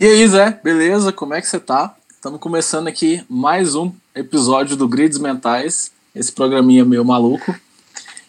E 0.00 0.06
aí, 0.06 0.28
Zé, 0.28 0.60
beleza? 0.62 1.10
Como 1.10 1.34
é 1.34 1.40
que 1.40 1.48
você 1.48 1.58
tá? 1.58 1.92
Estamos 2.08 2.38
começando 2.38 2.86
aqui 2.86 3.24
mais 3.28 3.74
um 3.74 3.90
episódio 4.14 4.76
do 4.76 4.86
Grids 4.86 5.18
Mentais, 5.18 5.90
esse 6.14 6.30
programinha 6.30 6.84
meio 6.84 7.04
maluco. 7.04 7.52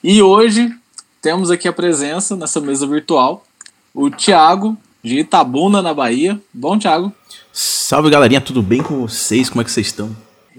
E 0.04 0.20
hoje 0.20 0.76
temos 1.21 1.52
aqui 1.52 1.68
a 1.68 1.71
presença 1.71 2.36
nessa 2.36 2.60
mesa 2.60 2.88
virtual, 2.88 3.46
o 3.94 4.10
Thiago, 4.10 4.76
de 5.04 5.20
Itabuna, 5.20 5.79
na 5.79 5.94
Bahia. 5.94 6.42
Bom, 6.52 6.79
Thiago? 6.79 7.13
Salve, 7.54 8.10
galerinha, 8.10 8.42
tudo 8.42 8.63
bem 8.63 8.81
com 8.81 9.01
vocês? 9.08 9.47
Como 9.47 9.62
é 9.62 9.63
que 9.63 9.72
vocês 9.72 9.86
estão? 9.86 10.10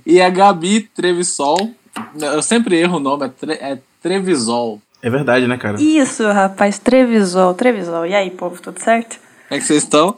E 0.06 0.20
a 0.20 0.30
Gabi 0.30 0.82
Trevisol, 0.94 1.74
eu 2.20 2.40
sempre 2.40 2.78
erro 2.78 2.98
o 2.98 3.00
nome, 3.00 3.26
é, 3.26 3.28
tre 3.28 3.54
é 3.54 3.78
Trevisol. 4.00 4.80
É 5.02 5.10
verdade, 5.10 5.48
né, 5.48 5.58
cara? 5.58 5.82
Isso, 5.82 6.22
rapaz, 6.28 6.78
Trevisol, 6.78 7.52
Trevisol. 7.54 8.06
E 8.06 8.14
aí, 8.14 8.30
povo, 8.30 8.62
tudo 8.62 8.78
certo? 8.78 9.18
Como 9.50 9.58
é 9.58 9.60
que 9.60 9.66
vocês 9.66 9.82
estão? 9.82 10.14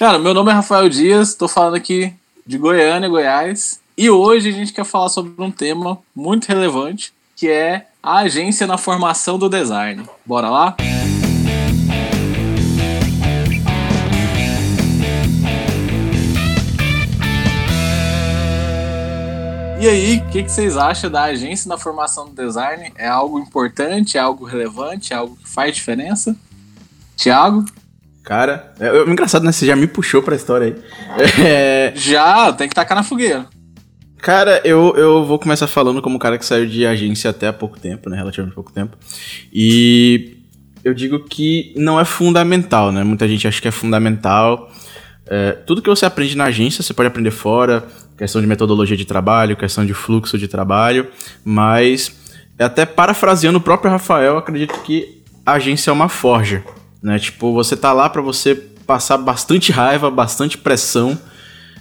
Cara, 0.00 0.18
meu 0.18 0.34
nome 0.34 0.50
é 0.50 0.54
Rafael 0.54 0.88
Dias, 0.88 1.32
tô 1.32 1.46
falando 1.46 1.76
aqui 1.76 2.12
de 2.44 2.58
Goiânia, 2.58 3.08
Goiás. 3.08 3.80
E 3.96 4.10
hoje 4.10 4.48
a 4.48 4.52
gente 4.52 4.72
quer 4.72 4.84
falar 4.84 5.10
sobre 5.10 5.40
um 5.40 5.48
tema 5.48 5.96
muito 6.12 6.48
relevante, 6.48 7.12
que 7.36 7.48
é 7.48 7.86
a 8.02 8.16
agência 8.16 8.66
na 8.66 8.76
formação 8.76 9.38
do 9.38 9.48
design. 9.48 10.04
Bora 10.26 10.50
lá? 10.50 10.76
E 19.80 19.88
aí, 19.88 20.16
o 20.16 20.30
que, 20.32 20.42
que, 20.42 20.50
vocês 20.50 20.76
acham 20.76 21.08
da 21.08 21.22
agência 21.22 21.68
na 21.68 21.78
formação 21.78 22.28
do 22.28 22.34
design? 22.34 22.92
É 22.96 23.06
algo 23.06 23.38
importante? 23.38 24.18
É 24.18 24.20
algo 24.20 24.44
relevante? 24.44 25.12
É 25.12 25.16
algo 25.16 25.36
que 25.36 25.48
faz 25.48 25.76
diferença? 25.76 26.34
Tiago? 27.14 27.64
Cara, 28.28 28.74
é, 28.78 28.88
é 28.88 29.10
engraçado, 29.10 29.42
né? 29.42 29.50
Você 29.50 29.64
já 29.64 29.74
me 29.74 29.86
puxou 29.86 30.22
pra 30.22 30.36
história 30.36 30.66
aí. 30.66 30.74
É... 31.42 31.94
Já, 31.96 32.52
tem 32.52 32.68
que 32.68 32.74
tacar 32.74 32.94
na 32.94 33.02
fogueira. 33.02 33.46
Cara, 34.18 34.60
eu, 34.64 34.94
eu 34.98 35.24
vou 35.24 35.38
começar 35.38 35.66
falando 35.66 36.02
como 36.02 36.18
cara 36.18 36.36
que 36.36 36.44
saiu 36.44 36.66
de 36.66 36.84
agência 36.84 37.30
até 37.30 37.46
há 37.46 37.54
pouco 37.54 37.80
tempo, 37.80 38.10
né? 38.10 38.18
Relativamente 38.18 38.54
pouco 38.54 38.70
tempo. 38.70 38.98
E 39.50 40.36
eu 40.84 40.92
digo 40.92 41.20
que 41.20 41.72
não 41.74 41.98
é 41.98 42.04
fundamental, 42.04 42.92
né? 42.92 43.02
Muita 43.02 43.26
gente 43.26 43.48
acha 43.48 43.62
que 43.62 43.68
é 43.68 43.70
fundamental. 43.70 44.70
É, 45.26 45.52
tudo 45.52 45.80
que 45.80 45.88
você 45.88 46.04
aprende 46.04 46.36
na 46.36 46.44
agência, 46.44 46.82
você 46.82 46.92
pode 46.92 47.06
aprender 47.06 47.30
fora, 47.30 47.86
questão 48.18 48.42
de 48.42 48.46
metodologia 48.46 48.96
de 48.96 49.06
trabalho, 49.06 49.56
questão 49.56 49.86
de 49.86 49.94
fluxo 49.94 50.36
de 50.36 50.48
trabalho, 50.48 51.08
mas 51.42 52.14
até 52.58 52.84
parafraseando 52.84 53.56
o 53.56 53.62
próprio 53.62 53.90
Rafael, 53.90 54.36
acredito 54.36 54.78
que 54.82 55.22
a 55.46 55.52
agência 55.52 55.90
é 55.90 55.94
uma 55.94 56.10
forja 56.10 56.62
né? 57.02 57.18
Tipo, 57.18 57.52
você 57.52 57.76
tá 57.76 57.92
lá 57.92 58.08
para 58.08 58.22
você 58.22 58.54
passar 58.54 59.18
bastante 59.18 59.70
raiva, 59.72 60.10
bastante 60.10 60.56
pressão. 60.56 61.18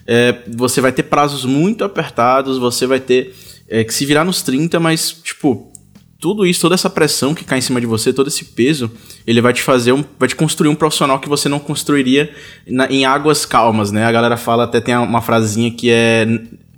É, 0.06 0.44
você 0.56 0.82
vai 0.82 0.92
ter 0.92 1.04
prazos 1.04 1.46
muito 1.46 1.84
apertados, 1.84 2.58
você 2.58 2.86
vai 2.86 3.00
ter 3.00 3.36
é, 3.68 3.84
que 3.84 3.94
se 3.94 4.06
virar 4.06 4.24
nos 4.24 4.42
30, 4.42 4.80
mas, 4.80 5.12
tipo, 5.12 5.72
tudo 6.20 6.46
isso, 6.46 6.62
toda 6.62 6.76
essa 6.76 6.90
pressão 6.90 7.34
que 7.36 7.44
cai 7.44 7.60
em 7.60 7.62
cima 7.62 7.80
de 7.80 7.86
você, 7.86 8.12
todo 8.12 8.28
esse 8.28 8.44
peso, 8.44 8.92
ele 9.26 9.42
vai 9.42 9.54
te 9.54 9.62
fazer 9.62 9.92
um, 9.92 10.04
vai 10.18 10.28
te 10.28 10.36
construir 10.36 10.70
um 10.70 10.76
profissional 10.76 11.20
que 11.20 11.30
você 11.30 11.48
não 11.48 11.60
construiria 11.60 12.34
na, 12.68 12.88
em 12.88 13.06
águas 13.06 13.46
calmas, 13.46 13.92
né? 13.92 14.06
A 14.06 14.12
galera 14.12 14.36
fala, 14.36 14.64
até 14.64 14.82
tem 14.82 14.96
uma 14.96 15.22
frasezinha 15.22 15.72
que 15.72 15.92
é, 15.92 16.26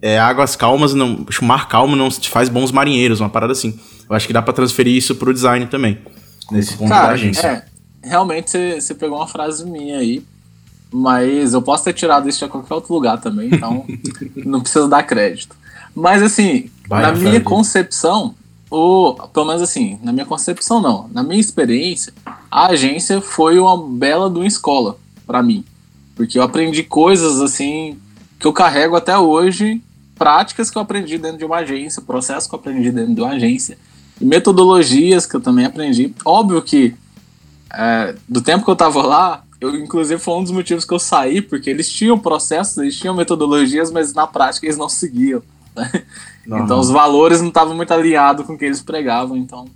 é 0.02 0.20
águas 0.20 0.56
calmas, 0.56 0.94
não, 0.94 1.26
mar 1.42 1.68
calmo 1.70 1.96
não 1.96 2.10
te 2.10 2.30
faz 2.30 2.50
bons 2.50 2.72
marinheiros, 2.72 3.22
uma 3.22 3.30
parada 3.30 3.54
assim. 3.54 3.80
Eu 4.10 4.16
acho 4.16 4.28
que 4.28 4.34
dá 4.34 4.42
para 4.42 4.54
transferir 4.54 4.96
isso 4.96 5.16
pro 5.16 5.34
design 5.34 5.66
também, 5.68 6.00
nesse 6.52 6.76
ponto 6.76 6.90
Cara, 6.90 7.08
da 7.08 7.14
agência. 7.14 7.48
É, 7.48 7.66
realmente 8.02 8.82
você 8.82 8.94
pegou 8.94 9.18
uma 9.18 9.28
frase 9.28 9.66
minha 9.66 9.98
aí, 9.98 10.24
mas 10.92 11.54
eu 11.54 11.62
posso 11.62 11.84
ter 11.84 11.94
tirado 11.94 12.28
isso 12.28 12.44
de 12.44 12.52
qualquer 12.52 12.74
outro 12.74 12.94
lugar 12.94 13.20
também, 13.20 13.50
então 13.54 13.86
não 14.36 14.62
precisa 14.62 14.88
dar 14.88 15.04
crédito. 15.04 15.56
Mas 15.96 16.22
assim, 16.22 16.70
Vai, 16.88 17.02
na 17.02 17.12
minha 17.12 17.42
concepção, 17.42 18.34
ou 18.70 19.16
pelo 19.30 19.46
menos 19.46 19.62
assim, 19.62 20.00
na 20.04 20.12
minha 20.12 20.26
concepção 20.26 20.82
não, 20.82 21.10
na 21.12 21.24
minha 21.24 21.40
experiência, 21.40 22.14
a 22.50 22.68
agência 22.68 23.22
foi 23.22 23.60
uma 23.60 23.78
bela 23.78 24.30
de 24.30 24.38
uma 24.38 24.48
escola 24.48 24.98
para 25.26 25.44
mim, 25.44 25.64
porque 26.16 26.40
eu 26.40 26.44
aprendi 26.44 26.84
coisas 26.84 27.40
assim 27.42 27.98
que 28.40 28.48
eu 28.48 28.54
carrego 28.54 28.96
até 28.96 29.18
hoje, 29.18 29.82
práticas 30.16 30.72
que 30.72 30.78
eu 30.78 30.82
aprendi 30.82 31.18
dentro 31.18 31.38
de 31.38 31.46
uma 31.46 31.58
agência, 31.58 32.02
processos 32.02 32.48
que 32.48 32.56
eu 32.56 32.60
aprendi 32.60 32.92
dentro 32.92 33.14
de 33.14 33.22
uma 33.22 33.32
agência, 33.32 33.78
e 34.20 34.26
metodologias 34.26 35.26
que 35.26 35.36
eu 35.36 35.42
também 35.42 35.66
aprendi. 35.66 36.14
Óbvio 36.26 36.62
que 36.62 36.96
é, 37.74 38.16
do 38.28 38.42
tempo 38.42 38.64
que 38.64 38.72
eu 38.72 38.76
tava 38.76 39.02
lá, 39.02 39.44
eu, 39.60 39.76
inclusive, 39.76 40.20
foi 40.20 40.36
um 40.36 40.44
dos 40.44 40.52
motivos 40.52 40.86
que 40.86 40.94
eu 40.94 41.00
saí, 41.00 41.42
porque 41.42 41.70
eles 41.70 41.92
tinham 41.92 42.18
processos, 42.18 42.78
eles 42.78 42.98
tinham 42.98 43.14
metodologias, 43.14 43.92
mas 43.92 44.14
na 44.14 44.26
prática 44.26 44.66
eles 44.66 44.78
não 44.78 44.90
seguiam. 44.90 45.42
Né? 45.76 46.62
Então 46.64 46.80
os 46.80 46.90
valores 46.90 47.42
não 47.42 47.50
estavam 47.50 47.76
muito 47.76 47.94
alinhados 47.94 48.46
com 48.46 48.54
o 48.54 48.58
que 48.58 48.66
eles 48.66 48.82
pregavam, 48.82 49.38
então 49.38 49.68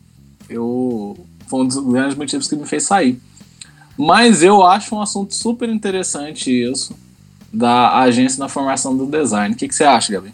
eu 0.50 1.16
foi 1.48 1.62
um 1.62 1.68
dos 1.68 1.78
grandes 1.78 2.18
motivos 2.18 2.48
que 2.48 2.56
me 2.56 2.66
fez 2.66 2.84
sair. 2.84 3.22
Mas 3.98 4.42
eu 4.42 4.66
acho 4.66 4.96
um 4.96 5.02
assunto 5.02 5.36
super 5.36 5.70
interessante 5.70 6.50
isso 6.50 6.96
da 7.54 8.00
agência 8.00 8.40
na 8.40 8.50
formação 8.50 8.98
do 8.98 9.06
design. 9.06 9.54
O 9.54 9.58
que, 9.58 9.68
que 9.68 9.76
você 9.76 9.84
acha, 9.84 10.12
Gabi? 10.14 10.34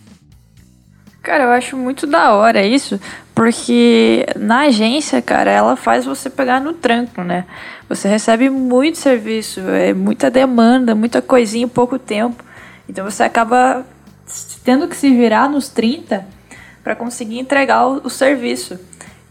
Cara, 1.22 1.44
eu 1.44 1.52
acho 1.52 1.76
muito 1.76 2.08
da 2.08 2.34
hora 2.34 2.66
isso, 2.66 3.00
porque 3.36 4.26
na 4.38 4.62
agência, 4.62 5.22
cara, 5.22 5.52
ela 5.52 5.76
faz 5.76 6.06
você 6.06 6.30
pegar 6.30 6.62
no 6.62 6.74
tranco, 6.74 7.24
né? 7.24 7.46
Você 7.90 8.08
recebe 8.08 8.50
muito 8.50 8.98
serviço, 8.98 9.60
é 9.62 9.94
muita 9.94 10.32
demanda, 10.32 10.96
muita 10.96 11.22
coisinha 11.22 11.66
em 11.66 11.70
pouco 11.70 12.00
tempo. 12.00 12.44
Então 12.88 13.04
você 13.04 13.24
acaba 13.24 13.86
tendo 14.64 14.88
que 14.88 14.96
se 14.96 15.10
virar 15.10 15.50
nos 15.50 15.68
30 15.70 16.26
para 16.84 16.96
conseguir 16.96 17.40
entregar 17.40 17.86
o, 17.86 18.02
o, 18.06 18.10
serviço. 18.10 18.80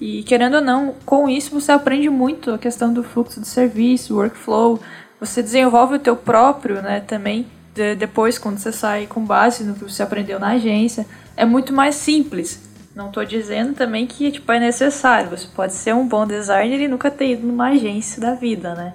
E 0.01 0.23
querendo 0.25 0.55
ou 0.55 0.61
não, 0.61 0.95
com 1.07 1.29
isso 1.29 1.59
você 1.59 1.73
aprende 1.73 2.11
muito 2.11 2.53
a 2.53 2.59
questão 2.59 2.93
do 2.93 3.03
fluxo 3.03 3.41
de 3.41 3.49
serviço, 3.49 4.15
workflow. 4.15 4.79
Você 5.19 5.43
desenvolve 5.43 5.97
o 5.97 5.99
teu 5.99 6.15
próprio, 6.15 6.83
né, 6.83 7.01
também 7.01 7.47
de, 7.75 7.95
depois 7.95 8.39
quando 8.39 8.59
você 8.59 8.73
sai 8.73 9.07
com 9.07 9.25
base 9.25 9.65
no 9.65 9.75
que 9.75 9.85
você 9.85 10.03
aprendeu 10.03 10.39
na 10.39 10.51
agência 10.51 11.07
é 11.39 11.45
muito 11.45 11.73
mais 11.73 11.95
simples. 11.95 12.69
Não 12.97 13.07
estou 13.07 13.25
dizendo 13.25 13.73
também 13.73 14.09
que 14.09 14.33
tipo, 14.33 14.51
é 14.51 14.59
necessário. 14.59 15.31
Você 15.31 15.47
pode 15.55 15.73
ser 15.73 15.95
um 15.95 16.07
bom 16.07 16.27
designer 16.27 16.81
e 16.81 16.89
nunca 16.89 17.13
ter 17.13 17.33
ido 17.35 17.47
numa 17.47 17.69
agência 17.69 18.21
da 18.21 18.35
vida, 18.35 18.75
né? 18.75 18.95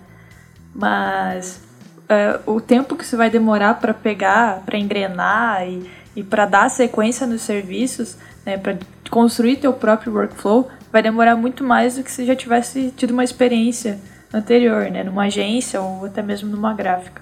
Mas 0.75 1.61
é, 2.09 2.37
o 2.45 2.59
tempo 2.59 2.97
que 2.97 3.05
você 3.05 3.15
vai 3.15 3.29
demorar 3.29 3.75
para 3.75 3.93
pegar, 3.93 4.61
para 4.65 4.77
engrenar 4.77 5.65
e, 5.65 5.89
e 6.17 6.21
para 6.21 6.45
dar 6.45 6.69
sequência 6.69 7.25
nos 7.25 7.43
serviços, 7.43 8.17
né, 8.45 8.57
para 8.57 8.77
construir 9.09 9.55
teu 9.55 9.71
próprio 9.71 10.13
workflow, 10.13 10.69
vai 10.91 11.01
demorar 11.01 11.37
muito 11.37 11.63
mais 11.63 11.95
do 11.95 12.03
que 12.03 12.11
se 12.11 12.25
já 12.25 12.35
tivesse 12.35 12.91
tido 12.97 13.11
uma 13.11 13.23
experiência 13.23 14.01
anterior, 14.33 14.91
né, 14.91 15.01
numa 15.01 15.23
agência 15.23 15.79
ou 15.79 16.05
até 16.05 16.21
mesmo 16.21 16.49
numa 16.49 16.73
gráfica. 16.73 17.21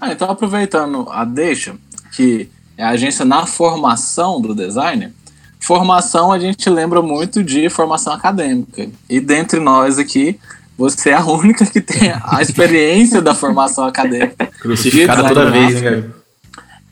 Ah, 0.00 0.12
então 0.12 0.30
aproveitando 0.30 1.06
a 1.10 1.26
deixa, 1.26 1.76
que 2.12 2.48
é 2.76 2.84
a 2.84 2.90
agência 2.90 3.24
na 3.24 3.46
formação 3.46 4.40
do 4.40 4.54
designer, 4.54 5.12
formação 5.58 6.30
a 6.30 6.38
gente 6.38 6.68
lembra 6.68 7.00
muito 7.00 7.42
de 7.42 7.68
formação 7.68 8.12
acadêmica. 8.12 8.88
E 9.08 9.20
dentre 9.20 9.58
nós 9.58 9.98
aqui, 9.98 10.38
você 10.76 11.10
é 11.10 11.14
a 11.14 11.24
única 11.24 11.64
que 11.64 11.80
tem 11.80 12.12
a 12.22 12.42
experiência 12.42 13.22
da 13.22 13.34
formação 13.34 13.84
acadêmica. 13.84 14.46
Crucificada 14.60 15.28
toda 15.28 15.50
vez, 15.50 15.80
né, 15.80 15.90
Gabi? 15.90 16.14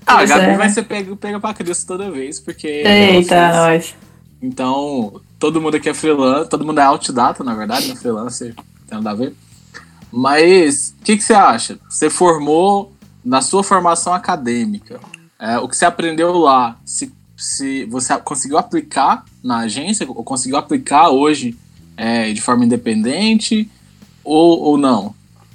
Ah, 0.07 0.19
a 0.19 0.25
Gabi 0.25 0.47
é. 0.47 0.57
vai 0.57 0.69
ser 0.71 0.83
pega, 0.83 1.15
pega 1.17 1.41
pra 1.41 1.55
Cristo 1.55 1.87
toda 1.87 2.11
vez, 2.11 2.41
porque. 2.41 2.67
Eita, 2.67 3.53
nós. 3.53 3.95
Então, 4.41 5.21
todo 5.39 5.61
mundo 5.61 5.77
aqui 5.77 5.89
é 5.89 5.95
freelancer, 5.95 6.49
todo 6.49 6.65
mundo 6.65 6.79
é 6.79 6.87
outdata, 6.87 7.43
na 7.43 7.55
verdade, 7.55 7.89
né? 7.89 7.97
Freelancer, 7.97 8.55
tem 8.87 8.99
nada 8.99 9.11
a 9.11 9.15
ver. 9.15 9.35
Mas, 10.13 10.95
o 11.01 11.05
que, 11.05 11.17
que 11.17 11.25
você 11.25 11.33
acha? 11.33 11.79
Você 11.89 12.11
formou 12.11 12.93
na 13.25 13.41
sua 13.41 13.65
formação 13.65 14.13
acadêmica 14.13 15.01
é, 15.39 15.59
o 15.59 15.69
que 15.69 15.77
você 15.77 15.85
aprendeu 15.85 16.37
lá, 16.39 16.77
se, 16.85 17.13
se 17.37 17.85
você 17.87 18.17
conseguiu 18.19 18.59
aplicar 18.59 19.25
na 19.43 19.61
agência, 19.61 20.07
ou 20.09 20.23
conseguiu 20.23 20.57
aplicar 20.57 21.11
hoje 21.11 21.57
é, 21.97 22.33
de 22.33 22.41
forma 22.41 22.65
independente, 22.65 23.71
ou, 24.23 24.61
ou 24.61 24.79
não? 24.79 25.07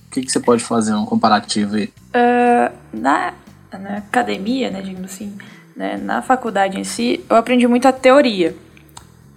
O 0.07 0.11
que, 0.11 0.21
que 0.21 0.31
você 0.31 0.39
pode 0.39 0.63
fazer 0.63 0.93
um 0.93 1.05
comparativo 1.05 1.75
aí? 1.75 1.93
Uh, 2.09 2.75
na, 2.93 3.33
na 3.71 3.97
academia, 3.97 4.69
né, 4.69 4.81
digamos 4.81 5.11
assim, 5.11 5.37
né, 5.75 5.97
na 5.97 6.21
faculdade 6.21 6.79
em 6.79 6.83
si, 6.83 7.23
eu 7.29 7.35
aprendi 7.35 7.67
muita 7.67 7.93
teoria. 7.93 8.55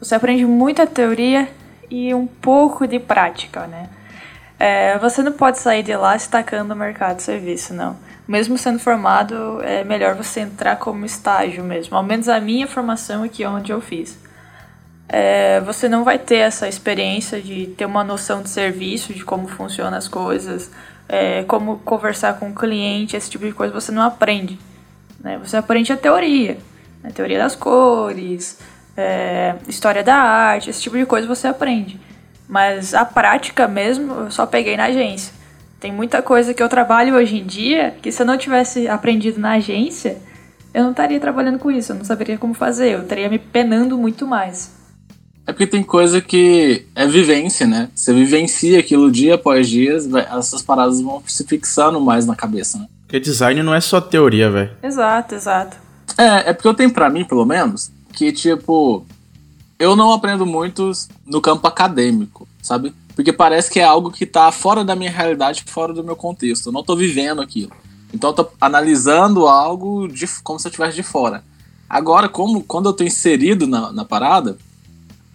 Você 0.00 0.14
aprende 0.14 0.44
muita 0.44 0.86
teoria 0.86 1.48
e 1.90 2.12
um 2.12 2.26
pouco 2.26 2.86
de 2.86 2.98
prática, 2.98 3.66
né? 3.66 3.88
É, 4.58 4.98
você 4.98 5.22
não 5.22 5.32
pode 5.32 5.58
sair 5.58 5.82
de 5.82 5.94
lá 5.96 6.18
se 6.18 6.28
tacando 6.28 6.70
no 6.70 6.76
mercado 6.76 7.16
de 7.16 7.22
serviço, 7.22 7.74
não 7.74 7.96
mesmo 8.26 8.56
sendo 8.56 8.78
formado, 8.78 9.60
é 9.62 9.84
melhor 9.84 10.14
você 10.14 10.40
entrar 10.40 10.76
como 10.76 11.04
estágio 11.04 11.64
mesmo. 11.64 11.96
Ao 11.96 12.02
menos 12.02 12.28
a 12.28 12.40
minha 12.40 12.66
formação 12.66 13.22
aqui 13.24 13.44
onde 13.44 13.72
eu 13.72 13.80
fiz. 13.80 14.18
É, 15.08 15.60
você 15.60 15.88
não 15.88 16.04
vai 16.04 16.18
ter 16.18 16.36
essa 16.36 16.68
experiência 16.68 17.40
de 17.40 17.66
ter 17.66 17.84
uma 17.84 18.02
noção 18.02 18.42
de 18.42 18.48
serviço, 18.48 19.12
de 19.12 19.24
como 19.24 19.46
funcionam 19.46 19.98
as 19.98 20.08
coisas, 20.08 20.70
é, 21.08 21.42
como 21.44 21.78
conversar 21.80 22.38
com 22.38 22.50
o 22.50 22.54
cliente, 22.54 23.16
esse 23.16 23.30
tipo 23.30 23.44
de 23.44 23.52
coisa 23.52 23.74
você 23.74 23.92
não 23.92 24.02
aprende. 24.02 24.58
Né? 25.20 25.38
Você 25.44 25.56
aprende 25.56 25.92
a 25.92 25.96
teoria, 25.96 26.56
a 27.02 27.08
né? 27.08 27.12
teoria 27.12 27.38
das 27.38 27.54
cores, 27.54 28.58
é, 28.96 29.56
história 29.68 30.02
da 30.02 30.14
arte, 30.14 30.70
esse 30.70 30.80
tipo 30.80 30.96
de 30.96 31.04
coisa 31.04 31.26
você 31.26 31.46
aprende. 31.46 32.00
Mas 32.48 32.94
a 32.94 33.04
prática 33.04 33.68
mesmo, 33.68 34.12
eu 34.14 34.30
só 34.30 34.46
peguei 34.46 34.76
na 34.76 34.84
agência. 34.84 35.41
Tem 35.82 35.92
muita 35.92 36.22
coisa 36.22 36.54
que 36.54 36.62
eu 36.62 36.68
trabalho 36.68 37.16
hoje 37.16 37.38
em 37.38 37.44
dia 37.44 37.92
que 38.00 38.12
se 38.12 38.22
eu 38.22 38.26
não 38.26 38.38
tivesse 38.38 38.86
aprendido 38.86 39.40
na 39.40 39.54
agência, 39.54 40.16
eu 40.72 40.84
não 40.84 40.92
estaria 40.92 41.18
trabalhando 41.18 41.58
com 41.58 41.72
isso, 41.72 41.90
eu 41.90 41.96
não 41.96 42.04
saberia 42.04 42.38
como 42.38 42.54
fazer, 42.54 42.92
eu 42.92 43.02
estaria 43.02 43.28
me 43.28 43.36
penando 43.36 43.98
muito 43.98 44.24
mais. 44.24 44.70
É 45.44 45.52
porque 45.52 45.66
tem 45.66 45.82
coisa 45.82 46.20
que 46.20 46.86
é 46.94 47.04
vivência, 47.04 47.66
né? 47.66 47.88
Você 47.96 48.14
vivencia 48.14 48.78
aquilo 48.78 49.10
dia 49.10 49.34
após 49.34 49.68
dia, 49.68 49.98
essas 50.30 50.62
paradas 50.62 51.00
vão 51.00 51.20
se 51.26 51.44
fixando 51.44 52.00
mais 52.00 52.26
na 52.26 52.36
cabeça, 52.36 52.78
né? 52.78 52.86
Porque 53.02 53.18
design 53.18 53.60
não 53.60 53.74
é 53.74 53.80
só 53.80 54.00
teoria, 54.00 54.48
velho. 54.52 54.70
Exato, 54.84 55.34
exato. 55.34 55.76
É, 56.16 56.50
é 56.50 56.52
porque 56.52 56.68
eu 56.68 56.74
tenho 56.74 56.92
para 56.92 57.10
mim, 57.10 57.24
pelo 57.24 57.44
menos, 57.44 57.90
que 58.12 58.30
tipo, 58.30 59.04
eu 59.80 59.96
não 59.96 60.12
aprendo 60.12 60.46
muito 60.46 60.92
no 61.26 61.40
campo 61.40 61.66
acadêmico, 61.66 62.46
sabe? 62.62 62.94
Porque 63.14 63.32
parece 63.32 63.70
que 63.70 63.80
é 63.80 63.84
algo 63.84 64.10
que 64.10 64.24
tá 64.24 64.50
fora 64.50 64.84
da 64.84 64.96
minha 64.96 65.10
realidade, 65.10 65.64
fora 65.66 65.92
do 65.92 66.04
meu 66.04 66.16
contexto. 66.16 66.66
Eu 66.66 66.72
não 66.72 66.82
tô 66.82 66.96
vivendo 66.96 67.42
aquilo. 67.42 67.72
Então 68.12 68.30
eu 68.30 68.34
tô 68.34 68.48
analisando 68.60 69.46
algo 69.46 70.08
de, 70.08 70.26
como 70.42 70.58
se 70.58 70.66
eu 70.66 70.70
estivesse 70.70 70.96
de 70.96 71.02
fora. 71.02 71.44
Agora, 71.88 72.28
como 72.28 72.62
quando 72.62 72.88
eu 72.88 72.92
tô 72.92 73.04
inserido 73.04 73.66
na, 73.66 73.92
na 73.92 74.04
parada, 74.04 74.56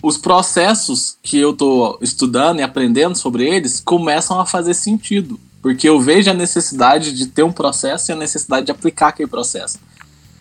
os 0.02 0.18
processos 0.18 1.18
que 1.22 1.38
eu 1.38 1.54
tô 1.54 1.98
estudando 2.02 2.60
e 2.60 2.64
aprendendo 2.64 3.16
sobre 3.16 3.48
eles 3.48 3.80
começam 3.80 4.40
a 4.40 4.46
fazer 4.46 4.74
sentido. 4.74 5.40
Porque 5.62 5.90
eu 5.90 6.00
vejo 6.00 6.30
a 6.30 6.34
necessidade 6.34 7.12
de 7.12 7.28
ter 7.28 7.44
um 7.44 7.52
processo 7.52 8.12
e 8.12 8.14
a 8.14 8.16
necessidade 8.16 8.68
de 8.68 8.72
aplicar 8.72 9.10
aquele 9.10 9.30
processo. 9.30 9.80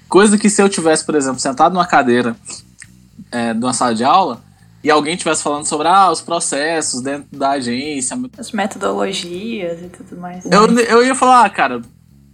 Coisa 0.09 0.39
que 0.39 0.49
se 0.49 0.63
eu 0.63 0.69
tivesse, 0.69 1.05
por 1.05 1.15
exemplo, 1.15 1.41
sentado 1.41 1.73
numa 1.73 1.87
cadeira 1.87 2.37
é, 3.31 3.53
de 3.53 3.59
uma 3.59 3.73
sala 3.73 3.95
de 3.95 4.05
aula, 4.05 4.43
e 4.87 4.91
alguém 4.91 5.15
estivesse 5.15 5.43
falando 5.43 5.67
sobre 5.67 5.89
ah, 5.89 6.13
os 6.13 6.21
processos 6.21 7.01
dentro 7.01 7.27
da 7.37 7.51
agência. 7.51 8.17
As 8.39 8.53
metodologias 8.53 9.83
e 9.83 9.89
tudo 9.89 10.17
mais. 10.17 10.47
Eu, 10.47 10.79
eu 10.79 11.05
ia 11.05 11.13
falar, 11.13 11.45
ah, 11.45 11.51
cara, 11.51 11.83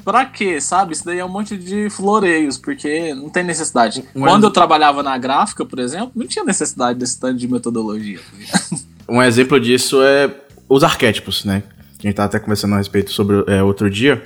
pra 0.05 0.27
quê, 0.27 0.61
sabe? 0.61 0.93
Isso 0.93 1.03
daí 1.03 1.19
é 1.19 1.25
um 1.25 1.31
monte 1.31 1.57
de 1.57 1.89
floreios, 1.89 2.59
porque 2.59 3.15
não 3.15 3.31
tem 3.31 3.43
necessidade. 3.43 4.05
Um 4.15 4.21
Quando 4.21 4.45
eu 4.45 4.51
trabalhava 4.51 5.03
na 5.03 5.17
gráfica, 5.17 5.65
por 5.65 5.79
exemplo, 5.79 6.13
não 6.15 6.27
tinha 6.27 6.45
necessidade 6.45 6.99
desse 6.99 7.19
tanto 7.19 7.39
de 7.39 7.49
metodologia. 7.49 8.21
Tá 8.51 8.77
um 9.09 9.23
exemplo 9.23 9.59
disso 9.59 10.03
é 10.03 10.31
os 10.69 10.85
arquétipos, 10.85 11.47
né? 11.47 11.63
Que 11.99 12.07
a 12.07 12.11
gente 12.11 12.17
tava 12.17 12.27
até 12.27 12.39
conversando 12.39 12.75
a 12.75 12.77
respeito 12.77 13.13
sobre 13.13 13.45
é, 13.47 13.63
outro 13.63 13.89
dia. 13.89 14.23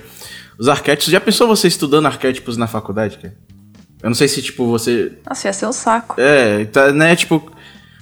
Os 0.59 0.67
arquétipos, 0.67 1.09
já 1.09 1.21
pensou 1.21 1.47
você 1.47 1.69
estudando 1.69 2.07
arquétipos 2.07 2.57
na 2.57 2.67
faculdade, 2.67 3.19
cara? 3.19 3.33
Eu 4.03 4.09
não 4.09 4.15
sei 4.15 4.27
se, 4.27 4.41
tipo, 4.41 4.67
você. 4.67 5.13
Nossa, 5.25 5.47
ia 5.47 5.53
ser 5.53 5.65
um 5.65 5.71
saco. 5.71 6.19
É, 6.19 6.65
tá, 6.65 6.91
né? 6.91 7.15
Tipo, 7.15 7.55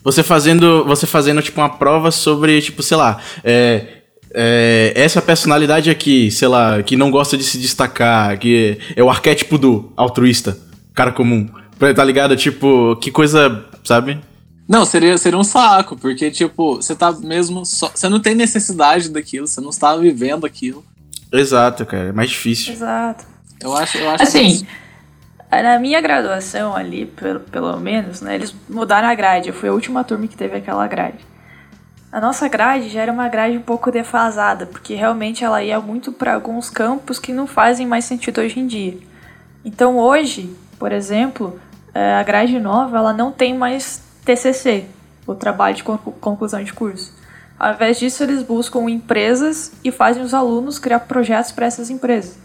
você 0.05 0.21
fazendo, 0.21 0.85
você 0.85 1.07
fazendo 1.07 1.41
tipo 1.41 1.59
uma 1.59 1.69
prova 1.69 2.11
sobre, 2.11 2.61
tipo, 2.61 2.83
sei 2.83 2.95
lá, 2.95 3.19
é, 3.43 3.87
é, 4.31 4.93
essa 4.95 5.19
personalidade 5.19 5.89
aqui, 5.89 6.29
sei 6.29 6.47
lá, 6.47 6.83
que 6.83 6.95
não 6.95 7.09
gosta 7.09 7.35
de 7.35 7.43
se 7.43 7.57
destacar, 7.57 8.37
que 8.37 8.77
é 8.95 9.03
o 9.03 9.09
arquétipo 9.09 9.57
do 9.57 9.91
altruísta, 9.97 10.59
cara 10.93 11.11
comum. 11.11 11.49
Tá 11.95 12.03
ligado? 12.03 12.37
Tipo, 12.37 12.95
que 12.97 13.09
coisa, 13.09 13.65
sabe? 13.83 14.19
Não, 14.67 14.85
seria, 14.85 15.17
seria 15.17 15.39
um 15.39 15.43
saco, 15.43 15.97
porque, 15.97 16.29
tipo, 16.29 16.75
você 16.75 16.95
tá 16.95 17.11
mesmo. 17.11 17.65
Só, 17.65 17.91
você 17.93 18.07
não 18.07 18.19
tem 18.19 18.35
necessidade 18.35 19.09
daquilo, 19.09 19.47
você 19.47 19.59
não 19.59 19.71
está 19.71 19.95
vivendo 19.97 20.45
aquilo. 20.45 20.85
Exato, 21.33 21.85
cara, 21.85 22.09
é 22.09 22.11
mais 22.11 22.29
difícil. 22.29 22.73
Exato. 22.73 23.25
Eu 23.59 23.75
acho, 23.75 23.97
eu 23.97 24.09
acho 24.09 24.23
assim, 24.23 24.59
que 24.59 24.67
na 25.61 25.79
minha 25.79 26.01
graduação 26.01 26.75
ali, 26.75 27.05
pelo, 27.05 27.39
pelo 27.39 27.77
menos, 27.79 28.21
né, 28.21 28.35
eles 28.35 28.55
mudaram 28.69 29.07
a 29.07 29.15
grade. 29.15 29.49
Eu 29.49 29.53
fui 29.53 29.69
a 29.69 29.73
última 29.73 30.03
turma 30.03 30.27
que 30.27 30.35
teve 30.35 30.57
aquela 30.57 30.87
grade. 30.87 31.19
A 32.11 32.21
nossa 32.21 32.47
grade 32.47 32.89
já 32.89 33.01
era 33.01 33.11
uma 33.11 33.27
grade 33.27 33.57
um 33.57 33.61
pouco 33.61 33.91
defasada, 33.91 34.65
porque 34.65 34.95
realmente 34.95 35.43
ela 35.43 35.61
ia 35.61 35.79
muito 35.81 36.13
para 36.13 36.33
alguns 36.33 36.69
campos 36.69 37.19
que 37.19 37.33
não 37.33 37.45
fazem 37.45 37.85
mais 37.85 38.05
sentido 38.05 38.39
hoje 38.39 38.59
em 38.59 38.65
dia. 38.65 38.97
Então 39.65 39.97
hoje, 39.97 40.55
por 40.79 40.91
exemplo, 40.91 41.59
é, 41.93 42.13
a 42.13 42.23
grade 42.23 42.57
nova 42.59 42.97
ela 42.97 43.11
não 43.11 43.31
tem 43.31 43.53
mais 43.53 44.01
TCC, 44.23 44.85
o 45.27 45.35
trabalho 45.35 45.75
de 45.75 45.83
conclusão 45.83 46.63
de 46.63 46.71
curso. 46.71 47.13
Ao 47.59 47.73
invés 47.73 47.99
disso, 47.99 48.23
eles 48.23 48.43
buscam 48.43 48.89
empresas 48.89 49.73
e 49.83 49.91
fazem 49.91 50.23
os 50.23 50.33
alunos 50.33 50.77
criar 50.79 50.99
projetos 51.01 51.51
para 51.51 51.65
essas 51.65 51.89
empresas. 51.89 52.37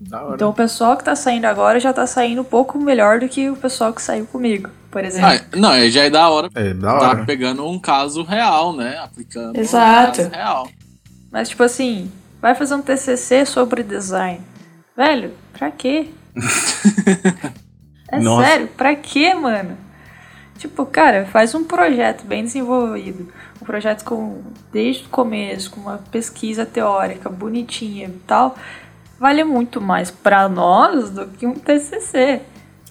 Então 0.00 0.50
o 0.50 0.54
pessoal 0.54 0.96
que 0.96 1.02
tá 1.04 1.16
saindo 1.16 1.46
agora 1.46 1.80
já 1.80 1.92
tá 1.92 2.06
saindo 2.06 2.42
um 2.42 2.44
pouco 2.44 2.78
melhor 2.78 3.18
do 3.18 3.28
que 3.28 3.50
o 3.50 3.56
pessoal 3.56 3.92
que 3.92 4.00
saiu 4.00 4.26
comigo, 4.26 4.70
por 4.90 5.04
exemplo. 5.04 5.28
Ah, 5.28 5.56
não, 5.56 5.88
já 5.88 6.04
é 6.04 6.10
da 6.10 6.28
hora. 6.28 6.48
É 6.54 6.72
da 6.72 6.94
hora. 6.94 7.16
Tá 7.16 7.24
pegando 7.24 7.66
um 7.66 7.78
caso 7.80 8.22
real, 8.22 8.72
né? 8.72 8.96
Aplicando 8.98 9.58
Exato. 9.58 10.20
um 10.20 10.24
caso 10.24 10.30
real. 10.30 10.68
Mas 11.32 11.48
tipo 11.48 11.62
assim, 11.64 12.10
vai 12.40 12.54
fazer 12.54 12.76
um 12.76 12.82
TCC 12.82 13.44
sobre 13.44 13.82
design. 13.82 14.40
Velho, 14.96 15.32
pra 15.52 15.70
quê? 15.70 16.08
é 18.10 18.20
Nossa. 18.20 18.46
sério, 18.46 18.68
pra 18.68 18.94
quê, 18.94 19.34
mano? 19.34 19.76
Tipo, 20.58 20.86
cara, 20.86 21.26
faz 21.26 21.54
um 21.54 21.64
projeto 21.64 22.24
bem 22.24 22.44
desenvolvido. 22.44 23.32
Um 23.60 23.64
projeto 23.64 24.04
com 24.04 24.42
desde 24.72 25.06
o 25.06 25.08
começo, 25.08 25.70
com 25.70 25.80
uma 25.80 25.98
pesquisa 26.10 26.64
teórica 26.64 27.28
bonitinha 27.28 28.08
e 28.08 28.18
tal 28.26 28.56
vale 29.18 29.44
muito 29.44 29.80
mais 29.80 30.10
para 30.10 30.48
nós 30.48 31.10
do 31.10 31.26
que 31.26 31.46
um 31.46 31.54
TCC. 31.54 32.40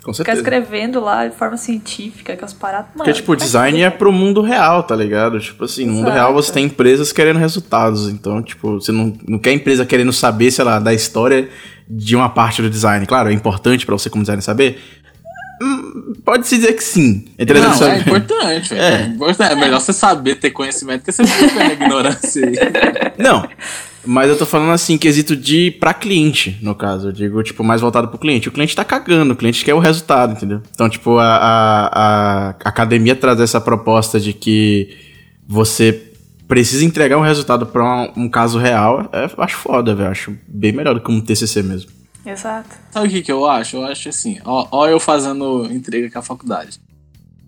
Com 0.07 0.13
certeza. 0.13 0.37
Ficar 0.37 0.57
escrevendo 0.57 1.01
lá 1.01 1.27
de 1.27 1.35
forma 1.35 1.57
científica, 1.57 2.37
com 2.37 2.45
as 2.45 2.53
paradas. 2.53 2.91
Porque, 2.95 3.11
tipo, 3.11 3.33
o 3.33 3.35
design 3.35 3.81
é 3.81 3.89
pro 3.89 4.09
mundo 4.09 4.41
real, 4.41 4.81
tá 4.83 4.95
ligado? 4.95 5.37
Tipo 5.37 5.65
assim, 5.65 5.85
no 5.85 5.91
mundo 5.91 6.09
real 6.09 6.33
você 6.33 6.49
tem 6.49 6.63
empresas 6.63 7.11
querendo 7.11 7.37
resultados. 7.39 8.07
Então, 8.07 8.41
tipo, 8.41 8.79
você 8.79 8.93
não, 8.93 9.13
não 9.27 9.37
quer 9.37 9.51
empresa 9.51 9.85
querendo 9.85 10.13
saber, 10.13 10.49
sei 10.49 10.63
lá, 10.63 10.79
da 10.79 10.93
história 10.93 11.49
de 11.89 12.15
uma 12.15 12.29
parte 12.29 12.61
do 12.61 12.69
design. 12.69 13.05
Claro, 13.05 13.29
é 13.29 13.33
importante 13.33 13.85
para 13.85 13.97
você 13.97 14.09
como 14.09 14.23
designer 14.23 14.41
saber. 14.41 14.81
Hum, 15.61 16.13
pode-se 16.23 16.55
dizer 16.55 16.73
que 16.73 16.83
sim. 16.83 17.25
É 17.37 17.43
interessante 17.43 17.81
não, 17.81 17.87
é 17.89 17.99
importante. 17.99 18.73
É. 18.75 18.77
é. 18.77 19.51
é. 19.51 19.55
melhor 19.55 19.81
você 19.81 19.91
saber, 19.91 20.35
ter 20.35 20.51
conhecimento, 20.51 21.03
que 21.03 21.11
você 21.11 21.25
fica 21.25 21.53
na 21.53 21.73
ignorância 21.73 22.45
aí. 22.45 22.55
Não, 23.17 23.45
mas 24.07 24.29
eu 24.29 24.37
tô 24.37 24.45
falando 24.45 24.71
assim, 24.71 24.97
quesito 24.97 25.35
de 25.35 25.71
pra 25.71 25.93
cliente, 25.93 26.57
no 26.61 26.73
caso. 26.73 27.09
Eu 27.09 27.11
digo, 27.11 27.43
tipo, 27.43 27.63
mais 27.63 27.81
voltado 27.81 28.07
pro 28.07 28.17
cliente. 28.17 28.49
O 28.49 28.51
cliente 28.51 28.75
tá 28.75 28.83
cagando, 28.83 29.33
o 29.33 29.35
cliente 29.35 29.63
quer 29.63 29.73
o 29.73 29.79
resultado, 29.79 30.33
entendeu? 30.33 30.61
Então, 30.73 30.89
tipo, 30.89 31.17
a, 31.17 31.25
a, 31.27 32.49
a 32.49 32.49
academia 32.63 33.15
traz 33.15 33.39
essa 33.39 33.59
proposta 33.59 34.19
de 34.19 34.33
que 34.33 34.97
você 35.47 36.11
precisa 36.47 36.85
entregar 36.85 37.17
um 37.17 37.21
resultado 37.21 37.65
pra 37.65 37.83
um, 37.83 38.23
um 38.23 38.29
caso 38.29 38.57
real. 38.57 39.09
É, 39.11 39.25
eu 39.25 39.43
acho 39.43 39.57
foda, 39.57 39.93
velho. 39.93 40.09
Acho 40.09 40.35
bem 40.47 40.71
melhor 40.71 40.95
do 40.95 41.01
que 41.01 41.11
um 41.11 41.21
TCC 41.21 41.61
mesmo. 41.61 41.91
Exato. 42.25 42.69
Sabe 42.91 43.07
o 43.07 43.09
que, 43.11 43.21
que 43.21 43.31
eu 43.31 43.45
acho? 43.45 43.77
Eu 43.77 43.85
acho 43.85 44.09
assim, 44.09 44.39
ó, 44.43 44.67
ó 44.71 44.87
eu 44.87 44.99
fazendo 44.99 45.65
entrega 45.71 46.09
com 46.09 46.19
a 46.19 46.21
faculdade. 46.21 46.79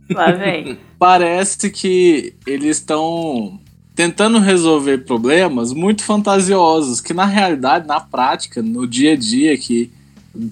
Lá 0.09 0.31
vem. 0.31 0.77
Parece 0.97 1.69
que 1.69 2.33
eles 2.45 2.77
estão 2.77 3.59
tentando 3.99 4.39
resolver 4.39 4.99
problemas 4.99 5.73
muito 5.73 6.05
fantasiosos, 6.05 7.01
que 7.01 7.13
na 7.13 7.25
realidade, 7.25 7.85
na 7.85 7.99
prática, 7.99 8.61
no 8.61 8.87
dia 8.87 9.11
a 9.11 9.15
dia, 9.17 9.57
que 9.57 9.91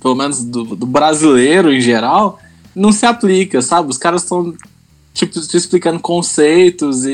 pelo 0.01 0.15
menos 0.15 0.43
do, 0.43 0.75
do 0.75 0.85
brasileiro 0.85 1.71
em 1.71 1.79
geral, 1.79 2.41
não 2.75 2.91
se 2.91 3.05
aplica, 3.05 3.61
sabe? 3.61 3.89
Os 3.89 3.97
caras 3.97 4.23
estão 4.23 4.53
tipo, 5.13 5.39
te 5.39 5.55
explicando 5.55 5.97
conceitos 5.97 7.05
e, 7.05 7.13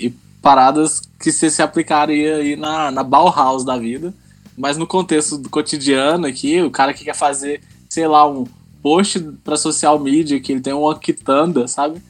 e, 0.00 0.06
e, 0.06 0.14
paradas 0.40 1.02
que 1.20 1.30
se, 1.30 1.50
se 1.50 1.60
aplicaria 1.60 2.36
aí 2.36 2.56
na, 2.56 2.90
na 2.90 3.04
Bauhaus 3.04 3.66
da 3.66 3.76
vida. 3.76 4.14
Mas 4.56 4.78
no 4.78 4.86
contexto 4.86 5.36
do 5.36 5.50
cotidiano 5.50 6.26
aqui, 6.26 6.62
o 6.62 6.70
cara 6.70 6.94
que 6.94 7.04
quer 7.04 7.14
fazer, 7.14 7.60
sei 7.86 8.08
lá, 8.08 8.26
um 8.26 8.46
post 8.82 9.20
para 9.44 9.58
social 9.58 9.98
media, 9.98 10.40
que 10.40 10.52
ele 10.52 10.62
tem 10.62 10.72
uma 10.72 10.98
quitanda, 10.98 11.68
sabe? 11.68 12.00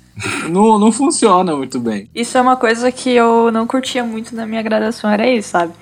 Não, 0.48 0.78
não 0.78 0.92
funciona 0.92 1.56
muito 1.56 1.78
bem. 1.78 2.08
Isso 2.14 2.36
é 2.36 2.40
uma 2.40 2.56
coisa 2.56 2.90
que 2.90 3.10
eu 3.10 3.50
não 3.50 3.66
curtia 3.66 4.02
muito 4.04 4.34
na 4.34 4.46
minha 4.46 4.62
graduação, 4.62 5.10
era 5.10 5.28
isso, 5.28 5.50
sabe? 5.50 5.72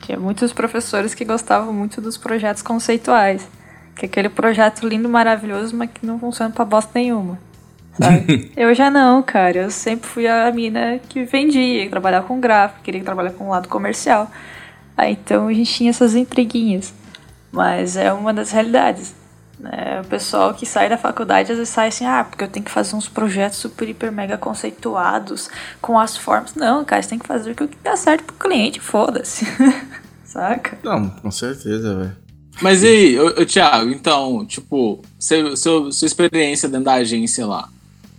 Tinha 0.00 0.18
muitos 0.18 0.52
professores 0.52 1.14
que 1.14 1.24
gostavam 1.24 1.72
muito 1.72 2.00
dos 2.00 2.16
projetos 2.16 2.62
conceituais. 2.62 3.46
Que 3.94 4.04
é 4.04 4.08
aquele 4.08 4.28
projeto 4.28 4.86
lindo, 4.86 5.08
maravilhoso, 5.08 5.74
mas 5.74 5.90
que 5.90 6.04
não 6.04 6.18
funciona 6.18 6.52
pra 6.52 6.64
bosta 6.64 6.90
nenhuma. 6.94 7.38
Sabe? 7.94 8.52
eu 8.56 8.74
já 8.74 8.90
não, 8.90 9.22
cara. 9.22 9.58
Eu 9.58 9.70
sempre 9.70 10.08
fui 10.08 10.26
a 10.26 10.50
mina 10.52 11.00
que 11.08 11.24
vendia, 11.24 11.84
que 11.84 11.90
trabalhava 11.90 12.26
com 12.26 12.38
gráfico, 12.38 12.82
queria 12.82 13.02
trabalhar 13.02 13.30
com 13.30 13.46
o 13.46 13.50
lado 13.50 13.68
comercial. 13.68 14.30
Aí 14.96 15.12
então 15.12 15.48
a 15.48 15.52
gente 15.52 15.72
tinha 15.72 15.90
essas 15.90 16.14
intriguinhas. 16.14 16.92
Mas 17.50 17.96
é 17.96 18.12
uma 18.12 18.34
das 18.34 18.50
realidades. 18.50 19.14
É, 19.64 20.00
o 20.00 20.04
pessoal 20.04 20.52
que 20.52 20.66
sai 20.66 20.88
da 20.88 20.98
faculdade 20.98 21.50
às 21.50 21.58
vezes 21.58 21.72
sai 21.72 21.88
assim, 21.88 22.04
ah, 22.04 22.24
porque 22.24 22.44
eu 22.44 22.48
tenho 22.48 22.64
que 22.64 22.70
fazer 22.70 22.94
uns 22.94 23.08
projetos 23.08 23.58
super, 23.58 23.88
hiper, 23.88 24.12
mega 24.12 24.36
conceituados 24.36 25.48
com 25.80 25.98
as 25.98 26.16
formas. 26.16 26.54
Não, 26.54 26.84
cara, 26.84 27.02
você 27.02 27.08
tem 27.08 27.18
que 27.18 27.26
fazer 27.26 27.52
o 27.52 27.54
que 27.54 27.68
dá 27.82 27.96
certo 27.96 28.24
pro 28.24 28.34
cliente, 28.34 28.80
foda-se. 28.80 29.46
Saca? 30.24 30.78
Não, 30.82 31.08
com 31.08 31.30
certeza, 31.30 31.96
velho. 31.96 32.16
Mas 32.60 32.82
e 32.82 32.86
aí, 32.86 33.18
ô, 33.18 33.26
ô, 33.28 33.46
Thiago, 33.46 33.90
então, 33.90 34.44
tipo, 34.46 35.02
seu, 35.18 35.56
seu, 35.56 35.92
sua 35.92 36.06
experiência 36.06 36.68
dentro 36.68 36.84
da 36.86 36.94
agência 36.94 37.46
lá, 37.46 37.68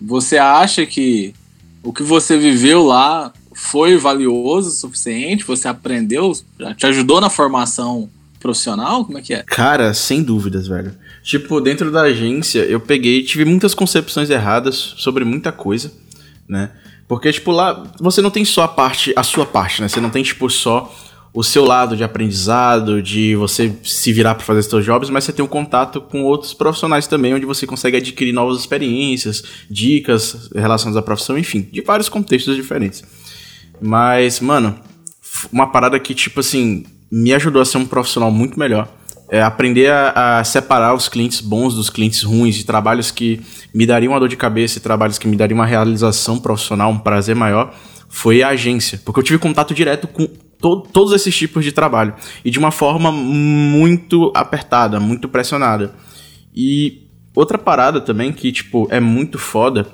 você 0.02 0.38
acha 0.38 0.86
que 0.86 1.34
o 1.84 1.92
que 1.92 2.04
você 2.04 2.38
viveu 2.38 2.84
lá 2.84 3.32
foi 3.54 3.98
valioso 3.98 4.70
o 4.70 4.72
suficiente? 4.72 5.44
Você 5.46 5.68
aprendeu? 5.68 6.34
Te 6.76 6.86
ajudou 6.86 7.20
na 7.20 7.30
formação 7.30 8.10
profissional? 8.40 9.06
Como 9.06 9.18
é 9.18 9.22
que 9.22 9.34
é? 9.34 9.44
Cara, 9.44 9.94
sem 9.94 10.22
dúvidas, 10.22 10.68
velho. 10.68 10.94
Tipo, 11.28 11.60
dentro 11.60 11.92
da 11.92 12.04
agência, 12.04 12.60
eu 12.60 12.80
peguei, 12.80 13.22
tive 13.22 13.44
muitas 13.44 13.74
concepções 13.74 14.30
erradas 14.30 14.76
sobre 14.96 15.26
muita 15.26 15.52
coisa, 15.52 15.92
né? 16.48 16.72
Porque, 17.06 17.34
tipo, 17.34 17.52
lá 17.52 17.84
você 18.00 18.22
não 18.22 18.32
tem 18.32 18.46
só 18.46 18.64
a 18.64 18.68
parte, 18.70 19.12
a 19.14 19.24
sua 19.24 19.46
parte, 19.46 19.82
né? 19.82 19.90
Você 19.90 20.00
não 20.00 20.10
tem, 20.10 20.24
tipo, 20.24 20.50
só 20.50 20.90
o 21.34 21.44
seu 21.44 21.66
lado 21.66 21.98
de 21.98 22.04
aprendizado, 22.06 23.04
de 23.04 23.36
você 23.36 23.76
se 23.84 24.14
virar 24.14 24.36
para 24.36 24.46
fazer 24.46 24.64
seus 24.64 24.86
jobs, 24.86 25.10
mas 25.10 25.26
você 25.26 25.34
tem 25.34 25.44
um 25.44 25.50
contato 25.50 26.00
com 26.00 26.24
outros 26.24 26.54
profissionais 26.54 27.08
também, 27.08 27.34
onde 27.34 27.46
você 27.46 27.68
consegue 27.68 27.98
adquirir 27.98 28.32
novas 28.32 28.58
experiências, 28.58 29.44
dicas 29.70 30.50
relacionadas 30.56 30.96
à 30.96 31.02
profissão, 31.02 31.38
enfim, 31.38 31.68
de 31.70 31.82
vários 31.82 32.08
contextos 32.08 32.56
diferentes. 32.56 33.04
Mas, 33.82 34.40
mano, 34.40 34.80
uma 35.52 35.68
parada 35.74 36.00
que, 36.00 36.16
tipo 36.16 36.40
assim, 36.40 36.86
me 37.12 37.34
ajudou 37.34 37.62
a 37.62 37.66
ser 37.66 37.80
um 37.80 37.86
profissional 37.86 38.32
muito 38.32 38.58
melhor. 38.58 38.88
É 39.30 39.42
aprender 39.42 39.92
a, 39.92 40.40
a, 40.40 40.44
separar 40.44 40.94
os 40.94 41.10
clientes 41.10 41.42
bons 41.42 41.76
dos 41.76 41.90
clientes 41.90 42.24
ruins, 42.24 42.56
de 42.56 42.66
trabalhos 42.66 43.12
que 43.12 43.42
me 43.74 43.86
dariam 43.86 44.14
uma 44.14 44.20
dor 44.20 44.30
de 44.30 44.38
cabeça 44.38 44.78
e 44.78 44.82
trabalhos 44.82 45.18
que 45.18 45.28
me 45.28 45.36
dariam 45.36 45.58
uma 45.58 45.66
realização 45.66 46.40
profissional, 46.40 46.90
um 46.92 46.98
prazer 46.98 47.36
maior, 47.36 47.74
foi 48.08 48.42
a 48.42 48.50
agência. 48.50 49.02
Porque 49.04 49.20
eu 49.20 49.24
tive 49.24 49.38
contato 49.40 49.74
direto 49.74 50.08
com 50.08 50.28
to 50.60 50.82
todos 50.92 51.14
esses 51.14 51.36
tipos 51.36 51.64
de 51.64 51.72
trabalho. 51.72 52.14
E 52.44 52.50
de 52.50 52.58
uma 52.60 52.72
forma 52.72 53.12
muito 53.12 54.32
apertada, 54.34 55.00
muito 55.00 55.28
pressionada. 55.28 55.94
E 56.56 57.08
outra 57.36 57.58
parada 57.58 58.02
também 58.02 58.32
que, 58.32 58.52
tipo, 58.52 58.88
é 58.90 59.00
muito 59.00 59.38
foda 59.38 59.88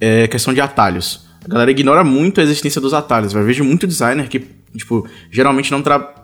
é 0.00 0.28
questão 0.28 0.52
de 0.52 0.60
atalhos. 0.60 1.26
A 1.44 1.48
galera 1.48 1.70
ignora 1.70 2.04
muito 2.04 2.40
a 2.40 2.44
existência 2.44 2.80
dos 2.80 2.94
atalhos. 2.94 3.34
Eu 3.34 3.44
vejo 3.44 3.64
muito 3.64 3.86
designer 3.86 4.28
que, 4.28 4.40
tipo, 4.76 5.06
geralmente 5.30 5.70
não 5.70 5.82
trabalha 5.82 6.23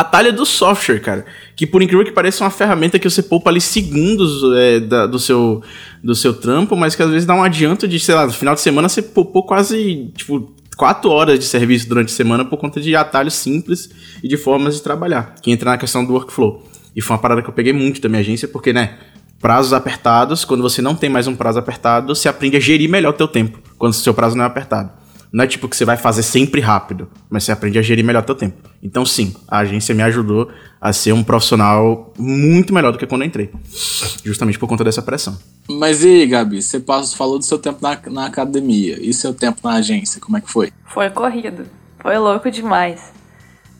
atalho 0.00 0.32
do 0.32 0.44
software, 0.44 1.00
cara. 1.00 1.26
Que 1.56 1.66
por 1.66 1.82
incrível 1.82 2.04
que 2.04 2.12
pareça 2.12 2.42
é 2.42 2.44
uma 2.44 2.50
ferramenta 2.50 2.98
que 2.98 3.08
você 3.08 3.22
poupa 3.22 3.50
ali 3.50 3.60
segundos 3.60 4.42
é, 4.56 4.80
da, 4.80 5.06
do, 5.06 5.18
seu, 5.18 5.62
do 6.02 6.14
seu 6.14 6.34
trampo, 6.34 6.76
mas 6.76 6.94
que 6.94 7.02
às 7.02 7.10
vezes 7.10 7.26
dá 7.26 7.34
um 7.34 7.42
adianto 7.42 7.86
de, 7.88 7.98
sei 7.98 8.14
lá, 8.14 8.26
no 8.26 8.32
final 8.32 8.54
de 8.54 8.60
semana 8.60 8.88
você 8.88 9.02
poupou 9.02 9.44
quase, 9.44 10.10
tipo, 10.16 10.52
quatro 10.76 11.10
horas 11.10 11.38
de 11.38 11.44
serviço 11.44 11.88
durante 11.88 12.12
a 12.12 12.16
semana 12.16 12.44
por 12.44 12.56
conta 12.56 12.80
de 12.80 12.94
atalhos 12.94 13.34
simples 13.34 13.90
e 14.22 14.28
de 14.28 14.36
formas 14.36 14.76
de 14.76 14.82
trabalhar, 14.82 15.34
que 15.42 15.50
entra 15.50 15.70
na 15.70 15.78
questão 15.78 16.04
do 16.04 16.12
workflow. 16.12 16.64
E 16.94 17.00
foi 17.00 17.14
uma 17.14 17.22
parada 17.22 17.42
que 17.42 17.48
eu 17.48 17.54
peguei 17.54 17.72
muito 17.72 18.00
da 18.00 18.08
minha 18.08 18.20
agência, 18.20 18.46
porque, 18.48 18.72
né, 18.72 18.96
prazos 19.40 19.72
apertados, 19.72 20.44
quando 20.44 20.62
você 20.62 20.82
não 20.82 20.94
tem 20.94 21.08
mais 21.10 21.26
um 21.26 21.34
prazo 21.34 21.58
apertado, 21.58 22.14
você 22.14 22.28
aprende 22.28 22.56
a 22.56 22.60
gerir 22.60 22.88
melhor 22.88 23.10
o 23.10 23.16
teu 23.16 23.28
tempo, 23.28 23.58
quando 23.76 23.92
o 23.92 23.96
seu 23.96 24.14
prazo 24.14 24.36
não 24.36 24.44
é 24.44 24.46
apertado. 24.46 24.90
Não 25.32 25.44
é 25.44 25.46
tipo 25.46 25.68
que 25.68 25.76
você 25.76 25.84
vai 25.84 25.96
fazer 25.96 26.22
sempre 26.22 26.60
rápido, 26.60 27.08
mas 27.28 27.44
você 27.44 27.52
aprende 27.52 27.78
a 27.78 27.82
gerir 27.82 28.04
melhor 28.04 28.24
teu 28.24 28.34
tempo. 28.34 28.68
Então, 28.82 29.04
sim, 29.04 29.34
a 29.46 29.58
agência 29.58 29.94
me 29.94 30.02
ajudou 30.02 30.50
a 30.80 30.92
ser 30.92 31.12
um 31.12 31.22
profissional 31.22 32.12
muito 32.18 32.72
melhor 32.72 32.92
do 32.92 32.98
que 32.98 33.06
quando 33.06 33.22
eu 33.22 33.28
entrei. 33.28 33.50
Justamente 34.24 34.58
por 34.58 34.68
conta 34.68 34.84
dessa 34.84 35.02
pressão. 35.02 35.36
Mas 35.68 36.02
e 36.02 36.08
aí, 36.08 36.26
Gabi, 36.26 36.62
você 36.62 36.82
falou 37.16 37.38
do 37.38 37.44
seu 37.44 37.58
tempo 37.58 37.78
na, 37.82 37.98
na 38.10 38.26
academia. 38.26 38.98
E 39.00 39.12
seu 39.12 39.34
tempo 39.34 39.60
na 39.64 39.74
agência, 39.74 40.20
como 40.20 40.38
é 40.38 40.40
que 40.40 40.50
foi? 40.50 40.72
Foi 40.86 41.10
corrido. 41.10 41.66
Foi 42.00 42.16
louco 42.16 42.50
demais. 42.50 43.12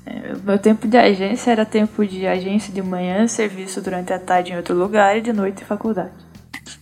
É, 0.05 0.35
meu 0.45 0.59
tempo 0.59 0.89
de 0.89 0.97
agência 0.97 1.51
era 1.51 1.65
tempo 1.65 2.05
de 2.07 2.27
agência 2.27 2.73
de 2.73 2.83
manhã, 2.83 3.27
serviço 3.29 3.81
durante 3.81 4.13
a 4.13 4.19
tarde 4.19 4.53
em 4.53 4.57
outro 4.57 4.75
lugar 4.75 5.17
e 5.17 5.21
de 5.21 5.33
noite 5.33 5.65
faculdade. 5.65 6.13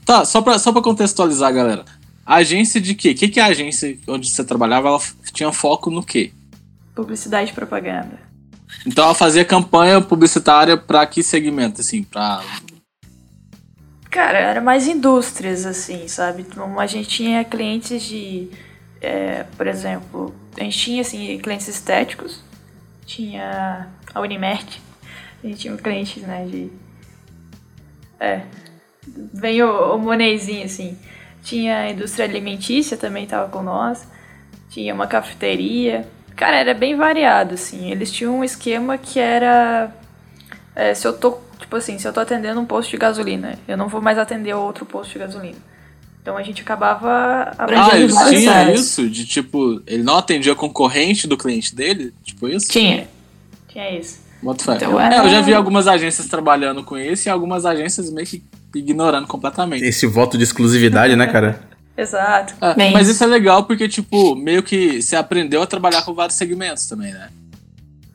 Tá, 0.05 0.25
só 0.25 0.41
pra, 0.41 0.59
só 0.59 0.73
pra 0.73 0.81
contextualizar, 0.81 1.53
galera. 1.53 1.85
A 2.27 2.37
agência 2.37 2.81
de 2.81 2.93
quê? 2.93 3.13
O 3.13 3.15
que, 3.15 3.29
que 3.29 3.39
é 3.39 3.45
a 3.45 3.47
agência 3.47 3.97
onde 4.09 4.29
você 4.29 4.45
trabalhava? 4.45 4.89
Ela 4.89 5.01
tinha 5.33 5.53
foco 5.53 5.91
no 5.91 6.03
quê? 6.03 6.33
Publicidade 6.93 7.53
e 7.53 7.55
propaganda. 7.55 8.19
Então 8.85 9.05
ela 9.05 9.15
fazia 9.15 9.45
campanha 9.45 10.01
publicitária 10.01 10.77
para 10.77 11.07
que 11.07 11.23
segmento, 11.23 11.81
assim? 11.81 12.03
Pra... 12.03 12.43
Cara, 14.11 14.39
era 14.39 14.61
mais 14.61 14.89
indústrias, 14.89 15.65
assim, 15.65 16.09
sabe? 16.09 16.43
Então, 16.43 16.81
a 16.81 16.87
gente 16.87 17.09
tinha 17.09 17.45
clientes 17.45 18.03
de. 18.03 18.49
É, 19.01 19.45
por 19.57 19.67
exemplo, 19.67 20.35
a 20.59 20.65
gente 20.65 20.79
tinha 20.79 21.03
assim, 21.03 21.39
clientes 21.39 21.69
estéticos, 21.69 22.43
tinha 23.05 23.89
a 24.15 24.21
Unimerc, 24.21 24.81
a 25.45 25.47
gente 25.47 25.61
tinha 25.61 25.77
clientes, 25.77 26.23
né, 26.23 26.45
de. 26.47 26.73
É. 28.19 28.43
Vem 29.35 29.63
o, 29.63 29.97
o 29.97 30.11
assim. 30.65 30.97
Tinha 31.47 31.79
a 31.79 31.91
indústria 31.93 32.25
alimentícia 32.25 32.97
também 32.97 33.23
estava 33.23 33.49
com 33.49 33.63
nós. 33.63 34.05
Tinha 34.69 34.93
uma 34.93 35.07
cafeteria. 35.07 36.05
Cara, 36.35 36.57
era 36.57 36.75
bem 36.75 36.97
variado, 36.97 37.55
assim. 37.55 37.89
Eles 37.89 38.11
tinham 38.11 38.41
um 38.41 38.45
esquema 38.45 38.99
que 38.99 39.21
era. 39.21 39.95
É, 40.75 40.93
se 40.93 41.07
eu 41.07 41.13
tô. 41.13 41.39
Tipo 41.61 41.77
assim, 41.77 42.01
se 42.01 42.07
eu 42.07 42.13
tô 42.13 42.19
atendendo 42.19 42.61
um 42.61 42.67
posto 42.67 42.91
de 42.91 42.97
gasolina, 42.97 43.57
eu 43.69 43.77
não 43.77 43.87
vou 43.87 44.03
mais 44.03 44.19
atender 44.19 44.55
outro 44.55 44.85
posto 44.85 45.13
de 45.13 45.21
gasolina. 45.21 45.57
Então 46.21 46.37
a 46.37 46.43
gente 46.43 46.63
acabava 46.63 47.53
Ah, 47.57 47.97
eles 47.97 48.17
tinham 48.19 48.75
isso? 48.75 49.09
De 49.09 49.25
tipo, 49.25 49.81
ele 49.87 50.03
não 50.03 50.17
atendia 50.17 50.55
concorrente 50.57 51.29
do 51.29 51.37
cliente 51.37 51.77
dele? 51.77 52.13
Tipo 52.25 52.49
isso? 52.49 52.69
Tinha. 52.69 53.09
Tinha 53.69 53.97
isso. 53.97 54.21
Então, 54.43 55.01
é, 55.01 55.19
eu 55.21 55.31
já 55.31 55.41
vi 55.41 55.55
algumas 55.55 55.87
agências 55.87 56.27
trabalhando 56.27 56.83
com 56.83 56.99
isso 56.99 57.29
e 57.29 57.31
algumas 57.31 57.65
agências 57.65 58.11
meio 58.11 58.27
que 58.27 58.43
ignorando 58.79 59.27
completamente. 59.27 59.85
Esse 59.85 60.07
voto 60.07 60.37
de 60.37 60.45
exclusividade, 60.45 61.17
né, 61.17 61.27
cara? 61.27 61.61
Exato. 61.97 62.55
É, 62.61 62.91
mas 62.91 63.09
isso 63.09 63.25
é 63.25 63.27
legal 63.27 63.65
porque, 63.65 63.89
tipo, 63.89 64.37
meio 64.37 64.63
que 64.63 65.01
você 65.01 65.17
aprendeu 65.17 65.63
a 65.63 65.67
trabalhar 65.67 66.03
com 66.03 66.13
vários 66.13 66.37
segmentos 66.37 66.87
também, 66.87 67.13
né? 67.13 67.31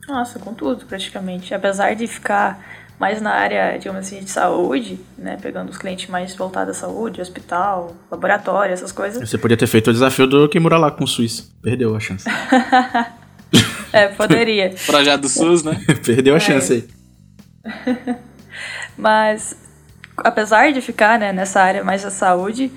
Nossa, 0.06 0.38
com 0.38 0.54
tudo, 0.54 0.84
praticamente. 0.86 1.52
Apesar 1.52 1.94
de 1.94 2.06
ficar 2.06 2.62
mais 2.98 3.20
na 3.20 3.32
área, 3.32 3.76
digamos 3.76 4.06
assim, 4.06 4.20
de 4.20 4.30
saúde, 4.30 5.00
né? 5.18 5.36
Pegando 5.42 5.70
os 5.70 5.78
clientes 5.78 6.08
mais 6.08 6.36
voltados 6.36 6.76
à 6.76 6.80
saúde, 6.80 7.20
hospital, 7.20 7.96
laboratório, 8.08 8.72
essas 8.72 8.92
coisas. 8.92 9.28
Você 9.28 9.36
podia 9.36 9.56
ter 9.56 9.66
feito 9.66 9.90
o 9.90 9.92
desafio 9.92 10.26
do 10.26 10.48
Kimura 10.48 10.78
lá 10.78 10.90
com 10.90 11.02
o 11.02 11.08
SUS. 11.08 11.50
Perdeu 11.60 11.96
a 11.96 11.98
chance. 11.98 12.24
é, 13.92 14.06
poderia. 14.08 14.72
Projeto 14.86 15.22
do 15.22 15.28
SUS, 15.28 15.64
né? 15.64 15.80
Perdeu 16.04 16.34
a 16.34 16.36
é. 16.36 16.40
chance 16.40 16.72
aí. 16.72 16.88
Mas 18.96 19.56
apesar 20.16 20.72
de 20.72 20.80
ficar 20.80 21.18
né, 21.18 21.32
nessa 21.32 21.60
área 21.60 21.84
mais 21.84 22.02
da 22.02 22.10
saúde, 22.10 22.70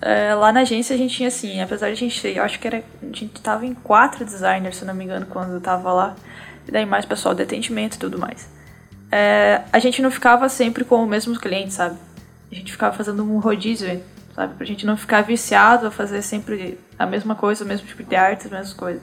é, 0.00 0.34
lá 0.34 0.52
na 0.52 0.60
agência 0.60 0.94
a 0.94 0.98
gente 0.98 1.14
tinha 1.14 1.28
assim, 1.28 1.60
apesar 1.60 1.88
de 1.88 1.92
a 1.92 1.96
gente 1.96 2.20
ter, 2.20 2.36
eu 2.36 2.42
acho 2.42 2.58
que 2.58 2.66
era, 2.66 2.82
a 3.02 3.06
gente 3.06 3.28
tava 3.42 3.66
em 3.66 3.74
quatro 3.74 4.24
designers, 4.24 4.76
se 4.76 4.84
não 4.84 4.94
me 4.94 5.04
engano, 5.04 5.26
quando 5.26 5.52
eu 5.52 5.60
tava 5.60 5.92
lá, 5.92 6.16
e 6.66 6.70
daí 6.70 6.86
mais 6.86 7.04
pessoal 7.04 7.34
de 7.34 7.42
atendimento 7.42 7.96
e 7.96 7.98
tudo 7.98 8.18
mais. 8.18 8.48
É, 9.12 9.62
a 9.72 9.78
gente 9.78 10.00
não 10.00 10.10
ficava 10.10 10.48
sempre 10.48 10.84
com 10.84 11.02
o 11.02 11.06
mesmo 11.06 11.38
cliente, 11.38 11.74
sabe? 11.74 11.96
A 12.50 12.54
gente 12.54 12.72
ficava 12.72 12.96
fazendo 12.96 13.22
um 13.22 13.38
rodízio, 13.38 14.00
sabe? 14.34 14.54
Pra 14.54 14.64
gente 14.64 14.86
não 14.86 14.96
ficar 14.96 15.22
viciado 15.22 15.86
a 15.86 15.90
fazer 15.90 16.22
sempre 16.22 16.78
a 16.98 17.06
mesma 17.06 17.34
coisa, 17.34 17.64
o 17.64 17.66
mesmo 17.66 17.86
tipo 17.86 18.02
de 18.02 18.14
arte, 18.16 18.46
as 18.46 18.52
mesmas 18.52 18.72
coisas. 18.72 19.02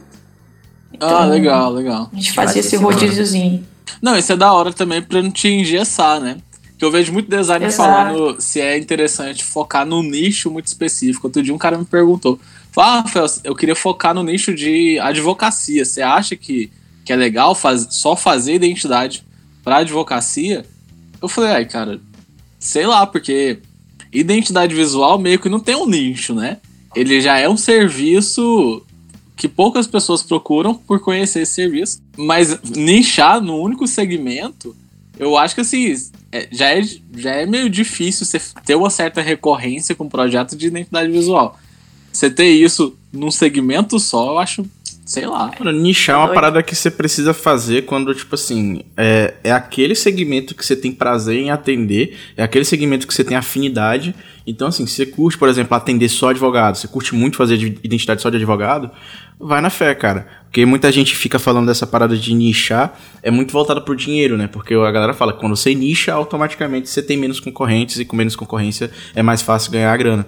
Então, 0.91 1.09
ah, 1.09 1.25
legal, 1.25 1.71
legal. 1.71 2.09
A 2.11 2.15
gente 2.15 2.31
fazia 2.31 2.61
esse 2.61 2.75
rodíziozinho. 2.77 3.65
Não, 4.01 4.17
isso 4.17 4.31
é 4.31 4.37
da 4.37 4.53
hora 4.53 4.71
também 4.71 5.01
pra 5.01 5.21
não 5.21 5.31
te 5.31 5.47
engessar, 5.47 6.19
né? 6.19 6.37
Que 6.77 6.85
eu 6.85 6.91
vejo 6.91 7.11
muito 7.11 7.29
designer 7.29 7.67
Exato. 7.67 7.89
falando 7.89 8.41
se 8.41 8.61
é 8.61 8.77
interessante 8.77 9.43
focar 9.43 9.85
no 9.85 10.03
nicho 10.03 10.51
muito 10.51 10.67
específico. 10.67 11.27
Outro 11.27 11.41
dia 11.41 11.53
um 11.53 11.57
cara 11.57 11.77
me 11.77 11.85
perguntou: 11.85 12.39
Ah, 12.75 13.01
Rafael, 13.01 13.25
eu 13.43 13.55
queria 13.55 13.75
focar 13.75 14.13
no 14.13 14.23
nicho 14.23 14.53
de 14.53 14.99
advocacia. 14.99 15.83
Você 15.83 16.01
acha 16.01 16.35
que, 16.35 16.71
que 17.03 17.11
é 17.11 17.15
legal 17.15 17.55
faz, 17.55 17.87
só 17.91 18.15
fazer 18.15 18.53
identidade 18.53 19.23
para 19.63 19.77
advocacia? 19.77 20.65
Eu 21.21 21.27
falei, 21.27 21.51
ai, 21.51 21.65
cara, 21.65 21.99
sei 22.59 22.85
lá, 22.85 23.05
porque 23.05 23.59
identidade 24.11 24.73
visual 24.73 25.17
meio 25.17 25.39
que 25.39 25.49
não 25.49 25.59
tem 25.59 25.75
um 25.75 25.87
nicho, 25.87 26.33
né? 26.33 26.57
Ele 26.95 27.19
já 27.21 27.37
é 27.37 27.49
um 27.49 27.57
serviço 27.57 28.83
que 29.35 29.47
poucas 29.47 29.85
pessoas 29.85 30.23
procuram 30.23 30.73
por 30.73 30.99
conhecer 30.99 31.41
esse 31.41 31.53
serviço, 31.53 32.01
mas 32.17 32.59
nichar 32.63 33.39
no 33.39 33.55
único 33.61 33.87
segmento, 33.87 34.75
eu 35.19 35.37
acho 35.37 35.53
que 35.53 35.61
assim, 35.61 35.93
é, 36.31 36.47
já, 36.51 36.73
é, 36.73 36.81
já 37.15 37.31
é 37.31 37.45
meio 37.45 37.69
difícil 37.69 38.25
você 38.25 38.41
ter 38.65 38.75
uma 38.75 38.89
certa 38.89 39.21
recorrência 39.21 39.95
com 39.95 40.09
projeto 40.09 40.55
de 40.55 40.67
identidade 40.67 41.11
visual. 41.11 41.59
Você 42.11 42.29
ter 42.29 42.49
isso 42.49 42.97
num 43.13 43.31
segmento 43.31 43.99
só, 43.99 44.31
eu 44.31 44.37
acho 44.39 44.65
Sei 45.07 45.25
lá. 45.25 45.49
Mano, 45.57 45.71
nichar 45.71 46.17
é 46.17 46.19
uma 46.19 46.33
parada 46.33 46.61
que 46.61 46.75
você 46.75 46.91
precisa 46.91 47.33
fazer 47.33 47.85
quando, 47.85 48.13
tipo 48.13 48.35
assim, 48.35 48.81
é, 48.97 49.35
é 49.41 49.51
aquele 49.53 49.95
segmento 49.95 50.53
que 50.53 50.65
você 50.65 50.75
tem 50.75 50.91
prazer 50.91 51.37
em 51.37 51.49
atender, 51.49 52.17
é 52.35 52.43
aquele 52.43 52.65
segmento 52.65 53.07
que 53.07 53.13
você 53.13 53.23
tem 53.23 53.37
afinidade. 53.37 54.13
Então, 54.45 54.67
assim, 54.67 54.85
se 54.85 54.95
você 54.95 55.05
curte, 55.05 55.37
por 55.37 55.47
exemplo, 55.47 55.77
atender 55.77 56.09
só 56.09 56.31
advogado, 56.31 56.75
você 56.75 56.89
curte 56.89 57.15
muito 57.15 57.37
fazer 57.37 57.55
identidade 57.55 58.21
só 58.21 58.29
de 58.29 58.35
advogado, 58.35 58.91
vai 59.39 59.61
na 59.61 59.69
fé, 59.69 59.95
cara. 59.95 60.27
Porque 60.57 60.65
muita 60.65 60.91
gente 60.91 61.15
fica 61.15 61.37
falando 61.37 61.67
dessa 61.67 61.85
parada 61.85 62.17
de 62.17 62.33
nichar, 62.33 62.99
é 63.21 63.29
muito 63.29 63.53
voltada 63.53 63.79
pro 63.79 63.95
dinheiro, 63.95 64.35
né? 64.35 64.47
Porque 64.47 64.73
a 64.73 64.89
galera 64.89 65.13
fala 65.13 65.31
que 65.31 65.39
quando 65.39 65.55
você 65.55 65.75
nicha, 65.75 66.11
automaticamente 66.11 66.89
você 66.89 67.03
tem 67.03 67.15
menos 67.15 67.39
concorrentes 67.39 67.99
e 67.99 68.05
com 68.05 68.15
menos 68.15 68.35
concorrência 68.35 68.89
é 69.13 69.21
mais 69.21 69.43
fácil 69.43 69.71
ganhar 69.71 69.93
a 69.93 69.95
grana. 69.95 70.25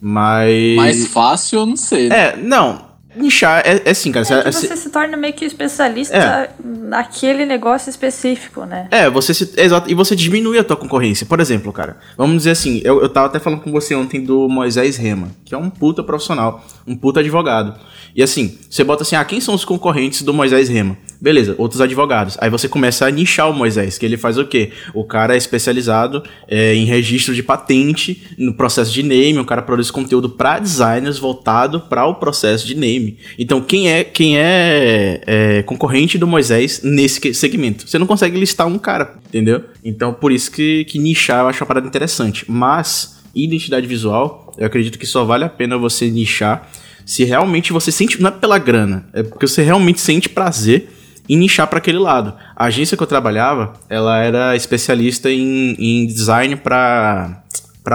Mas. 0.00 0.74
Mais 0.74 1.06
fácil, 1.08 1.58
eu 1.58 1.66
não 1.66 1.76
sei. 1.76 2.08
Né? 2.08 2.18
É, 2.18 2.36
não 2.38 2.87
nichar 3.18 3.62
é, 3.64 3.82
é 3.84 3.90
assim, 3.90 4.12
cara. 4.12 4.26
É 4.26 4.52
você, 4.52 4.66
você 4.68 4.76
se 4.76 4.90
torna 4.90 5.16
meio 5.16 5.34
que 5.34 5.44
especialista 5.44 6.16
é. 6.16 6.50
naquele 6.64 7.44
negócio 7.44 7.90
específico, 7.90 8.64
né? 8.64 8.88
É, 8.90 9.10
você 9.10 9.34
se. 9.34 9.52
Exato. 9.56 9.90
E 9.90 9.94
você 9.94 10.14
diminui 10.14 10.58
a 10.58 10.64
tua 10.64 10.76
concorrência. 10.76 11.26
Por 11.26 11.40
exemplo, 11.40 11.72
cara, 11.72 11.98
vamos 12.16 12.38
dizer 12.38 12.52
assim, 12.52 12.80
eu, 12.84 13.00
eu 13.02 13.08
tava 13.08 13.26
até 13.26 13.38
falando 13.38 13.60
com 13.60 13.72
você 13.72 13.94
ontem 13.94 14.22
do 14.22 14.48
Moisés 14.48 14.96
Rema, 14.96 15.28
que 15.44 15.54
é 15.54 15.58
um 15.58 15.70
puta 15.70 16.02
profissional, 16.02 16.64
um 16.86 16.96
puta 16.96 17.20
advogado. 17.20 17.74
E 18.14 18.22
assim, 18.22 18.58
você 18.68 18.82
bota 18.82 19.02
assim, 19.02 19.16
ah, 19.16 19.24
quem 19.24 19.40
são 19.40 19.54
os 19.54 19.64
concorrentes 19.64 20.22
do 20.22 20.32
Moisés 20.32 20.68
Rema? 20.68 20.96
Beleza, 21.20 21.54
outros 21.58 21.80
advogados. 21.80 22.36
Aí 22.40 22.48
você 22.48 22.68
começa 22.68 23.04
a 23.06 23.10
nichar 23.10 23.50
o 23.50 23.52
Moisés, 23.52 23.98
que 23.98 24.06
ele 24.06 24.16
faz 24.16 24.38
o 24.38 24.44
quê? 24.44 24.70
O 24.94 25.02
cara 25.02 25.34
é 25.34 25.36
especializado 25.36 26.22
é, 26.46 26.74
em 26.74 26.84
registro 26.84 27.34
de 27.34 27.42
patente, 27.42 28.22
no 28.38 28.54
processo 28.54 28.92
de 28.92 29.02
name, 29.02 29.38
o 29.38 29.44
cara 29.44 29.60
produz 29.62 29.90
conteúdo 29.90 30.30
para 30.30 30.60
designers 30.60 31.18
voltado 31.18 31.80
para 31.80 32.06
o 32.06 32.14
processo 32.14 32.64
de 32.64 32.76
name. 32.76 33.18
Então, 33.36 33.60
quem 33.60 33.90
é 33.90 34.04
quem 34.04 34.38
é, 34.38 35.20
é, 35.26 35.62
concorrente 35.62 36.16
do 36.16 36.26
Moisés 36.26 36.82
nesse 36.84 37.34
segmento? 37.34 37.88
Você 37.88 37.98
não 37.98 38.06
consegue 38.06 38.38
listar 38.38 38.68
um 38.68 38.78
cara, 38.78 39.14
entendeu? 39.28 39.64
Então, 39.84 40.14
por 40.14 40.30
isso 40.30 40.52
que, 40.52 40.84
que 40.84 41.00
nichar 41.00 41.40
eu 41.40 41.48
acho 41.48 41.62
uma 41.62 41.66
parada 41.66 41.86
interessante. 41.86 42.44
Mas, 42.48 43.18
identidade 43.34 43.88
visual, 43.88 44.54
eu 44.56 44.66
acredito 44.66 44.98
que 44.98 45.06
só 45.06 45.24
vale 45.24 45.44
a 45.44 45.48
pena 45.48 45.76
você 45.76 46.08
nichar 46.08 46.70
se 47.04 47.24
realmente 47.24 47.72
você 47.72 47.90
sente, 47.90 48.20
não 48.20 48.28
é 48.28 48.32
pela 48.32 48.58
grana, 48.58 49.08
é 49.14 49.22
porque 49.22 49.48
você 49.48 49.62
realmente 49.62 49.98
sente 49.98 50.28
prazer 50.28 50.90
em 51.28 51.36
nichar 51.36 51.66
para 51.66 51.78
aquele 51.78 51.98
lado. 51.98 52.34
A 52.56 52.66
agência 52.66 52.96
que 52.96 53.02
eu 53.02 53.06
trabalhava, 53.06 53.74
ela 53.88 54.18
era 54.18 54.56
especialista 54.56 55.30
em, 55.30 55.74
em 55.78 56.06
design 56.06 56.56
para 56.56 57.42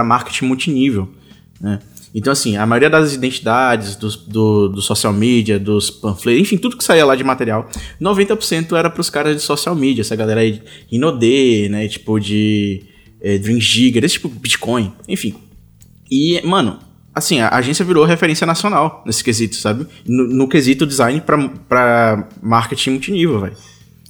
marketing 0.04 0.46
multinível, 0.46 1.08
né? 1.60 1.80
Então, 2.14 2.32
assim, 2.32 2.56
a 2.56 2.64
maioria 2.64 2.88
das 2.88 3.12
identidades, 3.12 3.96
dos, 3.96 4.14
do, 4.14 4.68
do 4.68 4.80
social 4.80 5.12
media, 5.12 5.58
dos 5.58 5.90
panfletos, 5.90 6.42
enfim, 6.42 6.56
tudo 6.56 6.76
que 6.76 6.84
saía 6.84 7.04
lá 7.04 7.16
de 7.16 7.24
material, 7.24 7.68
90% 8.00 8.76
era 8.78 8.88
pros 8.88 9.10
caras 9.10 9.34
de 9.34 9.42
social 9.42 9.74
media, 9.74 10.02
essa 10.02 10.14
galera 10.14 10.40
aí, 10.40 10.62
Inodê, 10.92 11.68
né, 11.68 11.88
tipo 11.88 12.20
de 12.20 12.84
é, 13.20 13.36
Dream 13.36 13.58
Giga, 13.58 13.98
esse 13.98 14.14
tipo 14.14 14.28
Bitcoin, 14.28 14.92
enfim. 15.08 15.34
E, 16.08 16.40
mano, 16.44 16.78
assim, 17.14 17.40
a 17.40 17.48
agência 17.50 17.84
virou 17.84 18.04
referência 18.04 18.46
nacional 18.46 19.02
nesse 19.06 19.22
quesito, 19.22 19.56
sabe? 19.56 19.86
No, 20.06 20.26
no 20.26 20.48
quesito 20.48 20.86
design 20.86 21.20
pra, 21.20 21.48
pra 21.68 22.28
marketing 22.42 22.90
multinível, 22.90 23.40
velho. 23.40 23.56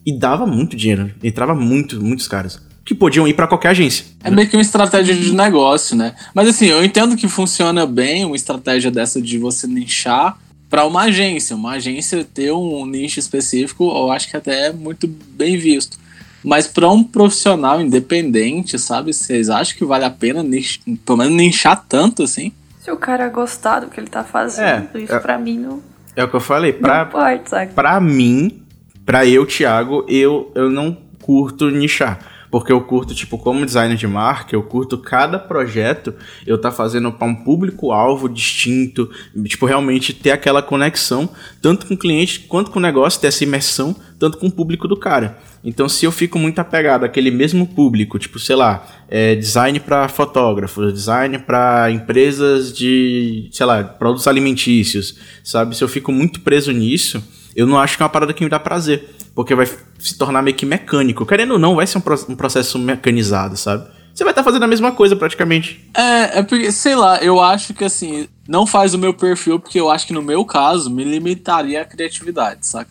E 0.07 0.17
dava 0.19 0.47
muito 0.47 0.77
dinheiro, 0.77 1.11
entrava 1.23 1.55
muito, 1.55 2.03
muitos 2.03 2.27
caras. 2.27 2.61
Que 2.85 2.95
podiam 2.95 3.27
ir 3.27 3.35
para 3.35 3.47
qualquer 3.47 3.71
agência. 3.71 4.05
É 4.23 4.31
meio 4.31 4.49
que 4.49 4.57
uma 4.57 4.63
estratégia 4.63 5.15
de 5.15 5.33
negócio, 5.33 5.97
né? 5.97 6.15
Mas 6.35 6.49
assim, 6.49 6.67
eu 6.67 6.85
entendo 6.85 7.17
que 7.17 7.27
funciona 7.27 7.87
bem 7.87 8.25
uma 8.25 8.37
estratégia 8.37 8.91
dessa 8.91 9.21
de 9.23 9.39
você 9.39 9.67
nichar 9.67 10.39
para 10.69 10.85
uma 10.85 11.03
agência. 11.03 11.57
Uma 11.57 11.73
agência 11.73 12.23
ter 12.25 12.53
um 12.53 12.85
nicho 12.85 13.19
específico, 13.19 13.85
eu 13.85 14.11
acho 14.11 14.29
que 14.29 14.37
até 14.37 14.67
é 14.67 14.73
muito 14.73 15.07
bem 15.07 15.57
visto. 15.57 15.99
Mas 16.45 16.67
para 16.67 16.91
um 16.91 17.03
profissional 17.03 17.81
independente, 17.81 18.79
sabe? 18.79 19.15
Vocês 19.15 19.49
acham 19.49 19.79
que 19.79 19.85
vale 19.87 20.05
a 20.05 20.11
pena, 20.11 20.43
nichar, 20.43 20.83
pelo 21.07 21.19
menos 21.19 21.35
nichar 21.35 21.83
tanto 21.89 22.23
assim? 22.23 22.53
Se 22.85 22.91
o 22.91 22.99
cara 22.99 23.31
gostar 23.31 23.81
do 23.81 23.87
que 23.87 23.99
ele 23.99 24.09
tá 24.09 24.23
fazendo, 24.23 24.91
é, 24.95 24.99
isso 24.99 25.15
é, 25.15 25.19
pra 25.19 25.39
mim 25.39 25.59
não. 25.59 25.81
É 26.15 26.23
o 26.23 26.29
que 26.29 26.37
eu 26.37 26.41
falei. 26.41 26.71
Pra, 26.71 27.05
importa, 27.05 27.67
pra 27.75 27.99
mim, 27.99 28.63
pra 29.07 29.25
eu, 29.25 29.47
Thiago, 29.47 30.05
eu, 30.07 30.53
eu 30.55 30.69
não 30.69 30.95
curto 31.23 31.71
nichar. 31.71 32.19
Porque 32.55 32.71
eu 32.71 32.81
curto, 32.83 33.17
tipo, 33.17 33.37
como 33.37 33.67
designer 33.67 33.97
de 33.97 34.07
marca, 34.07 34.55
eu 34.55 34.63
curto 34.63 34.97
cada 34.97 35.41
projeto 35.41 36.15
eu 36.47 36.57
tá 36.57 36.71
fazendo 36.71 37.11
para 37.11 37.27
um 37.27 37.35
público-alvo 37.35 38.29
distinto, 38.29 39.11
tipo, 39.45 39.67
realmente 39.67 40.13
ter 40.13 40.31
aquela 40.31 40.63
conexão, 40.63 41.29
tanto 41.61 41.85
com 41.85 41.95
o 41.95 41.99
cliente 41.99 42.39
quanto 42.39 42.71
com 42.71 42.79
o 42.79 42.83
negócio, 42.83 43.21
ter 43.21 43.27
essa 43.27 43.43
imersão, 43.43 43.97
tanto 44.21 44.39
com 44.39 44.47
o 44.47 44.53
público 44.53 44.87
do 44.87 44.97
cara. 44.97 45.37
Então, 45.65 45.89
se 45.89 46.07
eu 46.07 46.13
fico 46.13 46.39
muito 46.39 46.61
apegado 46.61 47.03
àquele 47.03 47.33
mesmo 47.33 47.67
público, 47.67 48.21
tipo, 48.21 48.39
sei 48.39 48.55
lá, 48.55 48.87
é, 49.09 49.35
design 49.35 49.81
para 49.81 50.07
fotógrafos, 50.07 50.93
design 50.93 51.41
para 51.41 51.91
empresas 51.91 52.73
de, 52.73 53.49
sei 53.51 53.67
lá, 53.67 53.83
produtos 53.83 54.29
alimentícios, 54.29 55.19
sabe? 55.43 55.77
Se 55.77 55.83
eu 55.83 55.89
fico 55.89 56.13
muito 56.13 56.39
preso 56.39 56.71
nisso, 56.71 57.21
eu 57.55 57.67
não 57.67 57.79
acho 57.79 57.97
que 57.97 58.03
é 58.03 58.05
uma 58.05 58.11
parada 58.11 58.33
que 58.33 58.43
me 58.43 58.51
dá 58.51 58.59
prazer, 58.59 59.15
porque 59.35 59.55
vai 59.55 59.69
se 59.99 60.19
tornar 60.19 60.43
meio 60.43 60.57
que 60.57 60.67
mecânico. 60.67 61.25
Querendo 61.25 61.53
ou 61.53 61.59
não, 61.59 61.77
vai 61.77 61.87
ser 61.87 61.99
um, 61.99 62.01
pro 62.01 62.15
um 62.29 62.37
processo 62.37 62.79
mecanizado, 62.79 63.57
sabe? 63.57 63.87
Você 64.15 64.23
vai 64.23 64.31
estar 64.33 64.43
tá 64.43 64.45
fazendo 64.45 64.63
a 64.63 64.69
mesma 64.69 64.93
coisa 64.93 65.17
praticamente. 65.17 65.91
É, 65.93 66.39
é 66.39 66.43
porque, 66.43 66.71
sei 66.71 66.95
lá, 66.95 67.19
eu 67.19 67.41
acho 67.41 67.75
que 67.75 67.85
assim, 67.85 68.29
não 68.47 68.65
faz 68.65 68.95
o 68.95 68.99
meu 68.99 69.13
perfil, 69.13 69.59
porque 69.59 69.81
eu 69.81 69.91
acho 69.91 70.07
que 70.07 70.13
no 70.13 70.23
meu 70.23 70.45
caso 70.45 70.89
me 70.89 71.03
limitaria 71.03 71.83
a 71.83 71.85
criatividade, 71.85 72.67
saca? 72.67 72.91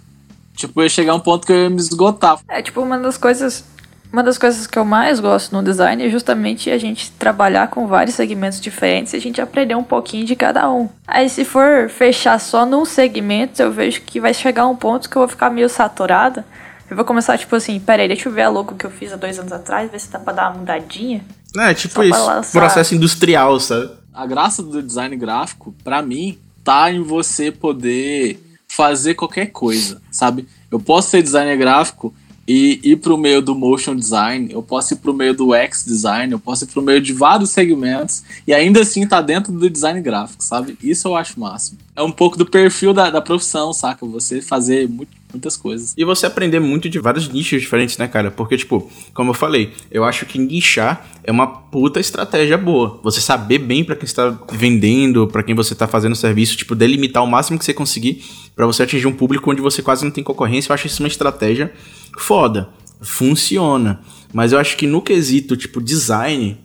Tipo, 0.56 0.84
ia 0.84 0.90
chegar 0.90 1.16
um 1.16 1.20
ponto 1.20 1.48
que 1.48 1.54
eu 1.54 1.64
ia 1.64 1.70
me 1.70 1.78
esgotar. 1.78 2.40
É, 2.48 2.62
tipo, 2.62 2.82
uma 2.82 3.00
das 3.00 3.18
coisas. 3.18 3.66
Uma 4.14 4.22
das 4.22 4.38
coisas 4.38 4.68
que 4.68 4.78
eu 4.78 4.86
mais 4.86 5.20
gosto 5.20 5.56
no 5.56 5.64
design 5.64 6.06
é 6.06 6.08
justamente 6.08 6.70
a 6.70 6.78
gente 6.78 7.10
trabalhar 7.14 7.70
com 7.70 7.88
vários 7.88 8.16
segmentos 8.16 8.62
diferentes 8.62 9.12
e 9.12 9.16
a 9.16 9.20
gente 9.20 9.42
aprender 9.42 9.74
um 9.74 9.84
pouquinho 9.84 10.24
de 10.24 10.36
cada 10.36 10.72
um. 10.72 10.88
Aí, 11.08 11.28
se 11.28 11.44
for 11.44 11.90
fechar 11.90 12.40
só 12.40 12.64
num 12.64 12.86
segmento, 12.86 13.60
eu 13.60 13.72
vejo 13.72 14.02
que 14.02 14.20
vai 14.20 14.32
chegar 14.32 14.68
um 14.68 14.76
ponto 14.76 15.10
que 15.10 15.16
eu 15.16 15.22
vou 15.22 15.28
ficar 15.28 15.50
meio 15.50 15.68
saturada. 15.68 16.46
Eu 16.88 16.96
vou 16.96 17.04
começar, 17.04 17.40
tipo 17.40 17.56
assim, 17.56 17.80
peraí, 17.80 18.08
deixa 18.08 18.30
eu 18.30 18.34
ver 18.34 18.44
a 18.44 18.50
logo 18.50 18.76
que 18.76 18.86
eu 18.86 18.92
fiz 18.92 19.12
há 19.12 19.16
dois 19.16 19.40
anos 19.40 19.52
atrás, 19.52 19.90
ver 19.90 20.00
se 20.00 20.12
dá 20.12 20.20
pra 20.20 20.32
dar 20.32 20.52
uma 20.52 20.60
mudadinha. 20.60 21.26
É, 21.58 21.74
tipo 21.74 22.04
isso. 22.04 22.52
Processo 22.52 22.94
industrial, 22.94 23.60
sabe? 23.60 23.90
A 24.14 24.28
graça 24.28 24.62
do 24.62 24.84
design 24.84 25.16
gráfico, 25.18 25.74
para 25.84 26.04
mim, 26.04 26.38
tá 26.64 26.92
em 26.92 27.02
você 27.02 27.52
poder 27.52 28.40
fazer 28.68 29.16
qualquer 29.16 29.48
coisa, 29.48 30.00
sabe? 30.12 30.48
Eu 30.70 30.80
posso 30.80 31.10
ser 31.10 31.24
designer 31.24 31.58
gráfico 31.58 32.14
e 32.48 32.80
ir 32.84 32.98
para 32.98 33.14
o 33.14 33.18
meio 33.18 33.42
do 33.42 33.56
motion 33.56 33.96
design, 33.96 34.52
eu 34.52 34.62
posso 34.62 34.94
ir 34.94 34.98
para 34.98 35.12
o 35.12 35.14
meio 35.14 35.34
do 35.34 35.54
X 35.54 35.86
design, 35.86 36.32
eu 36.32 36.40
posso 36.40 36.66
ir 36.66 36.68
para 36.68 36.80
o 36.80 36.84
meio 36.84 37.00
de 37.00 37.14
vários 37.14 37.52
segmentos 37.52 38.24
e 38.46 38.54
ainda 38.54 38.82
assim 38.82 39.08
tá 39.08 39.22
dentro 39.22 39.54
do 39.54 39.70
design 39.70 40.02
gráfico, 40.02 40.44
sabe? 40.44 40.78
Isso 40.84 41.08
eu 41.08 41.16
acho 41.16 41.40
máximo. 41.40 41.78
É 41.96 42.02
um 42.02 42.12
pouco 42.12 42.38
do 42.38 42.46
perfil 42.46 42.94
da, 42.94 43.10
da 43.10 43.22
profissão, 43.22 43.72
saca? 43.72 44.06
Você 44.06 44.42
fazer 44.42 44.90
muito, 44.90 45.12
muitas 45.34 45.58
coisas. 45.58 45.94
E 45.98 46.06
você 46.06 46.26
aprender 46.26 46.60
muito 46.60 46.88
de 46.90 47.00
vários 47.00 47.28
nichos 47.28 47.62
diferentes, 47.62 47.98
né, 47.98 48.08
cara? 48.08 48.32
Porque, 48.32 48.56
tipo, 48.56 48.90
como 49.14 49.32
eu 49.32 49.34
falei, 49.34 49.74
eu 49.92 50.04
acho 50.04 50.26
que 50.26 50.38
nichar 50.40 51.06
é 51.24 51.32
uma 51.32 51.48
puta 51.48 52.00
estratégia 52.00 52.58
boa. 52.58 53.00
Você 53.04 53.20
saber 53.20 53.60
bem 53.60 53.84
para 53.84 53.96
quem 53.96 54.06
está 54.06 54.30
vendendo, 54.52 55.28
para 55.28 55.44
quem 55.44 55.56
você 55.56 55.74
tá 55.74 55.88
fazendo 55.88 56.16
serviço, 56.16 56.56
tipo, 56.56 56.76
delimitar 56.76 57.24
o 57.24 57.28
máximo 57.28 57.58
que 57.58 57.66
você 57.66 57.74
conseguir 57.74 58.24
para 58.56 58.66
você 58.66 58.84
atingir 58.84 59.08
um 59.08 59.14
público 59.14 59.50
onde 59.52 59.62
você 59.62 59.82
quase 59.82 60.04
não 60.04 60.12
tem 60.12 60.24
concorrência. 60.24 60.72
Eu 60.72 60.76
acho 60.76 60.88
isso 60.88 61.02
uma 61.02 61.08
estratégia 61.08 61.74
foda. 62.20 62.70
Funciona. 63.02 64.02
Mas 64.32 64.52
eu 64.52 64.60
acho 64.60 64.78
que 64.78 64.88
no 64.88 65.02
quesito, 65.02 65.58
tipo, 65.58 65.82
design, 65.82 66.58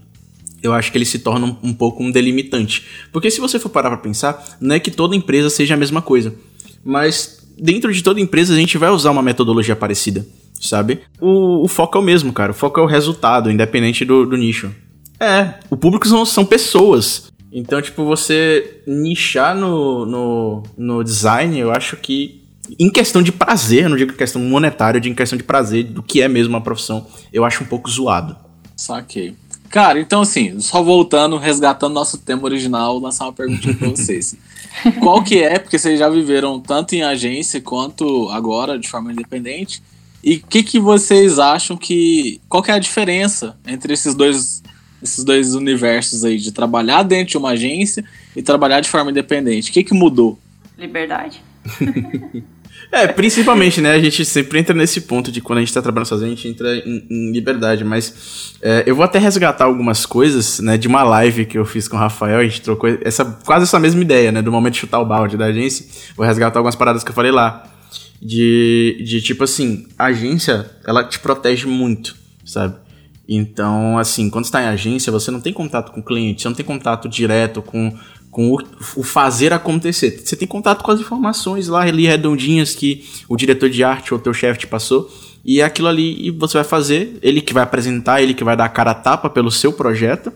eu 0.62 0.72
acho 0.72 0.90
que 0.90 0.98
ele 0.98 1.04
se 1.04 1.18
torna 1.18 1.46
um, 1.46 1.56
um 1.70 1.74
pouco 1.74 2.02
um 2.02 2.10
delimitante. 2.10 2.86
Porque 3.12 3.30
se 3.30 3.40
você 3.40 3.58
for 3.58 3.68
parar 3.68 3.90
pra 3.90 3.98
pensar, 3.98 4.56
não 4.60 4.74
é 4.74 4.80
que 4.80 4.90
toda 4.90 5.16
empresa 5.16 5.50
seja 5.50 5.74
a 5.74 5.76
mesma 5.76 6.02
coisa. 6.02 6.34
Mas 6.84 7.37
dentro 7.60 7.92
de 7.92 8.02
toda 8.02 8.20
empresa 8.20 8.54
a 8.54 8.56
gente 8.56 8.78
vai 8.78 8.90
usar 8.90 9.10
uma 9.10 9.22
metodologia 9.22 9.76
parecida, 9.76 10.26
sabe? 10.60 11.00
O, 11.20 11.64
o 11.64 11.68
foco 11.68 11.98
é 11.98 12.00
o 12.00 12.04
mesmo, 12.04 12.32
cara. 12.32 12.52
O 12.52 12.54
foco 12.54 12.78
é 12.80 12.82
o 12.82 12.86
resultado, 12.86 13.50
independente 13.50 14.04
do, 14.04 14.24
do 14.24 14.36
nicho. 14.36 14.70
É, 15.20 15.54
o 15.68 15.76
público 15.76 16.06
são, 16.06 16.24
são 16.24 16.44
pessoas. 16.44 17.32
Então, 17.50 17.80
tipo, 17.80 18.04
você 18.04 18.82
nichar 18.86 19.56
no, 19.56 20.04
no, 20.06 20.62
no 20.76 21.02
design, 21.02 21.58
eu 21.58 21.72
acho 21.72 21.96
que 21.96 22.42
em 22.78 22.90
questão 22.90 23.22
de 23.22 23.32
prazer, 23.32 23.88
não 23.88 23.96
digo 23.96 24.12
questão 24.12 24.40
monetária, 24.42 25.00
de 25.00 25.08
em 25.08 25.14
questão 25.14 25.36
de 25.36 25.44
prazer, 25.44 25.84
do 25.84 26.02
que 26.02 26.20
é 26.20 26.28
mesmo 26.28 26.54
uma 26.54 26.60
profissão, 26.60 27.06
eu 27.32 27.44
acho 27.44 27.64
um 27.64 27.66
pouco 27.66 27.90
zoado. 27.90 28.36
Saquei. 28.76 29.34
Cara, 29.70 30.00
então 30.00 30.22
assim, 30.22 30.60
só 30.60 30.82
voltando, 30.82 31.36
resgatando 31.36 31.92
nosso 31.92 32.18
tema 32.18 32.44
original, 32.44 32.98
lançar 32.98 33.24
uma 33.24 33.32
perguntinha 33.32 33.74
pra 33.74 33.88
vocês. 33.88 34.34
Qual 35.00 35.22
que 35.22 35.42
é, 35.42 35.58
porque 35.58 35.78
vocês 35.78 35.98
já 35.98 36.08
viveram 36.08 36.58
tanto 36.60 36.94
em 36.94 37.02
agência 37.02 37.60
quanto 37.60 38.28
agora 38.30 38.78
de 38.78 38.88
forma 38.88 39.12
independente, 39.12 39.82
e 40.22 40.36
o 40.36 40.40
que, 40.40 40.62
que 40.62 40.80
vocês 40.80 41.38
acham 41.38 41.76
que. 41.76 42.40
Qual 42.48 42.62
que 42.62 42.70
é 42.70 42.74
a 42.74 42.78
diferença 42.78 43.56
entre 43.66 43.92
esses 43.92 44.14
dois, 44.14 44.62
esses 45.02 45.22
dois 45.22 45.54
universos 45.54 46.24
aí, 46.24 46.38
de 46.38 46.50
trabalhar 46.50 47.02
dentro 47.02 47.32
de 47.32 47.38
uma 47.38 47.50
agência 47.50 48.04
e 48.34 48.42
trabalhar 48.42 48.80
de 48.80 48.88
forma 48.88 49.10
independente? 49.10 49.70
O 49.70 49.72
que, 49.72 49.84
que 49.84 49.94
mudou? 49.94 50.38
Liberdade. 50.76 51.40
É, 52.90 53.06
principalmente, 53.06 53.80
né? 53.80 53.92
A 53.92 53.98
gente 53.98 54.24
sempre 54.24 54.58
entra 54.58 54.74
nesse 54.74 55.02
ponto 55.02 55.30
de 55.30 55.40
quando 55.42 55.58
a 55.58 55.60
gente 55.60 55.74
tá 55.74 55.82
trabalhando 55.82 56.08
sozinho, 56.08 56.32
a 56.32 56.34
gente 56.34 56.48
entra 56.48 56.76
em, 56.76 57.06
em 57.10 57.32
liberdade. 57.32 57.84
Mas 57.84 58.54
é, 58.62 58.84
eu 58.86 58.96
vou 58.96 59.04
até 59.04 59.18
resgatar 59.18 59.64
algumas 59.66 60.06
coisas, 60.06 60.58
né? 60.60 60.78
De 60.78 60.88
uma 60.88 61.02
live 61.02 61.44
que 61.44 61.58
eu 61.58 61.64
fiz 61.66 61.86
com 61.86 61.96
o 61.96 61.98
Rafael, 61.98 62.40
a 62.40 62.44
gente 62.44 62.62
trocou 62.62 62.88
essa, 63.02 63.24
quase 63.44 63.64
essa 63.64 63.78
mesma 63.78 64.00
ideia, 64.00 64.32
né? 64.32 64.40
Do 64.40 64.50
momento 64.50 64.74
de 64.74 64.80
chutar 64.80 65.00
o 65.00 65.04
balde 65.04 65.36
da 65.36 65.46
agência. 65.46 65.84
Vou 66.16 66.26
resgatar 66.26 66.58
algumas 66.58 66.76
paradas 66.76 67.04
que 67.04 67.10
eu 67.10 67.14
falei 67.14 67.30
lá. 67.30 67.70
De, 68.20 69.00
de 69.04 69.22
tipo 69.22 69.44
assim, 69.44 69.86
a 69.96 70.06
agência, 70.06 70.68
ela 70.84 71.04
te 71.04 71.20
protege 71.20 71.66
muito, 71.66 72.16
sabe? 72.44 72.74
Então, 73.28 73.98
assim, 73.98 74.30
quando 74.30 74.46
você 74.46 74.52
tá 74.52 74.62
em 74.62 74.66
agência, 74.66 75.12
você 75.12 75.30
não 75.30 75.40
tem 75.40 75.52
contato 75.52 75.92
com 75.92 76.00
o 76.00 76.02
cliente, 76.02 76.40
você 76.40 76.48
não 76.48 76.54
tem 76.56 76.64
contato 76.64 77.08
direto 77.08 77.60
com 77.60 77.94
com 78.38 78.52
o, 78.52 78.62
o, 78.94 79.02
fazer 79.02 79.52
acontecer. 79.52 80.22
Você 80.24 80.36
tem 80.36 80.46
contato 80.46 80.84
com 80.84 80.92
as 80.92 81.00
informações 81.00 81.66
lá 81.66 81.82
ali 81.82 82.06
redondinhas 82.06 82.72
que 82.72 83.04
o 83.28 83.36
diretor 83.36 83.68
de 83.68 83.82
arte 83.82 84.14
ou 84.14 84.20
teu 84.20 84.32
chefe 84.32 84.60
te 84.60 84.66
passou. 84.68 85.10
E 85.44 85.60
é 85.60 85.64
aquilo 85.64 85.88
ali 85.88 86.24
e 86.24 86.30
você 86.30 86.56
vai 86.56 86.62
fazer, 86.62 87.18
ele 87.20 87.40
que 87.40 87.52
vai 87.52 87.64
apresentar, 87.64 88.22
ele 88.22 88.34
que 88.34 88.44
vai 88.44 88.56
dar 88.56 88.66
a 88.66 88.68
cara 88.68 88.92
a 88.92 88.94
tapa 88.94 89.28
pelo 89.28 89.50
seu 89.50 89.72
projeto, 89.72 90.32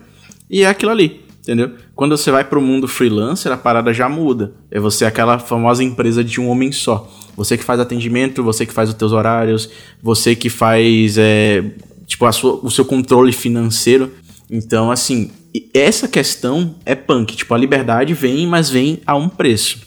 e 0.51 0.63
é 0.65 0.69
aquilo 0.69 0.91
ali, 0.91 1.21
entendeu? 1.43 1.75
Quando 1.95 2.17
você 2.17 2.33
vai 2.33 2.43
para 2.43 2.59
o 2.59 2.63
mundo 2.63 2.89
freelancer, 2.89 3.53
a 3.53 3.57
parada 3.57 3.95
já 3.95 4.09
muda. 4.09 4.53
É 4.69 4.81
você 4.81 5.05
aquela 5.05 5.39
famosa 5.39 5.85
empresa 5.85 6.25
de 6.25 6.41
um 6.41 6.49
homem 6.49 6.73
só. 6.73 7.09
Você 7.37 7.57
que 7.57 7.63
faz 7.63 7.79
atendimento, 7.79 8.43
você 8.43 8.67
que 8.67 8.73
faz 8.73 8.89
os 8.89 8.97
teus 8.97 9.13
horários, 9.13 9.71
você 10.03 10.35
que 10.35 10.51
faz 10.51 11.17
é, 11.19 11.63
tipo 12.05 12.33
sua, 12.33 12.59
o 12.65 12.71
seu 12.71 12.85
controle 12.85 13.33
financeiro. 13.33 14.11
Então, 14.51 14.91
assim, 14.91 15.31
essa 15.75 16.09
questão 16.09 16.77
é 16.85 16.95
punk. 16.95 17.37
Tipo, 17.37 17.55
a 17.55 17.59
liberdade 17.59 18.15
vem, 18.15 18.47
mas 18.47 18.71
vem 18.71 19.01
a 19.07 19.15
um 19.15 19.29
preço, 19.29 19.81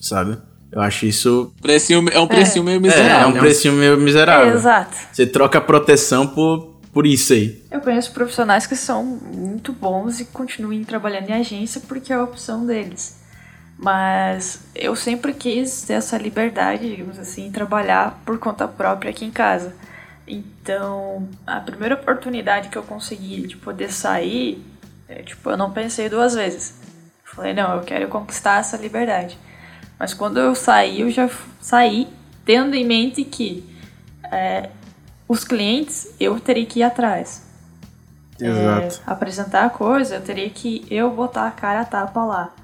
sabe? 0.00 0.38
Eu 0.74 0.80
acho 0.80 1.06
isso. 1.06 1.52
Precinho, 1.62 2.08
é 2.10 2.18
um 2.18 2.26
precinho 2.26 2.62
é. 2.62 2.66
meio 2.66 2.80
miserável. 2.80 3.16
É, 3.16 3.22
é 3.22 3.26
um 3.26 3.32
precinho 3.38 3.74
meio 3.74 3.96
miserável. 3.96 4.52
É, 4.52 4.54
exato. 4.54 4.96
Você 5.12 5.26
troca 5.26 5.58
a 5.58 5.60
proteção 5.60 6.26
por, 6.26 6.80
por 6.92 7.06
isso 7.06 7.32
aí. 7.32 7.62
Eu 7.70 7.80
conheço 7.80 8.12
profissionais 8.12 8.66
que 8.66 8.74
são 8.74 9.04
muito 9.04 9.72
bons 9.72 10.18
e 10.18 10.24
continuam 10.24 10.82
trabalhando 10.82 11.30
em 11.30 11.34
agência 11.34 11.80
porque 11.86 12.12
é 12.12 12.16
a 12.16 12.24
opção 12.24 12.66
deles. 12.66 13.22
Mas 13.78 14.60
eu 14.74 14.96
sempre 14.96 15.32
quis 15.32 15.82
ter 15.82 15.94
essa 15.94 16.16
liberdade, 16.18 16.88
digamos 16.88 17.18
assim, 17.18 17.50
trabalhar 17.52 18.20
por 18.24 18.38
conta 18.38 18.66
própria 18.66 19.10
aqui 19.10 19.24
em 19.24 19.30
casa. 19.30 19.74
Então, 20.26 21.28
a 21.46 21.60
primeira 21.60 21.94
oportunidade 21.94 22.68
que 22.68 22.78
eu 22.78 22.82
consegui 22.82 23.46
de 23.46 23.56
poder 23.56 23.92
sair 23.92 24.64
é, 25.08 25.22
tipo, 25.22 25.50
eu 25.50 25.56
não 25.56 25.70
pensei 25.70 26.08
duas 26.08 26.34
vezes. 26.34 26.74
Falei, 27.24 27.52
não, 27.52 27.76
eu 27.76 27.82
quero 27.82 28.08
conquistar 28.08 28.60
essa 28.60 28.76
liberdade. 28.76 29.38
Mas 29.98 30.14
quando 30.14 30.38
eu 30.38 30.54
saí, 30.54 31.00
eu 31.00 31.10
já 31.10 31.28
saí 31.60 32.08
tendo 32.44 32.74
em 32.74 32.84
mente 32.84 33.24
que 33.24 33.64
é, 34.30 34.70
os 35.28 35.44
clientes 35.44 36.14
eu 36.20 36.38
teria 36.38 36.66
que 36.66 36.80
ir 36.80 36.82
atrás. 36.82 37.44
Exato. 38.40 39.02
É, 39.06 39.10
apresentar 39.10 39.64
a 39.64 39.70
coisa, 39.70 40.16
eu 40.16 40.20
teria 40.20 40.48
que 40.50 40.84
eu 40.90 41.10
botar 41.10 41.46
a 41.46 41.50
cara 41.50 41.80
a 41.80 41.84
tapa 41.84 42.24
lá. 42.24 42.54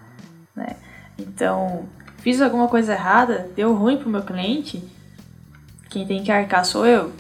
Né? 0.55 0.77
Então, 1.19 1.89
fiz 2.19 2.41
alguma 2.41 2.69
coisa 2.69 2.93
errada, 2.93 3.49
deu 3.55 3.75
ruim 3.75 3.97
pro 3.97 4.11
meu 4.11 4.23
cliente, 4.23 4.83
quem 5.89 6.07
tem 6.07 6.23
que 6.23 6.31
arcar 6.31 6.65
sou 6.65 6.87
eu, 6.87 7.13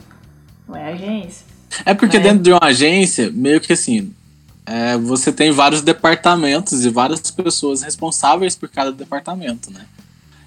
não 0.68 0.76
é 0.76 0.90
a 0.90 0.94
agência. 0.94 1.46
É 1.84 1.94
porque 1.94 2.16
é. 2.16 2.20
dentro 2.20 2.42
de 2.42 2.52
uma 2.52 2.64
agência, 2.64 3.30
meio 3.30 3.60
que 3.60 3.72
assim, 3.72 4.14
é, 4.70 4.96
você 4.96 5.32
tem 5.32 5.50
vários 5.50 5.82
departamentos 5.82 6.84
e 6.84 6.88
várias 6.90 7.28
pessoas 7.28 7.82
responsáveis 7.82 8.54
por 8.54 8.68
cada 8.68 8.92
departamento, 8.92 9.68
né? 9.72 9.84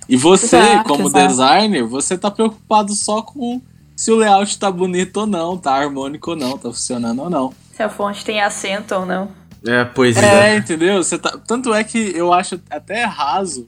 E 0.07 0.15
você, 0.15 0.55
exato, 0.55 0.87
como 0.87 1.07
exato. 1.09 1.27
designer, 1.27 1.83
você 1.83 2.17
tá 2.17 2.31
preocupado 2.31 2.93
só 2.93 3.21
com 3.21 3.61
se 3.97 4.11
o 4.11 4.15
layout 4.15 4.57
tá 4.57 4.71
bonito 4.71 5.17
ou 5.17 5.27
não, 5.27 5.57
tá 5.57 5.73
harmônico 5.73 6.31
ou 6.31 6.37
não, 6.37 6.57
tá 6.57 6.69
funcionando 6.69 7.21
ou 7.21 7.29
não. 7.29 7.53
Se 7.75 7.83
a 7.83 7.89
fonte 7.89 8.23
tem 8.23 8.41
acento 8.41 8.95
ou 8.95 9.05
não. 9.05 9.29
É, 9.65 9.83
pois 9.83 10.15
é. 10.15 10.53
É, 10.53 10.57
entendeu? 10.57 11.03
Você 11.03 11.17
tá... 11.17 11.37
Tanto 11.45 11.73
é 11.73 11.83
que 11.83 11.97
eu 12.15 12.31
acho 12.31 12.59
até 12.69 13.03
raso 13.03 13.67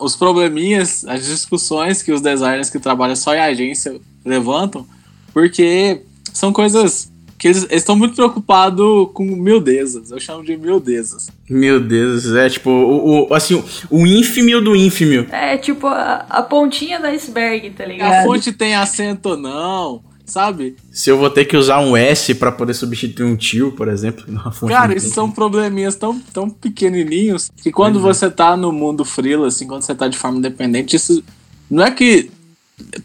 os 0.00 0.16
probleminhas, 0.16 1.04
as 1.06 1.26
discussões 1.26 2.02
que 2.02 2.12
os 2.12 2.22
designers 2.22 2.70
que 2.70 2.78
trabalham 2.78 3.16
só 3.16 3.34
em 3.34 3.40
agência 3.40 4.00
levantam, 4.24 4.86
porque 5.32 6.02
são 6.32 6.52
coisas 6.52 7.10
que 7.40 7.48
eles 7.48 7.66
estão 7.70 7.96
muito 7.96 8.14
preocupados 8.14 9.08
com 9.14 9.24
miudezas. 9.24 10.10
Eu 10.10 10.20
chamo 10.20 10.44
de 10.44 10.58
miudezas. 10.58 11.30
Miudezas, 11.48 12.36
é 12.36 12.50
tipo, 12.50 12.68
o, 12.68 13.30
o, 13.30 13.34
assim, 13.34 13.64
o 13.88 14.06
ínfimo 14.06 14.60
do 14.60 14.76
ínfimo. 14.76 15.26
É 15.32 15.56
tipo 15.56 15.86
a, 15.86 16.26
a 16.28 16.42
pontinha 16.42 17.00
do 17.00 17.06
iceberg, 17.06 17.70
tá 17.70 17.86
ligado? 17.86 18.12
A 18.12 18.22
fonte 18.24 18.52
tem 18.52 18.74
acento 18.74 19.30
ou 19.30 19.36
não, 19.38 20.02
sabe? 20.26 20.76
Se 20.92 21.08
eu 21.08 21.16
vou 21.16 21.30
ter 21.30 21.46
que 21.46 21.56
usar 21.56 21.80
um 21.80 21.96
S 21.96 22.34
para 22.34 22.52
poder 22.52 22.74
substituir 22.74 23.24
um 23.24 23.34
tio, 23.34 23.72
por 23.72 23.88
exemplo. 23.88 24.22
Cara, 24.68 24.94
esses 24.94 25.14
são 25.14 25.30
probleminhas 25.30 25.96
tão, 25.96 26.20
tão 26.34 26.50
pequenininhos 26.50 27.50
que 27.62 27.72
quando 27.72 27.98
é. 28.00 28.02
você 28.02 28.30
tá 28.30 28.54
no 28.54 28.70
mundo 28.70 29.02
freela, 29.02 29.48
assim, 29.48 29.66
quando 29.66 29.80
você 29.80 29.94
tá 29.94 30.08
de 30.08 30.18
forma 30.18 30.36
independente, 30.36 30.94
isso 30.94 31.24
não 31.70 31.84
é 31.84 31.90
que 31.90 32.30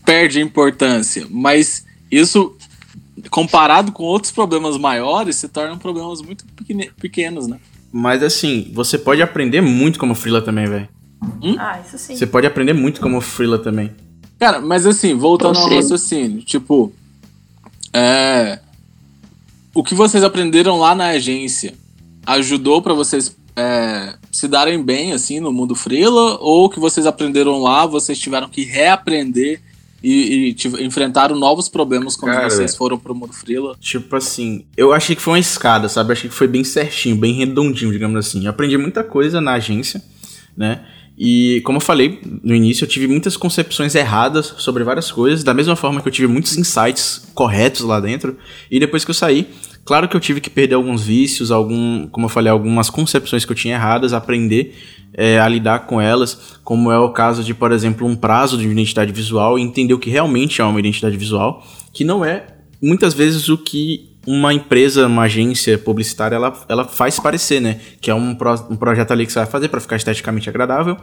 perde 0.03 0.41
importância, 0.41 1.25
mas 1.29 1.85
isso 2.11 2.54
comparado 3.29 3.91
com 3.91 4.03
outros 4.03 4.31
problemas 4.31 4.77
maiores, 4.77 5.35
se 5.35 5.47
tornam 5.47 5.77
problemas 5.77 6.21
muito 6.21 6.45
pequenos, 6.99 7.47
né? 7.47 7.59
Mas 7.91 8.21
assim, 8.21 8.71
você 8.73 8.97
pode 8.97 9.21
aprender 9.21 9.61
muito 9.61 9.99
como 9.99 10.15
freela 10.15 10.41
também, 10.41 10.67
velho. 10.67 10.89
Hum? 11.41 11.55
Ah, 11.57 11.79
isso 11.85 11.97
sim. 11.97 12.15
Você 12.15 12.27
pode 12.27 12.45
aprender 12.45 12.73
muito 12.73 13.01
como 13.01 13.21
freela 13.21 13.57
também. 13.57 13.91
Cara, 14.37 14.59
mas 14.59 14.85
assim, 14.85 15.15
voltando 15.15 15.57
ao 15.57 15.69
raciocínio, 15.69 16.41
tipo, 16.41 16.91
é, 17.93 18.59
o 19.73 19.83
que 19.83 19.95
vocês 19.95 20.23
aprenderam 20.23 20.77
lá 20.77 20.93
na 20.93 21.07
agência 21.07 21.73
ajudou 22.25 22.81
para 22.81 22.93
vocês 22.93 23.35
é, 23.55 24.15
se 24.31 24.47
darem 24.47 24.83
bem 24.83 25.13
assim 25.13 25.39
no 25.39 25.53
mundo 25.53 25.75
freela 25.75 26.37
ou 26.41 26.65
o 26.65 26.69
que 26.69 26.79
vocês 26.79 27.05
aprenderam 27.05 27.61
lá 27.61 27.85
vocês 27.85 28.19
tiveram 28.19 28.49
que 28.49 28.63
reaprender 28.63 29.61
e, 30.07 30.55
e 30.55 30.85
enfrentaram 30.85 31.35
novos 31.35 31.67
problemas 31.67 32.15
quando 32.15 32.33
Cara, 32.33 32.47
vocês 32.47 32.75
foram 32.75 32.95
pro 32.95 33.15
mundo 33.15 33.33
Freela? 33.33 33.75
Tipo 33.79 34.15
assim, 34.15 34.63
eu 34.77 34.93
achei 34.93 35.15
que 35.15 35.21
foi 35.21 35.33
uma 35.33 35.39
escada, 35.39 35.89
sabe? 35.89 36.11
achei 36.11 36.29
que 36.29 36.35
foi 36.35 36.47
bem 36.47 36.63
certinho, 36.63 37.15
bem 37.15 37.33
redondinho, 37.33 37.91
digamos 37.91 38.15
assim. 38.17 38.43
Eu 38.43 38.51
aprendi 38.51 38.77
muita 38.77 39.03
coisa 39.03 39.41
na 39.41 39.53
agência, 39.53 40.03
né? 40.55 40.85
E 41.17 41.61
como 41.65 41.77
eu 41.77 41.81
falei 41.81 42.19
no 42.43 42.53
início, 42.53 42.83
eu 42.83 42.89
tive 42.89 43.07
muitas 43.07 43.35
concepções 43.35 43.95
erradas 43.95 44.53
sobre 44.57 44.83
várias 44.83 45.09
coisas, 45.11 45.43
da 45.43 45.55
mesma 45.55 45.75
forma 45.75 46.01
que 46.01 46.07
eu 46.07 46.11
tive 46.11 46.27
muitos 46.27 46.55
insights 46.55 47.27
corretos 47.33 47.81
lá 47.81 47.99
dentro. 47.99 48.37
E 48.69 48.79
depois 48.79 49.03
que 49.03 49.09
eu 49.09 49.15
saí, 49.15 49.47
claro 49.83 50.07
que 50.07 50.15
eu 50.15 50.19
tive 50.19 50.39
que 50.39 50.51
perder 50.51 50.75
alguns 50.75 51.03
vícios, 51.03 51.51
algum, 51.51 52.05
como 52.07 52.25
eu 52.25 52.29
falei, 52.29 52.51
algumas 52.51 52.91
concepções 52.91 53.43
que 53.43 53.51
eu 53.51 53.55
tinha 53.55 53.75
erradas, 53.75 54.13
aprender 54.13 54.75
é, 55.17 55.39
a 55.39 55.47
lidar 55.47 55.87
com 55.87 55.99
elas, 55.99 56.57
como 56.63 56.91
é 56.91 56.99
o 56.99 57.09
caso 57.09 57.43
de, 57.43 57.53
por 57.53 57.71
exemplo, 57.71 58.05
um 58.05 58.15
prazo 58.15 58.57
de 58.57 58.67
identidade 58.67 59.11
visual 59.11 59.57
e 59.57 59.61
entender 59.61 59.93
o 59.93 59.99
que 59.99 60.09
realmente 60.09 60.61
é 60.61 60.63
uma 60.63 60.79
identidade 60.79 61.15
visual, 61.15 61.65
que 61.93 62.03
não 62.03 62.23
é 62.23 62.47
muitas 62.81 63.13
vezes 63.13 63.49
o 63.49 63.57
que 63.57 64.11
uma 64.27 64.53
empresa, 64.53 65.07
uma 65.07 65.23
agência 65.23 65.77
publicitária, 65.77 66.35
ela, 66.35 66.53
ela 66.67 66.85
faz 66.85 67.19
parecer, 67.19 67.61
né? 67.61 67.79
Que 68.01 68.09
é 68.09 68.15
um, 68.15 68.33
pro, 68.33 68.53
um 68.69 68.75
projeto 68.75 69.11
ali 69.11 69.25
que 69.25 69.31
você 69.31 69.39
vai 69.39 69.47
fazer 69.47 69.67
para 69.69 69.79
ficar 69.79 69.95
esteticamente 69.95 70.49
agradável 70.49 70.97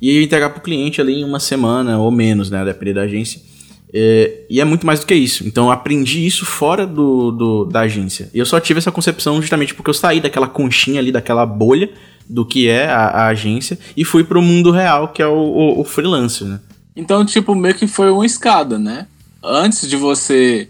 e 0.00 0.22
entregar 0.22 0.50
para 0.50 0.58
o 0.58 0.62
cliente 0.62 1.00
ali 1.00 1.20
em 1.20 1.24
uma 1.24 1.38
semana 1.38 1.98
ou 1.98 2.10
menos, 2.10 2.50
né? 2.50 2.64
Depender 2.64 2.94
da 2.94 3.02
agência. 3.02 3.40
É, 3.92 4.46
e 4.48 4.58
é 4.58 4.64
muito 4.64 4.86
mais 4.86 5.00
do 5.00 5.06
que 5.06 5.14
isso. 5.14 5.46
Então 5.46 5.66
eu 5.66 5.70
aprendi 5.70 6.26
isso 6.26 6.46
fora 6.46 6.86
do, 6.86 7.30
do, 7.30 7.64
da 7.66 7.80
agência. 7.80 8.30
E 8.32 8.38
eu 8.38 8.46
só 8.46 8.58
tive 8.58 8.78
essa 8.78 8.90
concepção 8.90 9.40
justamente 9.40 9.74
porque 9.74 9.90
eu 9.90 9.94
saí 9.94 10.18
daquela 10.18 10.48
conchinha 10.48 10.98
ali, 10.98 11.12
daquela 11.12 11.44
bolha 11.44 11.90
do 12.28 12.44
que 12.44 12.68
é 12.68 12.86
a, 12.86 13.06
a 13.06 13.26
agência 13.28 13.78
e 13.96 14.04
fui 14.04 14.24
pro 14.24 14.42
mundo 14.42 14.70
real, 14.70 15.08
que 15.08 15.22
é 15.22 15.26
o, 15.26 15.32
o, 15.32 15.80
o 15.80 15.84
freelancer, 15.84 16.46
né? 16.46 16.60
Então, 16.94 17.24
tipo, 17.24 17.54
meio 17.54 17.74
que 17.74 17.86
foi 17.86 18.10
uma 18.10 18.26
escada, 18.26 18.78
né? 18.78 19.06
Antes 19.42 19.88
de 19.88 19.96
você 19.96 20.68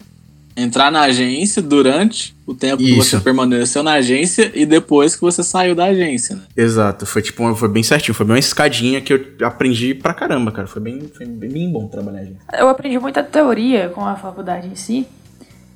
entrar 0.56 0.90
na 0.90 1.02
agência, 1.02 1.62
durante 1.62 2.34
o 2.46 2.54
tempo 2.54 2.82
Isso. 2.82 2.92
que 2.92 3.04
você 3.04 3.20
permaneceu 3.20 3.82
na 3.82 3.92
agência 3.92 4.50
e 4.54 4.66
depois 4.66 5.14
que 5.14 5.22
você 5.22 5.42
saiu 5.42 5.74
da 5.74 5.86
agência, 5.86 6.36
né? 6.36 6.42
Exato, 6.56 7.06
foi 7.06 7.22
tipo, 7.22 7.54
foi 7.54 7.68
bem 7.68 7.82
certinho, 7.82 8.14
foi 8.14 8.26
bem 8.26 8.34
uma 8.34 8.38
escadinha 8.38 9.00
que 9.00 9.12
eu 9.12 9.26
aprendi 9.42 9.94
pra 9.94 10.12
caramba, 10.12 10.52
cara. 10.52 10.68
Foi 10.68 10.80
bem, 10.80 11.10
foi 11.14 11.26
bem, 11.26 11.50
bem 11.50 11.72
bom 11.72 11.88
trabalhar 11.88 12.18
na 12.18 12.22
agência. 12.22 12.42
Eu 12.58 12.68
aprendi 12.68 12.98
muita 12.98 13.22
teoria 13.22 13.88
com 13.88 14.04
a 14.04 14.16
faculdade 14.16 14.68
em 14.68 14.74
si. 14.74 15.06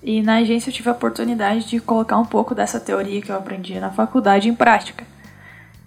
E 0.02 0.22
na 0.22 0.36
agência 0.36 0.68
eu 0.68 0.74
tive 0.74 0.88
a 0.88 0.92
oportunidade 0.92 1.68
de 1.68 1.80
colocar 1.80 2.16
um 2.18 2.24
pouco 2.24 2.54
dessa 2.54 2.78
teoria 2.78 3.20
que 3.20 3.30
eu 3.30 3.36
aprendi 3.36 3.80
na 3.80 3.90
faculdade 3.90 4.48
em 4.48 4.54
prática. 4.54 5.04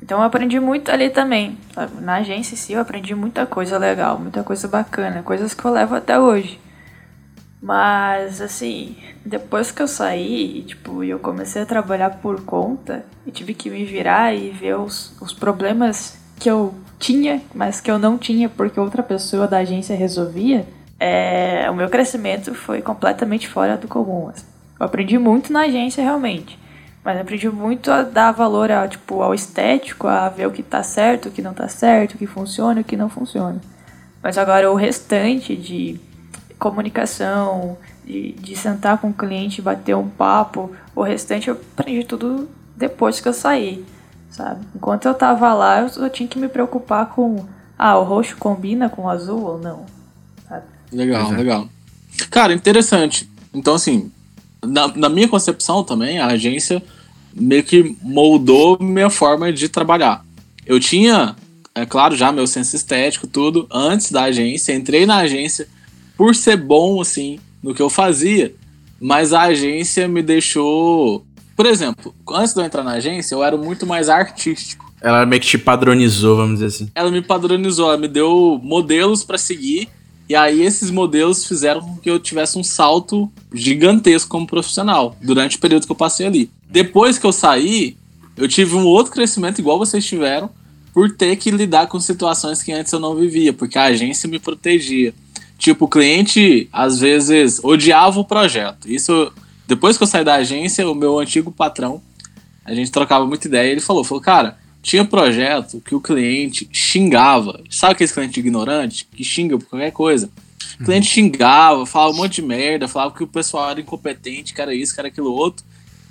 Então 0.01 0.19
eu 0.19 0.23
aprendi 0.23 0.59
muito 0.59 0.89
ali 0.91 1.09
também. 1.09 1.57
Na 2.01 2.15
agência 2.15 2.53
em 2.53 2.57
si 2.57 2.73
eu 2.73 2.81
aprendi 2.81 3.13
muita 3.13 3.45
coisa 3.45 3.77
legal, 3.77 4.17
muita 4.17 4.43
coisa 4.43 4.67
bacana, 4.67 5.23
coisas 5.23 5.53
que 5.53 5.63
eu 5.65 5.71
levo 5.71 5.95
até 5.95 6.19
hoje. 6.19 6.59
Mas 7.61 8.39
assim, 8.39 8.95
depois 9.25 9.69
que 9.71 9.81
eu 9.81 9.87
saí, 9.87 10.63
tipo, 10.65 11.03
eu 11.03 11.19
comecei 11.19 11.61
a 11.61 11.65
trabalhar 11.65 12.11
por 12.21 12.41
conta 12.45 13.05
e 13.25 13.31
tive 13.31 13.53
que 13.53 13.69
me 13.69 13.83
virar 13.83 14.33
e 14.33 14.49
ver 14.49 14.77
os, 14.77 15.15
os 15.21 15.33
problemas 15.33 16.17
que 16.39 16.49
eu 16.49 16.73
tinha, 16.97 17.41
mas 17.53 17.81
que 17.81 17.91
eu 17.91 17.99
não 17.99 18.17
tinha 18.17 18.47
porque 18.47 18.79
outra 18.79 19.03
pessoa 19.03 19.45
da 19.45 19.57
agência 19.57 19.95
resolvia, 19.95 20.65
é, 20.97 21.69
o 21.69 21.75
meu 21.75 21.89
crescimento 21.89 22.53
foi 22.53 22.81
completamente 22.81 23.47
fora 23.47 23.75
do 23.75 23.87
comum. 23.87 24.31
Eu 24.79 24.85
aprendi 24.85 25.17
muito 25.17 25.51
na 25.51 25.61
agência 25.61 26.01
realmente, 26.01 26.57
mas 27.09 27.19
aprendi 27.19 27.49
muito 27.49 27.89
a 27.89 28.03
dar 28.03 28.31
valor 28.31 28.69
ao, 28.69 28.87
tipo, 28.87 29.23
ao 29.23 29.33
estético, 29.33 30.07
a 30.07 30.29
ver 30.29 30.45
o 30.45 30.51
que 30.51 30.61
tá 30.61 30.83
certo, 30.83 31.27
o 31.27 31.31
que 31.31 31.41
não 31.41 31.55
tá 31.55 31.67
certo, 31.67 32.13
o 32.13 32.17
que 32.19 32.27
funciona 32.27 32.79
e 32.79 32.83
o 32.83 32.85
que 32.85 32.95
não 32.95 33.09
funciona. 33.09 33.59
Mas 34.21 34.37
agora 34.37 34.71
o 34.71 34.75
restante 34.75 35.55
de 35.55 35.99
comunicação, 36.59 37.79
de, 38.05 38.33
de 38.33 38.55
sentar 38.55 38.99
com 38.99 39.09
o 39.09 39.13
cliente, 39.13 39.59
bater 39.59 39.95
um 39.95 40.07
papo, 40.07 40.71
o 40.95 41.01
restante 41.01 41.47
eu 41.47 41.59
aprendi 41.79 42.03
tudo 42.03 42.47
depois 42.75 43.19
que 43.19 43.27
eu 43.27 43.33
saí, 43.33 43.83
sabe? 44.29 44.63
Enquanto 44.75 45.07
eu 45.07 45.13
tava 45.15 45.51
lá, 45.51 45.81
eu 45.81 45.89
só 45.89 46.07
tinha 46.09 46.29
que 46.29 46.37
me 46.37 46.47
preocupar 46.47 47.07
com, 47.07 47.43
ah, 47.75 47.97
o 47.97 48.03
roxo 48.03 48.37
combina 48.37 48.87
com 48.87 49.05
o 49.05 49.09
azul 49.09 49.43
ou 49.43 49.57
não, 49.57 49.87
sabe? 50.47 50.65
Legal, 50.91 51.31
legal. 51.31 51.67
Cara, 52.29 52.53
interessante. 52.53 53.27
Então, 53.51 53.73
assim, 53.73 54.11
na, 54.63 54.89
na 54.89 55.09
minha 55.09 55.27
concepção 55.27 55.83
também, 55.83 56.19
a 56.19 56.27
agência 56.27 56.83
meio 57.33 57.63
que 57.63 57.95
moldou 58.01 58.77
minha 58.79 59.09
forma 59.09 59.51
de 59.51 59.69
trabalhar. 59.69 60.25
Eu 60.65 60.79
tinha, 60.79 61.35
é 61.73 61.85
claro, 61.85 62.15
já 62.15 62.31
meu 62.31 62.47
senso 62.47 62.75
estético, 62.75 63.27
tudo, 63.27 63.67
antes 63.71 64.11
da 64.11 64.23
agência. 64.23 64.73
Entrei 64.73 65.05
na 65.05 65.17
agência 65.17 65.67
por 66.17 66.35
ser 66.35 66.57
bom, 66.57 67.01
assim, 67.01 67.39
no 67.63 67.73
que 67.73 67.81
eu 67.81 67.89
fazia, 67.89 68.53
mas 68.99 69.33
a 69.33 69.43
agência 69.43 70.07
me 70.07 70.21
deixou. 70.21 71.25
Por 71.55 71.65
exemplo, 71.65 72.13
antes 72.29 72.53
de 72.53 72.61
eu 72.61 72.65
entrar 72.65 72.83
na 72.83 72.91
agência, 72.93 73.35
eu 73.35 73.43
era 73.43 73.57
muito 73.57 73.85
mais 73.85 74.09
artístico. 74.09 74.89
Ela 75.01 75.25
meio 75.25 75.41
que 75.41 75.47
te 75.47 75.57
padronizou, 75.57 76.35
vamos 76.35 76.55
dizer 76.55 76.65
assim. 76.65 76.91
Ela 76.93 77.09
me 77.09 77.21
padronizou, 77.21 77.87
ela 77.87 77.97
me 77.97 78.07
deu 78.07 78.59
modelos 78.61 79.23
para 79.23 79.37
seguir 79.37 79.87
e 80.29 80.35
aí 80.35 80.61
esses 80.61 80.91
modelos 80.91 81.43
fizeram 81.43 81.81
com 81.81 81.97
que 81.97 82.07
eu 82.07 82.19
tivesse 82.19 82.59
um 82.59 82.63
salto 82.63 83.29
gigantesco 83.51 84.29
como 84.29 84.45
profissional 84.45 85.17
durante 85.19 85.57
o 85.57 85.59
período 85.59 85.87
que 85.87 85.91
eu 85.91 85.95
passei 85.95 86.27
ali. 86.27 86.51
Depois 86.69 87.17
que 87.17 87.25
eu 87.25 87.31
saí, 87.31 87.97
eu 88.37 88.47
tive 88.47 88.75
um 88.75 88.85
outro 88.85 89.11
crescimento 89.11 89.57
igual 89.57 89.79
vocês 89.79 90.05
tiveram, 90.05 90.51
por 90.93 91.11
ter 91.11 91.35
que 91.35 91.49
lidar 91.49 91.87
com 91.87 91.99
situações 91.99 92.61
que 92.61 92.71
antes 92.71 92.93
eu 92.93 92.99
não 92.99 93.15
vivia, 93.15 93.51
porque 93.51 93.79
a 93.79 93.85
agência 93.85 94.29
me 94.29 94.37
protegia. 94.37 95.15
Tipo, 95.57 95.85
o 95.85 95.87
cliente 95.87 96.69
às 96.71 96.99
vezes 96.99 97.59
odiava 97.63 98.19
o 98.19 98.25
projeto. 98.25 98.87
Isso 98.87 99.31
depois 99.67 99.97
que 99.97 100.03
eu 100.03 100.07
saí 100.07 100.23
da 100.23 100.35
agência, 100.35 100.87
o 100.87 100.93
meu 100.93 101.17
antigo 101.17 101.51
patrão, 101.51 102.01
a 102.63 102.75
gente 102.75 102.91
trocava 102.91 103.25
muita 103.25 103.47
ideia, 103.47 103.71
ele 103.71 103.81
falou, 103.81 104.03
falou, 104.03 104.21
cara, 104.21 104.58
tinha 104.81 105.03
projeto 105.05 105.81
que 105.81 105.93
o 105.93 106.01
cliente 106.01 106.67
xingava. 106.71 107.61
Sabe 107.69 107.93
aquele 107.93 108.11
cliente 108.11 108.39
ignorante 108.39 109.07
que 109.11 109.23
xinga 109.23 109.57
por 109.57 109.67
qualquer 109.67 109.91
coisa? 109.91 110.29
O 110.79 110.85
cliente 110.85 111.07
uhum. 111.07 111.13
xingava, 111.13 111.85
falava 111.85 112.13
um 112.13 112.17
monte 112.17 112.35
de 112.35 112.41
merda, 112.41 112.87
falava 112.87 113.13
que 113.13 113.23
o 113.23 113.27
pessoal 113.27 113.71
era 113.71 113.81
incompetente, 113.81 114.53
que 114.53 114.61
era 114.61 114.73
isso, 114.73 114.93
que 114.93 114.99
era 114.99 115.09
aquilo 115.09 115.31
outro. 115.31 115.65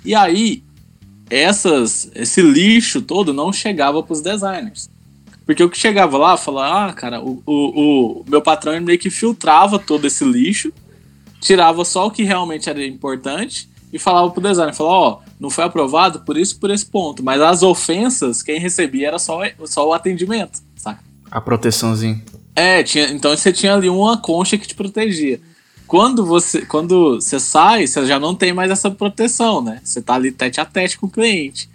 E 0.05 0.13
aí, 0.13 0.63
essas, 1.29 2.11
esse 2.13 2.41
lixo 2.41 3.01
todo 3.01 3.33
não 3.33 3.51
chegava 3.51 4.01
para 4.03 4.13
os 4.13 4.21
designers. 4.21 4.89
Porque 5.45 5.63
o 5.63 5.69
que 5.69 5.77
chegava 5.77 6.17
lá, 6.17 6.37
falava, 6.37 6.91
ah, 6.91 6.93
cara, 6.93 7.21
o, 7.21 7.41
o, 7.45 8.21
o 8.21 8.25
meu 8.27 8.41
patrão 8.41 8.79
meio 8.79 8.99
que 8.99 9.09
filtrava 9.09 9.79
todo 9.79 10.05
esse 10.05 10.23
lixo, 10.23 10.71
tirava 11.41 11.83
só 11.83 12.05
o 12.05 12.11
que 12.11 12.23
realmente 12.23 12.69
era 12.69 12.85
importante 12.85 13.67
e 13.91 13.99
falava 13.99 14.29
pro 14.31 14.41
designer, 14.41 14.73
falava, 14.73 14.95
ó, 14.95 15.11
oh, 15.11 15.29
não 15.39 15.49
foi 15.49 15.63
aprovado 15.63 16.21
por 16.21 16.37
isso 16.37 16.59
por 16.59 16.69
esse 16.69 16.85
ponto, 16.85 17.23
mas 17.23 17.41
as 17.41 17.63
ofensas, 17.63 18.43
quem 18.43 18.59
recebia 18.59 19.07
era 19.07 19.19
só, 19.19 19.41
só 19.65 19.87
o 19.87 19.93
atendimento, 19.93 20.59
saca? 20.75 20.99
A 21.29 21.41
proteçãozinha. 21.41 22.21
É, 22.55 22.83
tinha, 22.83 23.09
então 23.09 23.35
você 23.35 23.53
tinha 23.53 23.73
ali 23.73 23.89
uma 23.89 24.17
concha 24.17 24.57
que 24.57 24.67
te 24.67 24.75
protegia. 24.75 25.39
Quando 25.87 26.25
você, 26.25 26.65
quando 26.65 27.15
você 27.15 27.39
sai, 27.39 27.87
você 27.87 28.05
já 28.05 28.19
não 28.19 28.35
tem 28.35 28.53
mais 28.53 28.69
essa 28.69 28.91
proteção, 28.91 29.61
né? 29.61 29.81
Você 29.83 30.01
tá 30.01 30.13
ali 30.13 30.31
tete 30.31 30.61
a 30.61 30.65
tete 30.65 30.99
com 30.99 31.07
o 31.07 31.09
cliente. 31.09 31.69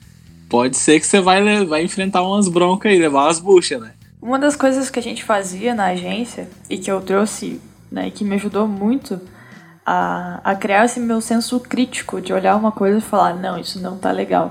Pode 0.48 0.76
ser 0.76 1.00
que 1.00 1.06
você 1.06 1.20
vai, 1.20 1.64
vai 1.64 1.82
enfrentar 1.82 2.22
umas 2.22 2.48
broncas 2.48 2.92
aí, 2.92 2.98
levar 2.98 3.24
umas 3.24 3.40
buchas, 3.40 3.80
né? 3.80 3.92
Uma 4.22 4.38
das 4.38 4.54
coisas 4.54 4.88
que 4.88 4.98
a 4.98 5.02
gente 5.02 5.24
fazia 5.24 5.74
na 5.74 5.86
agência 5.86 6.48
e 6.70 6.78
que 6.78 6.90
eu 6.90 7.00
trouxe, 7.00 7.60
né, 7.90 8.08
e 8.08 8.10
que 8.10 8.24
me 8.24 8.36
ajudou 8.36 8.66
muito 8.68 9.20
a, 9.84 10.40
a 10.42 10.54
criar 10.54 10.84
esse 10.84 10.98
meu 10.98 11.20
senso 11.20 11.60
crítico 11.60 12.20
de 12.20 12.32
olhar 12.32 12.56
uma 12.56 12.72
coisa 12.72 12.98
e 12.98 13.02
falar, 13.02 13.34
não, 13.34 13.58
isso 13.58 13.80
não 13.80 13.98
tá 13.98 14.10
legal. 14.10 14.50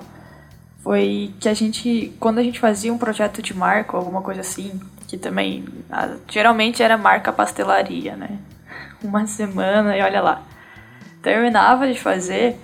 Foi 0.84 1.34
que 1.40 1.50
a 1.50 1.54
gente, 1.54 2.14
quando 2.20 2.40
a 2.40 2.44
gente 2.44 2.60
fazia 2.60 2.94
um 2.94 2.98
projeto 2.98 3.42
de 3.42 3.54
marca, 3.54 3.98
alguma 3.98 4.22
coisa 4.22 4.42
assim, 4.42 4.80
que 5.08 5.18
também 5.18 5.66
a, 5.90 6.16
geralmente 6.30 6.84
era 6.84 6.98
marca 6.98 7.32
pastelaria, 7.32 8.16
né? 8.16 8.38
Uma 9.04 9.26
semana 9.26 9.98
e 9.98 10.02
olha 10.02 10.22
lá. 10.22 10.42
Terminava 11.22 11.88
de 11.88 12.00
fazer, 12.00 12.60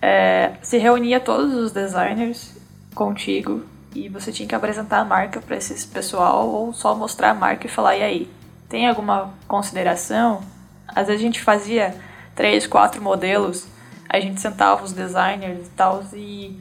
é, 0.00 0.52
se 0.62 0.78
reunia 0.78 1.18
todos 1.18 1.52
os 1.52 1.72
designers 1.72 2.56
contigo 2.94 3.64
e 3.94 4.08
você 4.08 4.30
tinha 4.32 4.48
que 4.48 4.54
apresentar 4.54 5.00
a 5.00 5.04
marca 5.04 5.40
para 5.40 5.56
esse 5.56 5.86
pessoal 5.88 6.48
ou 6.48 6.72
só 6.72 6.94
mostrar 6.94 7.30
a 7.30 7.34
marca 7.34 7.66
e 7.66 7.70
falar, 7.70 7.96
e 7.96 8.02
aí, 8.02 8.30
tem 8.68 8.88
alguma 8.88 9.34
consideração? 9.48 10.42
Às 10.88 11.08
vezes 11.08 11.22
a 11.22 11.24
gente 11.24 11.40
fazia 11.40 11.94
três, 12.34 12.66
quatro 12.66 13.02
modelos, 13.02 13.66
a 14.08 14.20
gente 14.20 14.40
sentava 14.40 14.84
os 14.84 14.92
designers 14.92 15.66
e 15.66 15.70
tal 15.70 16.02
e, 16.12 16.60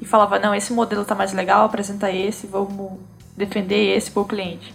e 0.00 0.04
falava, 0.04 0.38
não, 0.38 0.54
esse 0.54 0.72
modelo 0.72 1.04
tá 1.04 1.14
mais 1.14 1.32
legal, 1.32 1.64
apresenta 1.64 2.10
esse, 2.10 2.46
vamos 2.46 2.98
defender 3.36 3.96
esse 3.96 4.10
pro 4.10 4.24
cliente. 4.24 4.74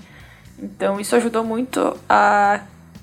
Então 0.58 1.00
isso 1.00 1.16
ajudou 1.16 1.44
muito 1.44 1.96
a 2.10 2.62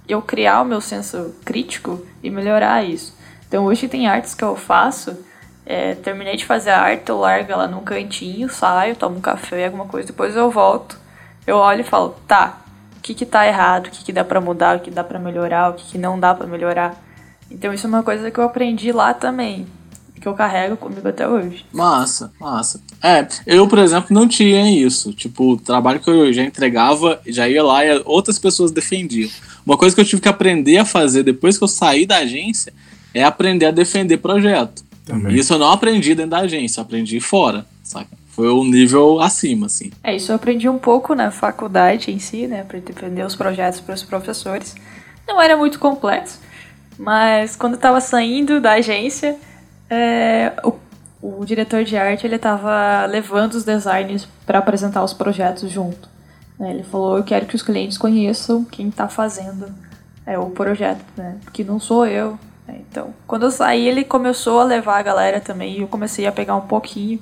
eu 0.08 0.20
criar 0.20 0.62
o 0.62 0.64
meu 0.64 0.80
senso 0.80 1.34
crítico 1.44 2.04
e 2.22 2.30
melhorar 2.30 2.82
isso. 2.84 3.16
Então 3.46 3.64
hoje 3.66 3.88
tem 3.88 4.08
artes 4.08 4.34
que 4.34 4.42
eu 4.42 4.56
faço, 4.56 5.16
é, 5.64 5.94
terminei 5.94 6.36
de 6.36 6.44
fazer 6.44 6.70
a 6.70 6.80
arte, 6.80 7.08
eu 7.08 7.18
largo 7.18 7.52
ela 7.52 7.68
num 7.68 7.82
cantinho, 7.82 8.48
saio, 8.48 8.96
tomo 8.96 9.16
um 9.16 9.20
café, 9.20 9.66
alguma 9.66 9.86
coisa, 9.86 10.08
depois 10.08 10.34
eu 10.36 10.50
volto, 10.50 10.98
eu 11.46 11.56
olho 11.56 11.80
e 11.80 11.84
falo, 11.84 12.16
tá, 12.26 12.58
o 12.98 13.00
que 13.00 13.14
que 13.14 13.24
tá 13.24 13.46
errado, 13.46 13.86
o 13.86 13.90
que 13.90 14.04
que 14.04 14.12
dá 14.12 14.24
para 14.24 14.40
mudar, 14.40 14.76
o 14.76 14.80
que 14.80 14.90
dá 14.90 15.04
para 15.04 15.18
melhorar, 15.18 15.70
o 15.70 15.74
que 15.74 15.84
que 15.84 15.98
não 15.98 16.18
dá 16.18 16.34
para 16.34 16.46
melhorar. 16.46 17.03
Então 17.50 17.72
isso 17.72 17.86
é 17.86 17.88
uma 17.88 18.02
coisa 18.02 18.30
que 18.30 18.38
eu 18.38 18.44
aprendi 18.44 18.92
lá 18.92 19.14
também, 19.14 19.66
que 20.20 20.26
eu 20.26 20.34
carrego 20.34 20.76
comigo 20.76 21.06
até 21.06 21.28
hoje. 21.28 21.64
Massa, 21.72 22.32
massa. 22.40 22.80
É, 23.02 23.26
eu, 23.46 23.68
por 23.68 23.78
exemplo, 23.78 24.08
não 24.10 24.26
tinha 24.26 24.70
isso. 24.70 25.12
Tipo, 25.12 25.52
o 25.52 25.56
trabalho 25.56 26.00
que 26.00 26.08
eu 26.08 26.32
já 26.32 26.42
entregava, 26.42 27.20
já 27.26 27.48
ia 27.48 27.62
lá 27.62 27.84
e 27.84 28.02
outras 28.04 28.38
pessoas 28.38 28.70
defendiam. 28.70 29.30
Uma 29.66 29.76
coisa 29.76 29.94
que 29.94 30.00
eu 30.00 30.04
tive 30.04 30.22
que 30.22 30.28
aprender 30.28 30.78
a 30.78 30.84
fazer 30.84 31.22
depois 31.22 31.58
que 31.58 31.64
eu 31.64 31.68
saí 31.68 32.06
da 32.06 32.18
agência 32.18 32.72
é 33.12 33.22
aprender 33.22 33.66
a 33.66 33.70
defender 33.70 34.18
projeto. 34.18 34.84
Também. 35.04 35.34
Isso 35.34 35.52
eu 35.52 35.58
não 35.58 35.70
aprendi 35.70 36.14
dentro 36.14 36.30
da 36.30 36.38
agência, 36.38 36.80
aprendi 36.80 37.20
fora, 37.20 37.66
saca? 37.82 38.08
Foi 38.28 38.50
um 38.50 38.64
nível 38.64 39.20
acima, 39.20 39.66
assim. 39.66 39.92
É, 40.02 40.16
isso 40.16 40.32
eu 40.32 40.36
aprendi 40.36 40.68
um 40.68 40.78
pouco 40.78 41.14
na 41.14 41.30
faculdade 41.30 42.10
em 42.10 42.18
si, 42.18 42.48
né? 42.48 42.64
Para 42.64 42.80
defender 42.80 43.24
os 43.24 43.36
projetos 43.36 43.78
para 43.80 43.94
os 43.94 44.02
professores. 44.02 44.74
Não 45.28 45.40
era 45.40 45.56
muito 45.56 45.78
complexo, 45.78 46.40
mas 46.98 47.56
quando 47.56 47.74
eu 47.74 47.80
tava 47.80 48.00
saindo 48.00 48.60
da 48.60 48.72
agência, 48.72 49.36
é, 49.90 50.52
o, 50.62 50.74
o, 51.20 51.44
diretor 51.44 51.84
de 51.84 51.96
arte 51.96 52.26
ele 52.26 52.38
tava 52.38 53.06
levando 53.06 53.54
os 53.54 53.64
designers 53.64 54.28
para 54.46 54.58
apresentar 54.58 55.02
os 55.02 55.12
projetos 55.12 55.70
junto. 55.70 56.08
Né? 56.58 56.70
Ele 56.70 56.82
falou: 56.82 57.16
Eu 57.16 57.24
quero 57.24 57.46
que 57.46 57.56
os 57.56 57.62
clientes 57.62 57.98
conheçam 57.98 58.64
quem 58.64 58.88
está 58.88 59.08
fazendo 59.08 59.66
é, 60.26 60.38
o 60.38 60.50
projeto, 60.50 61.04
né? 61.16 61.36
porque 61.44 61.64
não 61.64 61.78
sou 61.78 62.06
eu. 62.06 62.38
Né? 62.66 62.80
Então, 62.88 63.14
quando 63.26 63.44
eu 63.44 63.50
saí, 63.50 63.86
ele 63.86 64.04
começou 64.04 64.60
a 64.60 64.64
levar 64.64 64.98
a 64.98 65.02
galera 65.02 65.40
também 65.40 65.78
e 65.78 65.80
eu 65.80 65.88
comecei 65.88 66.26
a 66.26 66.32
pegar 66.32 66.56
um 66.56 66.62
pouquinho 66.66 67.20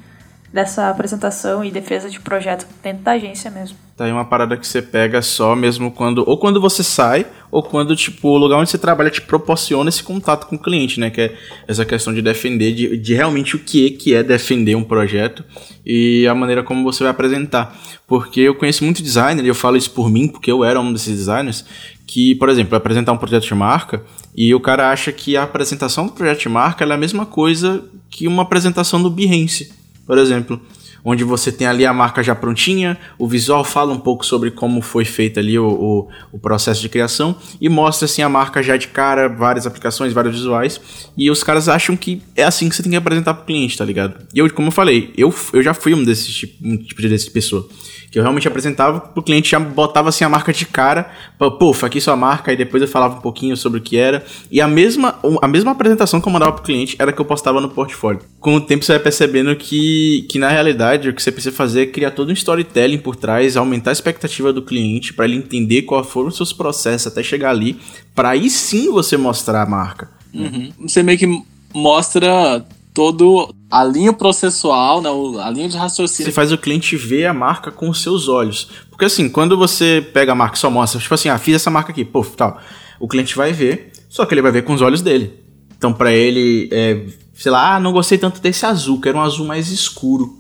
dessa 0.53 0.91
apresentação 0.91 1.65
e 1.65 1.71
defesa 1.71 2.11
de 2.11 2.21
projeto 2.21 2.67
dentro 2.83 3.03
da 3.03 3.13
agência 3.13 3.51
mesmo. 3.51 3.77
Tá 3.97 4.05
aí 4.05 4.13
uma 4.13 4.25
parada 4.25 4.57
que 4.57 4.67
você 4.67 4.83
pega 4.83 5.23
só 5.23 5.57
mesmo 5.57 5.91
quando. 5.91 6.23
Ou 6.29 6.37
quando 6.37 6.61
você 6.61 6.85
sai, 6.85 7.27
ou 7.53 7.63
quando, 7.63 7.95
tipo, 7.95 8.29
o 8.29 8.39
lugar 8.39 8.59
onde 8.59 8.71
você 8.71 8.79
trabalha 8.79 9.11
te 9.11 9.21
proporciona 9.21 9.91
esse 9.91 10.03
contato 10.03 10.47
com 10.47 10.57
o 10.57 10.59
cliente, 10.59 10.99
né? 10.99 11.11
Que 11.11 11.21
é 11.21 11.37
essa 11.69 11.85
questão 11.85 12.13
de 12.13 12.23
defender, 12.23 12.75
de, 12.75 12.97
de 12.97 13.15
realmente 13.15 13.55
o 13.55 13.59
que, 13.59 13.91
que 13.91 14.15
é 14.15 14.23
defender 14.23 14.75
um 14.75 14.83
projeto 14.83 15.45
e 15.85 16.27
a 16.27 16.35
maneira 16.35 16.63
como 16.63 16.83
você 16.83 17.05
vai 17.05 17.11
apresentar. 17.11 17.79
Porque 18.09 18.41
eu 18.41 18.55
conheço 18.55 18.83
muito 18.83 19.03
designer, 19.03 19.45
e 19.45 19.49
eu 19.49 19.55
falo 19.55 19.77
isso 19.77 19.91
por 19.91 20.11
mim, 20.11 20.27
porque 20.27 20.51
eu 20.51 20.65
era 20.65 20.81
um 20.81 20.93
desses 20.93 21.15
designers, 21.15 21.65
que, 22.07 22.35
por 22.37 22.49
exemplo, 22.49 22.75
apresentar 22.75 23.13
um 23.13 23.19
projeto 23.19 23.45
de 23.45 23.55
marca 23.55 24.03
e 24.35 24.55
o 24.55 24.61
cara 24.61 24.91
acha 24.91 25.13
que 25.13 25.37
a 25.37 25.43
apresentação 25.43 26.07
do 26.07 26.13
projeto 26.13 26.41
de 26.41 26.49
marca 26.49 26.85
é 26.85 26.91
a 26.91 26.97
mesma 26.97 27.27
coisa 27.27 27.85
que 28.11 28.27
uma 28.27 28.43
apresentação 28.43 29.03
do 29.03 29.11
Behance 29.11 29.71
por 30.07 30.19
exemplo, 30.19 30.61
onde 31.05 31.25
você 31.25 31.51
tem 31.51 31.67
ali 31.67 31.85
a 31.85 31.93
marca 31.93 32.23
já 32.23 32.35
prontinha, 32.35 32.99
o 33.19 33.27
visual 33.27 33.65
fala 33.65 33.93
um 33.93 33.99
pouco 33.99 34.25
sobre 34.25 34.51
como 34.51 34.81
foi 34.81 35.05
feito 35.05 35.39
ali 35.39 35.59
o, 35.59 35.69
o, 35.69 36.09
o, 36.33 36.39
processo 36.39 36.81
de 36.81 36.89
criação 36.89 37.37
e 37.61 37.69
mostra 37.69 38.07
assim 38.07 38.23
a 38.23 38.29
marca 38.29 38.63
já 38.63 38.77
de 38.77 38.89
cara, 38.89 39.29
várias 39.29 39.67
aplicações, 39.67 40.13
vários 40.13 40.35
visuais, 40.35 40.81
e 41.17 41.31
os 41.31 41.43
caras 41.43 41.69
acham 41.69 41.97
que 41.97 42.23
é 42.37 42.45
assim 42.45 42.69
que 42.69 42.77
você 42.77 42.83
tem 42.83 42.93
que 42.93 42.97
apresentar 42.97 43.35
pro 43.35 43.47
cliente, 43.47 43.77
tá 43.77 43.85
ligado? 43.85 44.27
E 44.35 44.39
eu, 44.39 44.53
como 44.53 44.69
eu 44.69 44.73
falei, 44.73 45.13
eu, 45.17 45.35
eu 45.53 45.63
já 45.63 45.75
fui 45.75 45.95
um 45.95 46.05
desses 46.05 46.33
tipo, 46.35 46.67
um 46.67 46.77
tipo 46.77 47.01
de 47.01 47.09
desse 47.09 47.31
pessoa 47.31 47.69
que 48.13 48.19
eu 48.19 48.23
realmente 48.23 48.47
apresentava 48.47 49.01
pro 49.01 49.23
cliente, 49.23 49.51
já 49.51 49.59
botava 49.59 50.11
assim 50.11 50.23
a 50.23 50.29
marca 50.29 50.53
de 50.53 50.67
cara, 50.67 51.11
pô, 51.39 51.75
aqui 51.81 51.99
sua 51.99 52.15
marca, 52.15 52.53
e 52.53 52.57
depois 52.57 52.83
eu 52.83 52.89
falava 52.89 53.17
um 53.17 53.23
pouquinho 53.23 53.57
sobre 53.57 53.81
o 53.81 53.83
que 53.83 53.97
era. 53.97 54.23
E 54.51 54.61
a 54.61 54.69
mesma, 54.69 55.19
a 55.41 55.49
mesma 55.49 55.71
apresentação 55.71 56.21
que 56.21 56.29
eu 56.29 56.33
mandava 56.33 56.53
pro 56.53 56.63
cliente 56.63 56.95
era 56.99 57.11
que 57.11 57.19
eu 57.19 57.25
postava 57.25 57.59
no 57.59 57.71
portfólio. 57.71 58.21
Com 58.39 58.57
o 58.57 58.61
tempo 58.61 58.85
você 58.85 58.93
vai 58.93 59.03
percebendo 59.03 59.57
que, 59.57 60.27
que 60.29 60.39
na 60.39 60.51
realidade 60.51 61.09
o 61.09 61.15
que 61.15 61.23
você 61.23 61.33
precisa 61.33 61.57
fazer 61.57 61.85
é 61.85 61.87
criar 61.87 62.11
todo 62.11 62.29
um 62.29 62.35
storytelling 62.35 62.99
por 62.99 63.17
trás, 63.17 63.57
aumentar 63.57 63.91
a 63.91 63.95
expectativa 63.95 64.53
do 64.53 64.61
cliente 64.61 65.15
para 65.15 65.25
ele 65.25 65.37
entender 65.37 65.83
quais 65.83 66.07
foram 66.07 66.29
os 66.29 66.37
seus 66.37 66.53
processos 66.53 67.07
até 67.07 67.23
chegar 67.23 67.49
ali, 67.49 67.81
para 68.15 68.29
aí 68.29 68.51
sim 68.51 68.93
você 68.93 69.17
mostrar 69.17 69.63
a 69.63 69.67
marca. 69.67 70.11
Uhum. 70.35 70.71
Você 70.83 71.03
meio 71.03 71.19
que 71.19 71.43
mostra 71.73 72.63
todo 72.93 73.55
a 73.71 73.85
linha 73.85 74.13
processual, 74.13 75.01
né, 75.01 75.09
a 75.43 75.51
linha 75.51 75.69
de 75.69 75.77
raciocínio. 75.77 76.31
Você 76.31 76.35
faz 76.35 76.53
o 76.53 76.59
cliente 76.59 76.97
ver 76.97 77.27
a 77.27 77.35
marca 77.35 77.71
com 77.71 77.89
os 77.89 78.03
seus 78.03 78.29
olhos. 78.29 78.69
Porque 78.91 79.05
assim, 79.05 79.29
quando 79.29 79.57
você 79.57 80.07
pega 80.13 80.33
a 80.33 80.35
marca 80.35 80.57
e 80.57 80.59
só 80.59 80.71
mostra, 80.71 81.01
tipo 81.01 81.15
assim, 81.15 81.29
ah, 81.29 81.39
fiz 81.39 81.57
essa 81.57 81.71
marca 81.71 81.91
aqui, 81.91 82.05
pô, 82.05 82.25
tal. 82.25 82.61
O 83.01 83.09
cliente 83.09 83.35
vai 83.35 83.53
ver, 83.53 83.93
só 84.09 84.27
que 84.27 84.35
ele 84.35 84.43
vai 84.43 84.53
ver 84.53 84.63
com 84.63 84.75
os 84.75 84.83
olhos 84.83 85.01
dele. 85.01 85.41
Então, 85.77 85.93
para 85.93 86.13
ele, 86.13 86.69
é, 86.71 87.07
sei 87.35 87.51
lá, 87.51 87.77
ah, 87.77 87.81
não 87.81 87.93
gostei 87.93 88.19
tanto 88.19 88.41
desse 88.41 88.65
azul, 88.67 89.01
quero 89.01 89.19
um 89.19 89.23
azul 89.23 89.47
mais 89.47 89.71
escuro. 89.71 90.39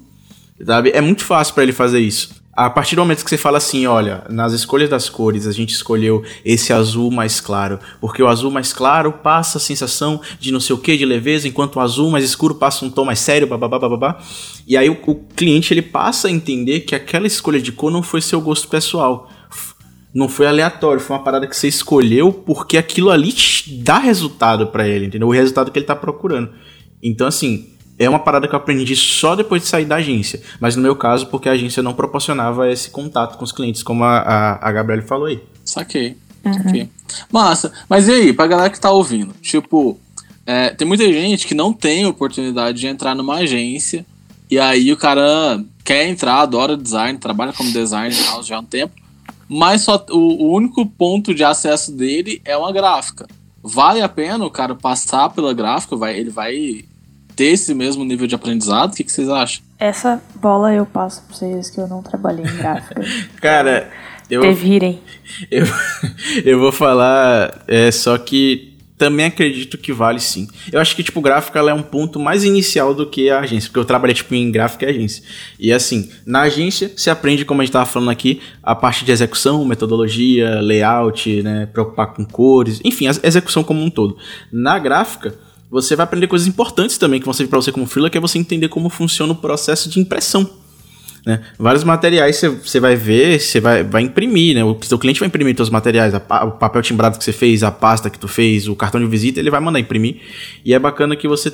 Sabe? 0.64 0.90
É 0.94 1.00
muito 1.00 1.24
fácil 1.24 1.54
para 1.54 1.64
ele 1.64 1.72
fazer 1.72 2.00
isso 2.00 2.41
a 2.54 2.68
partir 2.68 2.96
do 2.96 3.00
momento 3.00 3.24
que 3.24 3.30
você 3.30 3.38
fala 3.38 3.56
assim, 3.56 3.86
olha, 3.86 4.24
nas 4.28 4.52
escolhas 4.52 4.90
das 4.90 5.08
cores 5.08 5.46
a 5.46 5.52
gente 5.52 5.70
escolheu 5.70 6.22
esse 6.44 6.70
azul 6.70 7.10
mais 7.10 7.40
claro, 7.40 7.78
porque 7.98 8.22
o 8.22 8.28
azul 8.28 8.50
mais 8.50 8.74
claro 8.74 9.10
passa 9.10 9.56
a 9.56 9.60
sensação 9.60 10.20
de 10.38 10.52
não 10.52 10.60
sei 10.60 10.76
o 10.76 10.78
que, 10.78 10.96
de 10.96 11.06
leveza, 11.06 11.48
enquanto 11.48 11.76
o 11.76 11.80
azul 11.80 12.10
mais 12.10 12.24
escuro 12.24 12.54
passa 12.54 12.84
um 12.84 12.90
tom 12.90 13.06
mais 13.06 13.20
sério, 13.20 13.46
babá, 13.46 13.68
babá. 13.68 14.18
E 14.68 14.76
aí 14.76 14.90
o, 14.90 14.98
o 15.06 15.14
cliente 15.34 15.72
ele 15.72 15.80
passa 15.80 16.28
a 16.28 16.30
entender 16.30 16.80
que 16.80 16.94
aquela 16.94 17.26
escolha 17.26 17.60
de 17.60 17.72
cor 17.72 17.90
não 17.90 18.02
foi 18.02 18.20
seu 18.20 18.40
gosto 18.40 18.68
pessoal. 18.68 19.30
Não 20.14 20.28
foi 20.28 20.46
aleatório, 20.46 21.00
foi 21.00 21.16
uma 21.16 21.24
parada 21.24 21.46
que 21.46 21.56
você 21.56 21.68
escolheu 21.68 22.30
porque 22.30 22.76
aquilo 22.76 23.08
ali 23.10 23.34
dá 23.78 23.96
resultado 23.96 24.66
para 24.66 24.86
ele, 24.86 25.06
entendeu? 25.06 25.26
O 25.26 25.32
resultado 25.32 25.70
que 25.70 25.78
ele 25.78 25.86
tá 25.86 25.96
procurando. 25.96 26.50
Então, 27.02 27.26
assim, 27.26 27.71
é 28.04 28.08
uma 28.08 28.18
parada 28.18 28.48
que 28.48 28.54
eu 28.54 28.58
aprendi 28.58 28.94
só 28.96 29.34
depois 29.36 29.62
de 29.62 29.68
sair 29.68 29.84
da 29.84 29.96
agência. 29.96 30.40
Mas 30.60 30.76
no 30.76 30.82
meu 30.82 30.96
caso, 30.96 31.26
porque 31.26 31.48
a 31.48 31.52
agência 31.52 31.82
não 31.82 31.92
proporcionava 31.92 32.70
esse 32.70 32.90
contato 32.90 33.36
com 33.36 33.44
os 33.44 33.52
clientes, 33.52 33.82
como 33.82 34.04
a, 34.04 34.18
a, 34.18 34.68
a 34.68 34.72
Gabriele 34.72 35.02
falou 35.02 35.26
aí. 35.26 35.40
Saquei. 35.64 36.16
Uhum. 36.44 36.52
Saquei. 36.52 36.88
Massa. 37.30 37.72
Mas 37.88 38.08
e 38.08 38.12
aí, 38.12 38.32
pra 38.32 38.46
galera 38.46 38.70
que 38.70 38.80
tá 38.80 38.90
ouvindo? 38.90 39.34
Tipo, 39.40 39.98
é, 40.46 40.70
tem 40.70 40.86
muita 40.86 41.04
gente 41.04 41.46
que 41.46 41.54
não 41.54 41.72
tem 41.72 42.06
oportunidade 42.06 42.78
de 42.78 42.86
entrar 42.86 43.14
numa 43.14 43.36
agência. 43.36 44.04
E 44.50 44.58
aí 44.58 44.92
o 44.92 44.96
cara 44.96 45.64
quer 45.84 46.08
entrar, 46.08 46.40
adora 46.40 46.76
design, 46.76 47.18
trabalha 47.18 47.52
como 47.52 47.72
designer 47.72 48.12
já 48.42 48.56
há 48.56 48.60
um 48.60 48.64
tempo. 48.64 48.94
Mas 49.48 49.82
só 49.82 50.04
o, 50.10 50.44
o 50.44 50.54
único 50.54 50.84
ponto 50.86 51.34
de 51.34 51.44
acesso 51.44 51.92
dele 51.92 52.40
é 52.44 52.56
uma 52.56 52.72
gráfica. 52.72 53.26
Vale 53.62 54.00
a 54.00 54.08
pena 54.08 54.44
o 54.44 54.50
cara 54.50 54.74
passar 54.74 55.30
pela 55.30 55.54
gráfica? 55.54 55.96
Vai, 55.96 56.18
ele 56.18 56.30
vai 56.30 56.84
ter 57.34 57.46
esse 57.46 57.74
mesmo 57.74 58.04
nível 58.04 58.26
de 58.26 58.34
aprendizado? 58.34 58.92
O 58.92 58.96
que, 58.96 59.04
que 59.04 59.12
vocês 59.12 59.28
acham? 59.28 59.62
Essa 59.78 60.22
bola 60.36 60.72
eu 60.72 60.86
passo 60.86 61.22
pra 61.22 61.36
vocês 61.36 61.70
que 61.70 61.80
eu 61.80 61.86
não 61.86 62.02
trabalhei 62.02 62.44
em 62.44 62.56
gráfica. 62.56 63.02
Cara, 63.40 63.90
eu. 64.30 64.40
Devirem. 64.40 65.00
Eu, 65.50 65.64
eu 66.44 66.60
vou 66.60 66.70
falar, 66.70 67.64
é, 67.66 67.90
só 67.90 68.18
que 68.18 68.72
também 69.02 69.26
acredito 69.26 69.76
que 69.76 69.92
vale 69.92 70.20
sim. 70.20 70.46
Eu 70.70 70.78
acho 70.78 70.94
que, 70.94 71.02
tipo, 71.02 71.20
gráfica 71.20 71.58
ela 71.58 71.72
é 71.72 71.74
um 71.74 71.82
ponto 71.82 72.20
mais 72.20 72.44
inicial 72.44 72.94
do 72.94 73.04
que 73.04 73.28
a 73.30 73.40
agência, 73.40 73.68
porque 73.68 73.80
eu 73.80 73.84
trabalhei, 73.84 74.14
tipo, 74.14 74.32
em 74.32 74.52
gráfica 74.52 74.86
e 74.86 74.90
agência. 74.90 75.24
E 75.58 75.72
assim, 75.72 76.08
na 76.24 76.42
agência, 76.42 76.92
você 76.94 77.10
aprende, 77.10 77.44
como 77.44 77.60
a 77.60 77.64
gente 77.64 77.72
tava 77.72 77.84
falando 77.84 78.10
aqui, 78.10 78.40
a 78.62 78.76
parte 78.76 79.04
de 79.04 79.10
execução, 79.10 79.64
metodologia, 79.64 80.60
layout, 80.60 81.42
né, 81.42 81.66
preocupar 81.66 82.14
com 82.14 82.24
cores, 82.24 82.80
enfim, 82.84 83.08
a 83.08 83.26
execução 83.26 83.64
como 83.64 83.82
um 83.82 83.90
todo. 83.90 84.16
Na 84.52 84.78
gráfica, 84.78 85.34
você 85.72 85.96
vai 85.96 86.04
aprender 86.04 86.26
coisas 86.26 86.46
importantes 86.46 86.98
também 86.98 87.18
que 87.18 87.24
vão 87.24 87.32
servir 87.32 87.48
para 87.48 87.60
você 87.60 87.72
como 87.72 87.86
freelancer, 87.86 88.12
que 88.12 88.18
é 88.18 88.20
você 88.20 88.38
entender 88.38 88.68
como 88.68 88.90
funciona 88.90 89.32
o 89.32 89.36
processo 89.36 89.88
de 89.88 89.98
impressão. 89.98 90.48
Né? 91.24 91.40
Vários 91.58 91.82
materiais 91.82 92.38
você 92.62 92.78
vai 92.78 92.94
ver, 92.94 93.40
você 93.40 93.58
vai, 93.58 93.82
vai 93.82 94.02
imprimir, 94.02 94.54
né? 94.54 94.62
O 94.62 94.76
seu 94.82 94.98
cliente 94.98 95.18
vai 95.18 95.28
imprimir 95.28 95.56
seus 95.56 95.70
materiais, 95.70 96.12
a, 96.14 96.44
o 96.44 96.52
papel 96.52 96.82
timbrado 96.82 97.16
que 97.16 97.24
você 97.24 97.32
fez, 97.32 97.62
a 97.62 97.70
pasta 97.70 98.10
que 98.10 98.18
tu 98.18 98.28
fez, 98.28 98.68
o 98.68 98.76
cartão 98.76 99.00
de 99.00 99.06
visita, 99.06 99.40
ele 99.40 99.48
vai 99.48 99.60
mandar 99.60 99.80
imprimir. 99.80 100.20
E 100.62 100.74
é 100.74 100.78
bacana 100.78 101.16
que 101.16 101.26
você 101.26 101.50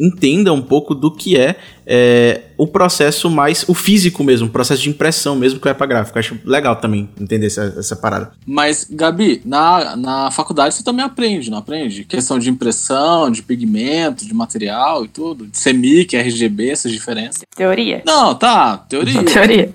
entenda 0.00 0.50
um 0.52 0.62
pouco 0.62 0.94
do 0.94 1.10
que 1.14 1.36
é, 1.36 1.56
é, 1.86 2.42
o 2.56 2.66
processo 2.66 3.28
mais, 3.28 3.68
o 3.68 3.74
físico 3.74 4.24
mesmo, 4.24 4.46
o 4.46 4.50
processo 4.50 4.82
de 4.82 4.88
impressão 4.88 5.36
mesmo 5.36 5.60
que 5.60 5.68
é 5.68 5.74
para 5.74 5.86
gráfico. 5.86 6.18
Acho 6.18 6.38
legal 6.44 6.76
também 6.76 7.10
entender 7.20 7.46
essa, 7.46 7.74
essa 7.78 7.94
parada. 7.94 8.32
Mas, 8.46 8.86
Gabi, 8.90 9.42
na, 9.44 9.94
na 9.96 10.30
faculdade 10.30 10.74
você 10.74 10.82
também 10.82 11.04
aprende, 11.04 11.50
não 11.50 11.58
aprende? 11.58 12.04
Questão 12.04 12.38
de 12.38 12.48
impressão, 12.48 13.30
de 13.30 13.42
pigmento, 13.42 14.24
de 14.24 14.32
material 14.32 15.04
e 15.04 15.08
tudo, 15.08 15.46
de 15.46 15.58
CMYK, 15.62 16.16
RGB, 16.16 16.70
essas 16.70 16.90
diferenças. 16.90 17.42
Teoria? 17.54 18.02
Não, 18.06 18.34
tá, 18.34 18.78
teoria. 18.78 19.22
teoria. 19.22 19.74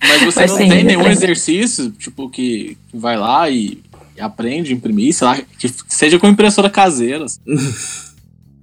Mas 0.00 0.22
você 0.22 0.40
Mas 0.40 0.50
não 0.50 0.58
sim, 0.58 0.68
tem 0.68 0.84
nenhum 0.84 1.06
exercício, 1.06 1.90
tipo, 1.92 2.28
que 2.28 2.76
vai 2.92 3.16
lá 3.16 3.48
e 3.48 3.82
aprende 4.20 4.72
a 4.72 4.76
imprimir, 4.76 5.14
sei 5.14 5.26
lá, 5.26 5.38
que 5.58 5.72
seja 5.88 6.18
com 6.18 6.28
impressora 6.28 6.68
caseira. 6.68 7.24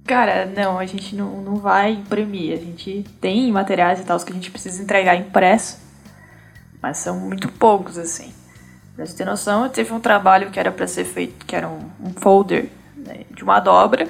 Cara, 0.08 0.46
não, 0.46 0.78
a 0.78 0.86
gente 0.86 1.14
não, 1.14 1.42
não 1.42 1.56
vai 1.56 1.92
imprimir. 1.92 2.54
A 2.54 2.56
gente 2.56 3.04
tem 3.20 3.52
materiais 3.52 4.00
e 4.00 4.04
tal 4.04 4.18
que 4.18 4.32
a 4.32 4.34
gente 4.34 4.50
precisa 4.50 4.82
entregar 4.82 5.14
impresso, 5.14 5.78
mas 6.80 6.96
são 6.96 7.20
muito 7.20 7.46
poucos, 7.48 7.98
assim. 7.98 8.32
Pra 8.96 9.04
você 9.04 9.14
ter 9.14 9.26
noção, 9.26 9.68
teve 9.68 9.92
um 9.92 10.00
trabalho 10.00 10.50
que 10.50 10.58
era 10.58 10.72
para 10.72 10.86
ser 10.86 11.04
feito, 11.04 11.44
que 11.44 11.54
era 11.54 11.68
um, 11.68 11.90
um 12.02 12.14
folder 12.16 12.70
né, 12.96 13.20
de 13.36 13.44
uma 13.44 13.60
dobra 13.60 14.08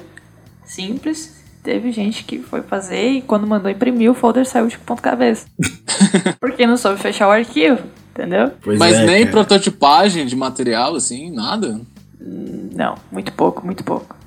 simples. 0.63 1.43
Teve 1.61 1.91
gente 1.91 2.23
que 2.23 2.39
foi 2.39 2.61
fazer 2.61 3.09
e 3.09 3.21
quando 3.21 3.45
mandou 3.45 3.69
imprimir, 3.69 4.09
o 4.09 4.13
folder 4.13 4.47
saiu 4.47 4.67
de 4.67 4.77
ponto 4.77 5.01
cabeça. 5.01 5.47
Porque 6.39 6.65
não 6.65 6.77
soube 6.77 6.97
fechar 6.97 7.27
o 7.27 7.31
arquivo, 7.31 7.83
entendeu? 8.11 8.53
Pois 8.61 8.79
Mas 8.79 8.95
é, 8.95 9.05
nem 9.05 9.19
cara. 9.25 9.31
prototipagem 9.31 10.25
de 10.25 10.35
material, 10.37 10.95
assim, 10.95 11.29
nada? 11.29 11.81
Não, 12.17 12.95
muito 13.11 13.33
pouco, 13.33 13.65
muito 13.65 13.83
pouco. 13.83 14.18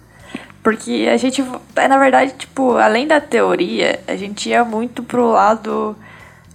Porque 0.62 1.09
a 1.12 1.16
gente, 1.16 1.44
é, 1.75 1.88
na 1.88 1.98
verdade, 1.98 2.35
tipo, 2.38 2.77
além 2.77 3.07
da 3.07 3.20
teoria, 3.20 3.98
a 4.07 4.14
gente 4.14 4.48
ia 4.48 4.64
muito 4.64 5.03
pro 5.03 5.33
lado 5.33 5.96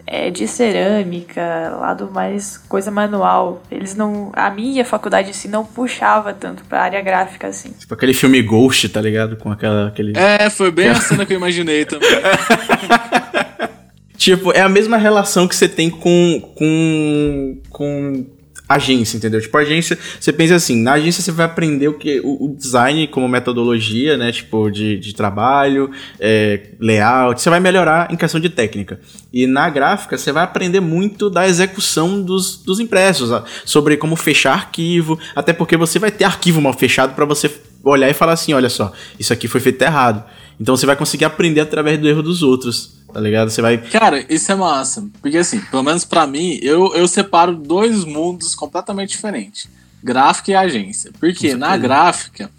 é, 0.07 0.29
de 0.29 0.47
cerâmica, 0.47 1.75
lado 1.77 2.09
mais 2.09 2.57
coisa 2.69 2.89
manual. 2.89 3.61
Eles 3.69 3.93
não. 3.93 4.31
A 4.33 4.49
minha 4.49 4.85
faculdade 4.85 5.31
assim 5.31 5.49
não 5.49 5.65
puxava 5.65 6.33
tanto 6.33 6.63
pra 6.63 6.83
área 6.83 7.01
gráfica 7.01 7.47
assim. 7.47 7.71
Tipo 7.71 7.93
aquele 7.93 8.13
filme 8.13 8.41
Ghost, 8.41 8.87
tá 8.87 9.01
ligado? 9.01 9.35
Com 9.35 9.51
aquela. 9.51 9.89
Aquele... 9.89 10.17
É, 10.17 10.49
foi 10.49 10.71
bem 10.71 10.87
a 10.87 10.95
cena 10.95 11.25
que 11.25 11.33
eu 11.33 11.37
imaginei 11.37 11.83
também. 11.83 12.07
tipo, 14.15 14.53
é 14.53 14.61
a 14.61 14.69
mesma 14.69 14.95
relação 14.95 15.45
que 15.45 15.55
você 15.55 15.67
tem 15.67 15.89
com. 15.89 16.53
com. 16.55 17.57
com 17.69 18.36
agência, 18.67 19.17
entendeu? 19.17 19.39
Tipo, 19.39 19.57
agência, 19.57 19.97
você 20.19 20.33
pensa 20.33 20.55
assim, 20.55 20.81
na 20.81 20.93
agência 20.93 21.23
você 21.23 21.31
vai 21.31 21.45
aprender 21.45 21.87
o 21.87 21.93
que 21.93 22.19
o, 22.19 22.45
o 22.45 22.55
design 22.55 23.07
como 23.07 23.27
metodologia, 23.27 24.17
né? 24.17 24.31
Tipo, 24.31 24.69
de, 24.69 24.97
de 24.97 25.13
trabalho, 25.13 25.89
é, 26.19 26.71
layout, 26.79 27.41
você 27.41 27.49
vai 27.49 27.59
melhorar 27.59 28.11
em 28.11 28.17
questão 28.17 28.39
de 28.39 28.49
técnica. 28.49 28.99
E 29.31 29.47
na 29.47 29.69
gráfica 29.69 30.17
você 30.17 30.31
vai 30.31 30.43
aprender 30.43 30.79
muito 30.79 31.29
da 31.29 31.47
execução 31.47 32.21
dos, 32.21 32.57
dos 32.57 32.79
impressos, 32.79 33.29
sobre 33.63 33.95
como 33.95 34.15
fechar 34.15 34.53
arquivo, 34.53 35.17
até 35.35 35.53
porque 35.53 35.77
você 35.77 35.97
vai 35.99 36.11
ter 36.11 36.25
arquivo 36.25 36.61
mal 36.61 36.73
fechado 36.73 37.13
para 37.13 37.25
você 37.25 37.49
olhar 37.83 38.09
e 38.09 38.13
falar 38.13 38.33
assim, 38.33 38.53
olha 38.53 38.69
só, 38.69 38.91
isso 39.17 39.31
aqui 39.31 39.47
foi 39.47 39.61
feito 39.61 39.81
errado. 39.81 40.23
Então 40.59 40.75
você 40.75 40.85
vai 40.85 40.95
conseguir 40.95 41.25
aprender 41.25 41.61
através 41.61 41.99
do 41.99 42.07
erro 42.07 42.23
dos 42.23 42.43
outros 42.43 42.96
tá 43.11 43.19
ligado? 43.19 43.49
Você 43.49 43.61
vai. 43.61 43.77
Cara, 43.77 44.25
isso 44.29 44.51
é 44.51 44.55
massa. 44.55 45.07
Porque 45.21 45.37
assim, 45.37 45.59
pelo 45.59 45.83
menos 45.83 46.05
para 46.05 46.27
mim, 46.27 46.59
eu, 46.61 46.93
eu 46.95 47.07
separo 47.07 47.55
dois 47.55 48.03
mundos 48.03 48.55
completamente 48.55 49.09
diferentes: 49.09 49.67
gráfica 50.03 50.51
e 50.51 50.55
agência. 50.55 51.11
Porque 51.19 51.55
na 51.55 51.75
gráfica, 51.77 52.49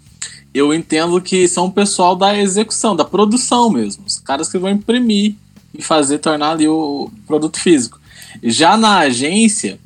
eu 0.53 0.73
entendo 0.73 1.21
que 1.21 1.47
são 1.47 1.65
o 1.65 1.71
pessoal 1.71 2.15
da 2.15 2.37
execução, 2.37 2.95
da 2.95 3.05
produção 3.05 3.69
mesmo. 3.69 4.03
Os 4.05 4.19
caras 4.19 4.49
que 4.49 4.57
vão 4.57 4.69
imprimir 4.69 5.35
e 5.73 5.81
fazer, 5.81 6.17
tornar 6.19 6.51
ali 6.51 6.67
o 6.67 7.11
produto 7.27 7.59
físico. 7.59 7.99
Já 8.43 8.77
na 8.77 8.99
agência, 8.99 9.79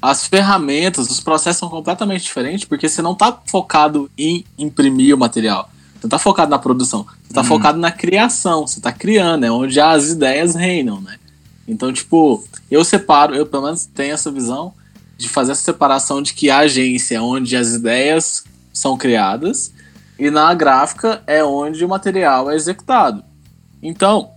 as 0.00 0.26
ferramentas, 0.26 1.10
os 1.10 1.20
processos 1.20 1.58
são 1.58 1.68
completamente 1.68 2.22
diferentes, 2.22 2.64
porque 2.64 2.88
você 2.88 3.02
não 3.02 3.12
está 3.12 3.36
focado 3.46 4.10
em 4.16 4.44
imprimir 4.56 5.14
o 5.14 5.18
material. 5.18 5.70
Você 5.98 6.06
não 6.06 6.10
tá 6.10 6.18
focado 6.18 6.50
na 6.50 6.58
produção. 6.58 7.04
Você 7.24 7.34
tá 7.34 7.40
hum. 7.40 7.44
focado 7.44 7.78
na 7.78 7.90
criação, 7.90 8.66
você 8.66 8.80
tá 8.80 8.92
criando, 8.92 9.44
é 9.44 9.50
onde 9.50 9.80
as 9.80 10.10
ideias 10.10 10.54
reinam, 10.54 11.00
né? 11.00 11.18
Então, 11.66 11.92
tipo, 11.92 12.44
eu 12.70 12.84
separo, 12.84 13.34
eu 13.34 13.44
pelo 13.44 13.64
menos 13.64 13.84
tenho 13.84 14.14
essa 14.14 14.30
visão 14.30 14.72
de 15.18 15.28
fazer 15.28 15.52
essa 15.52 15.62
separação 15.62 16.22
de 16.22 16.32
que 16.32 16.48
a 16.48 16.58
agência 16.58 17.16
é 17.16 17.20
onde 17.20 17.56
as 17.56 17.74
ideias 17.74 18.44
são 18.72 18.96
criadas 18.96 19.72
e 20.18 20.30
na 20.30 20.54
gráfica 20.54 21.22
é 21.26 21.42
onde 21.44 21.84
o 21.84 21.88
material 21.88 22.48
é 22.50 22.54
executado. 22.54 23.24
Então, 23.82 24.30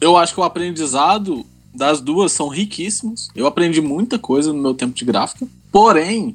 eu 0.00 0.16
acho 0.16 0.34
que 0.34 0.40
o 0.40 0.44
aprendizado 0.44 1.44
das 1.74 2.00
duas 2.00 2.32
são 2.32 2.48
riquíssimos. 2.48 3.28
Eu 3.34 3.46
aprendi 3.46 3.80
muita 3.80 4.18
coisa 4.18 4.52
no 4.52 4.60
meu 4.60 4.74
tempo 4.74 4.94
de 4.94 5.04
gráfica, 5.04 5.46
porém, 5.70 6.34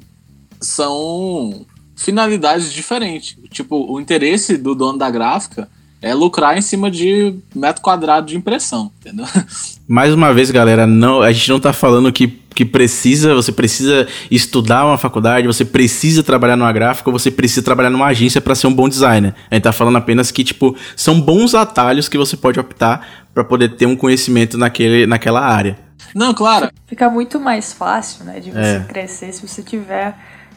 são 0.60 1.66
finalidades 1.96 2.72
diferentes. 2.72 3.36
Tipo, 3.50 3.92
o 3.92 4.00
interesse 4.00 4.56
do 4.56 4.74
dono 4.74 4.98
da 4.98 5.10
gráfica 5.10 5.68
é 6.04 6.12
lucrar 6.12 6.58
em 6.58 6.60
cima 6.60 6.90
de 6.90 7.34
metro 7.54 7.80
quadrado 7.80 8.26
de 8.26 8.36
impressão, 8.36 8.92
entendeu? 9.00 9.24
Mais 9.88 10.12
uma 10.12 10.34
vez, 10.34 10.50
galera, 10.50 10.86
não, 10.86 11.22
a 11.22 11.32
gente 11.32 11.48
não 11.48 11.58
tá 11.58 11.72
falando 11.72 12.12
que, 12.12 12.28
que 12.54 12.62
precisa, 12.62 13.34
você 13.34 13.50
precisa 13.50 14.06
estudar 14.30 14.84
uma 14.84 14.98
faculdade, 14.98 15.46
você 15.46 15.64
precisa 15.64 16.22
trabalhar 16.22 16.56
numa 16.56 16.70
gráfica, 16.72 17.08
ou 17.08 17.18
você 17.18 17.30
precisa 17.30 17.62
trabalhar 17.62 17.88
numa 17.88 18.04
agência 18.06 18.38
para 18.38 18.54
ser 18.54 18.66
um 18.66 18.72
bom 18.72 18.86
designer. 18.86 19.34
A 19.50 19.54
gente 19.54 19.64
tá 19.64 19.72
falando 19.72 19.96
apenas 19.96 20.30
que, 20.30 20.44
tipo, 20.44 20.76
são 20.94 21.18
bons 21.18 21.54
atalhos 21.54 22.06
que 22.06 22.18
você 22.18 22.36
pode 22.36 22.60
optar 22.60 23.24
para 23.32 23.42
poder 23.42 23.70
ter 23.70 23.86
um 23.86 23.96
conhecimento 23.96 24.58
naquele, 24.58 25.06
naquela 25.06 25.40
área. 25.40 25.78
Não, 26.14 26.34
claro. 26.34 26.70
Fica 26.86 27.08
muito 27.08 27.40
mais 27.40 27.72
fácil, 27.72 28.26
né, 28.26 28.40
de 28.40 28.50
você 28.50 28.76
é. 28.76 28.84
crescer 28.86 29.32
se 29.32 29.46
você 29.46 29.62
tiver 29.62 30.14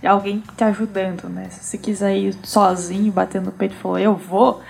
alguém 0.07 0.43
te 0.55 0.63
ajudando, 0.63 1.29
né? 1.29 1.47
Se 1.49 1.63
você 1.63 1.77
quiser 1.77 2.17
ir 2.17 2.35
sozinho, 2.43 3.11
batendo 3.11 3.45
no 3.45 3.51
peito 3.51 3.73
e 3.73 3.77
falar, 3.77 4.01
eu 4.01 4.15
vou, 4.15 4.61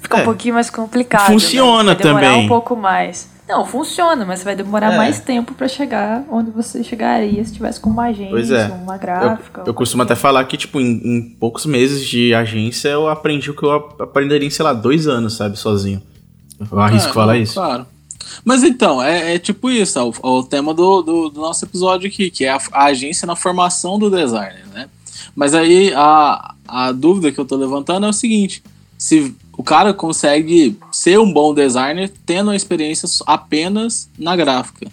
fica 0.00 0.18
é. 0.18 0.22
um 0.22 0.24
pouquinho 0.24 0.54
mais 0.54 0.70
complicado. 0.70 1.26
Funciona 1.26 1.90
né? 1.90 1.94
vai 1.94 2.02
demorar 2.02 2.26
também. 2.28 2.44
um 2.44 2.48
pouco 2.48 2.76
mais. 2.76 3.28
Não, 3.48 3.64
funciona, 3.64 4.26
mas 4.26 4.44
vai 4.44 4.54
demorar 4.54 4.92
é. 4.92 4.96
mais 4.98 5.20
tempo 5.20 5.54
para 5.54 5.66
chegar 5.66 6.22
onde 6.30 6.50
você 6.50 6.84
chegaria 6.84 7.42
se 7.42 7.54
tivesse 7.54 7.80
com 7.80 7.88
uma 7.88 8.04
agência, 8.04 8.54
é. 8.54 8.66
uma 8.68 8.98
gráfica. 8.98 9.62
Eu, 9.62 9.68
eu 9.68 9.74
costumo 9.74 10.02
até 10.02 10.14
falar 10.14 10.44
que, 10.44 10.58
tipo, 10.58 10.78
em, 10.78 11.00
em, 11.02 11.22
poucos 11.40 11.64
meses 11.64 12.06
de 12.06 12.34
agência 12.34 12.88
eu 12.88 13.08
aprendi 13.08 13.50
o 13.50 13.56
que 13.56 13.62
eu 13.64 13.72
aprenderia 13.72 14.46
em, 14.46 14.50
sei 14.50 14.62
lá, 14.62 14.74
dois 14.74 15.06
anos, 15.06 15.34
sabe, 15.34 15.58
sozinho. 15.58 16.02
Eu 16.70 16.78
arrisco 16.78 17.08
é, 17.08 17.14
falar 17.14 17.34
não, 17.34 17.40
isso. 17.40 17.54
Claro. 17.54 17.86
Mas 18.44 18.62
então, 18.62 19.02
é, 19.02 19.34
é 19.34 19.38
tipo 19.38 19.70
isso, 19.70 19.98
é 19.98 20.02
o, 20.02 20.12
o 20.22 20.42
tema 20.42 20.74
do, 20.74 21.02
do, 21.02 21.28
do, 21.30 21.40
nosso 21.40 21.64
episódio 21.64 22.08
aqui, 22.08 22.30
que 22.30 22.44
é 22.44 22.50
a, 22.50 22.58
a, 22.72 22.84
agência 22.86 23.26
na 23.26 23.36
formação 23.36 23.98
do 23.98 24.10
designer, 24.10 24.66
né? 24.72 24.88
Mas 25.34 25.54
aí 25.54 25.92
a, 25.94 26.54
a 26.66 26.92
dúvida 26.92 27.32
que 27.32 27.38
eu 27.38 27.44
tô 27.44 27.56
levantando 27.56 28.06
é 28.06 28.08
o 28.08 28.12
seguinte: 28.12 28.62
se 28.96 29.34
o 29.56 29.62
cara 29.62 29.92
consegue 29.92 30.78
ser 30.92 31.18
um 31.18 31.32
bom 31.32 31.52
designer 31.52 32.12
tendo 32.24 32.48
uma 32.48 32.56
experiência 32.56 33.08
apenas 33.26 34.08
na 34.18 34.36
gráfica. 34.36 34.86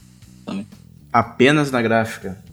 Também. 0.46 0.66
Apenas 1.14 1.72
na 1.72 1.82
gráfica? 1.82 2.44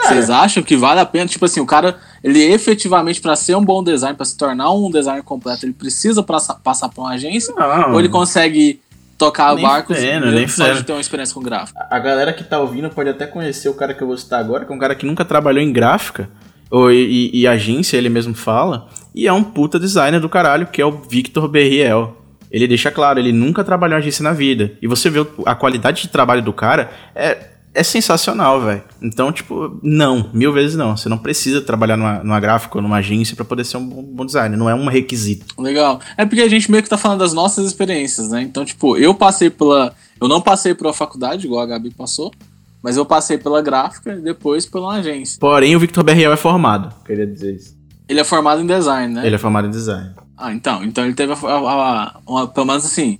Vocês 0.00 0.28
acham 0.28 0.62
que 0.62 0.76
vale 0.76 1.00
a 1.00 1.06
pena? 1.06 1.26
Tipo 1.26 1.44
assim, 1.44 1.60
o 1.60 1.66
cara, 1.66 1.98
ele 2.22 2.42
efetivamente, 2.42 3.20
para 3.20 3.34
ser 3.36 3.56
um 3.56 3.64
bom 3.64 3.82
designer, 3.82 4.16
para 4.16 4.26
se 4.26 4.36
tornar 4.36 4.70
um 4.72 4.90
designer 4.90 5.22
completo, 5.22 5.64
ele 5.64 5.72
precisa 5.72 6.22
passar, 6.22 6.54
passar 6.54 6.88
por 6.88 7.02
uma 7.02 7.12
agência? 7.12 7.54
Não. 7.54 7.92
Ou 7.92 8.00
ele 8.00 8.08
consegue 8.08 8.80
tocar 9.16 9.54
nem 9.54 9.64
barcos 9.64 9.96
feno, 9.96 10.30
nem 10.30 10.48
só 10.48 10.72
de 10.72 10.82
ter 10.82 10.92
uma 10.92 11.00
experiência 11.00 11.34
com 11.34 11.40
gráfico? 11.40 11.78
A 11.90 11.98
galera 11.98 12.32
que 12.32 12.44
tá 12.44 12.58
ouvindo 12.58 12.90
pode 12.90 13.10
até 13.10 13.26
conhecer 13.26 13.68
o 13.68 13.74
cara 13.74 13.94
que 13.94 14.02
eu 14.02 14.06
vou 14.06 14.16
citar 14.16 14.40
agora, 14.40 14.64
que 14.64 14.72
é 14.72 14.74
um 14.74 14.78
cara 14.78 14.94
que 14.94 15.06
nunca 15.06 15.24
trabalhou 15.24 15.62
em 15.62 15.72
gráfica, 15.72 16.28
ou, 16.70 16.90
e, 16.90 17.30
e 17.32 17.46
agência, 17.46 17.96
ele 17.96 18.08
mesmo 18.08 18.34
fala, 18.34 18.88
e 19.14 19.26
é 19.26 19.32
um 19.32 19.44
puta 19.44 19.78
designer 19.78 20.20
do 20.20 20.28
caralho, 20.28 20.66
que 20.66 20.82
é 20.82 20.86
o 20.86 20.92
Victor 20.92 21.48
Berriel. 21.48 22.20
Ele 22.50 22.68
deixa 22.68 22.90
claro, 22.90 23.18
ele 23.18 23.32
nunca 23.32 23.64
trabalhou 23.64 23.96
em 23.96 23.98
agência 23.98 24.22
na 24.22 24.32
vida. 24.32 24.72
E 24.80 24.86
você 24.86 25.10
vê 25.10 25.26
a 25.44 25.56
qualidade 25.56 26.02
de 26.02 26.08
trabalho 26.08 26.40
do 26.40 26.52
cara 26.52 26.90
é, 27.14 27.53
é 27.74 27.82
sensacional, 27.82 28.60
velho. 28.60 28.82
Então, 29.02 29.32
tipo, 29.32 29.78
não, 29.82 30.30
mil 30.32 30.52
vezes 30.52 30.76
não. 30.76 30.96
Você 30.96 31.08
não 31.08 31.18
precisa 31.18 31.60
trabalhar 31.60 31.96
numa, 31.96 32.22
numa 32.22 32.40
gráfica 32.40 32.78
ou 32.78 32.82
numa 32.82 32.98
agência 32.98 33.34
para 33.34 33.44
poder 33.44 33.64
ser 33.64 33.78
um 33.78 33.86
bom, 33.86 34.02
bom, 34.02 34.24
designer. 34.24 34.56
Não 34.56 34.70
é 34.70 34.74
um 34.74 34.86
requisito. 34.86 35.60
Legal. 35.60 36.00
É 36.16 36.24
porque 36.24 36.40
a 36.40 36.48
gente 36.48 36.70
meio 36.70 36.82
que 36.82 36.88
tá 36.88 36.96
falando 36.96 37.18
das 37.18 37.32
nossas 37.32 37.66
experiências, 37.66 38.30
né? 38.30 38.42
Então, 38.42 38.64
tipo, 38.64 38.96
eu 38.96 39.12
passei 39.12 39.50
pela. 39.50 39.92
Eu 40.20 40.28
não 40.28 40.40
passei 40.40 40.72
por 40.72 40.86
uma 40.86 40.92
faculdade, 40.92 41.46
igual 41.46 41.62
a 41.62 41.66
Gabi 41.66 41.90
passou. 41.90 42.32
Mas 42.80 42.96
eu 42.96 43.04
passei 43.04 43.38
pela 43.38 43.60
gráfica 43.60 44.12
e 44.12 44.20
depois 44.20 44.66
pela 44.66 44.94
agência. 44.94 45.38
Porém, 45.40 45.74
o 45.74 45.80
Victor 45.80 46.04
Berriel 46.04 46.32
é 46.32 46.36
formado. 46.36 46.94
Queria 47.04 47.26
dizer 47.26 47.56
isso. 47.56 47.76
Ele 48.08 48.20
é 48.20 48.24
formado 48.24 48.60
em 48.60 48.66
design, 48.66 49.14
né? 49.14 49.26
Ele 49.26 49.34
é 49.34 49.38
formado 49.38 49.66
em 49.66 49.70
design. 49.70 50.10
Ah, 50.36 50.52
então. 50.52 50.84
Então 50.84 51.04
ele 51.04 51.14
teve 51.14 51.32
a, 51.32 51.36
a, 51.36 51.48
a 51.48 52.20
uma, 52.26 52.46
pelo 52.46 52.66
menos 52.66 52.84
assim. 52.84 53.18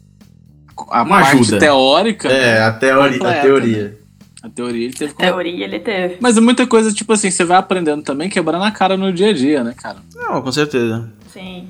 A 0.90 1.02
uma 1.02 1.20
parte 1.20 1.40
ajuda. 1.40 1.58
teórica. 1.58 2.28
É, 2.28 2.62
a, 2.62 2.72
teoria, 2.72 3.18
completa, 3.18 3.38
a 3.38 3.42
teoria. 3.42 3.84
Né? 3.84 4.03
A 4.44 4.48
teoria 4.50 4.84
ele 4.84 4.92
teve. 4.92 5.14
Teoria 5.14 5.64
ele 5.64 5.80
teve. 5.80 6.18
Mas 6.20 6.36
é 6.36 6.40
muita 6.40 6.66
coisa, 6.66 6.92
tipo 6.92 7.10
assim, 7.14 7.30
você 7.30 7.44
vai 7.44 7.56
aprendendo 7.56 8.02
também, 8.02 8.28
quebrando 8.28 8.62
a 8.62 8.70
cara 8.70 8.94
no 8.94 9.10
dia 9.10 9.30
a 9.30 9.32
dia, 9.32 9.64
né, 9.64 9.74
cara? 9.74 9.96
Não, 10.14 10.42
com 10.42 10.52
certeza. 10.52 11.10
Sim. 11.32 11.66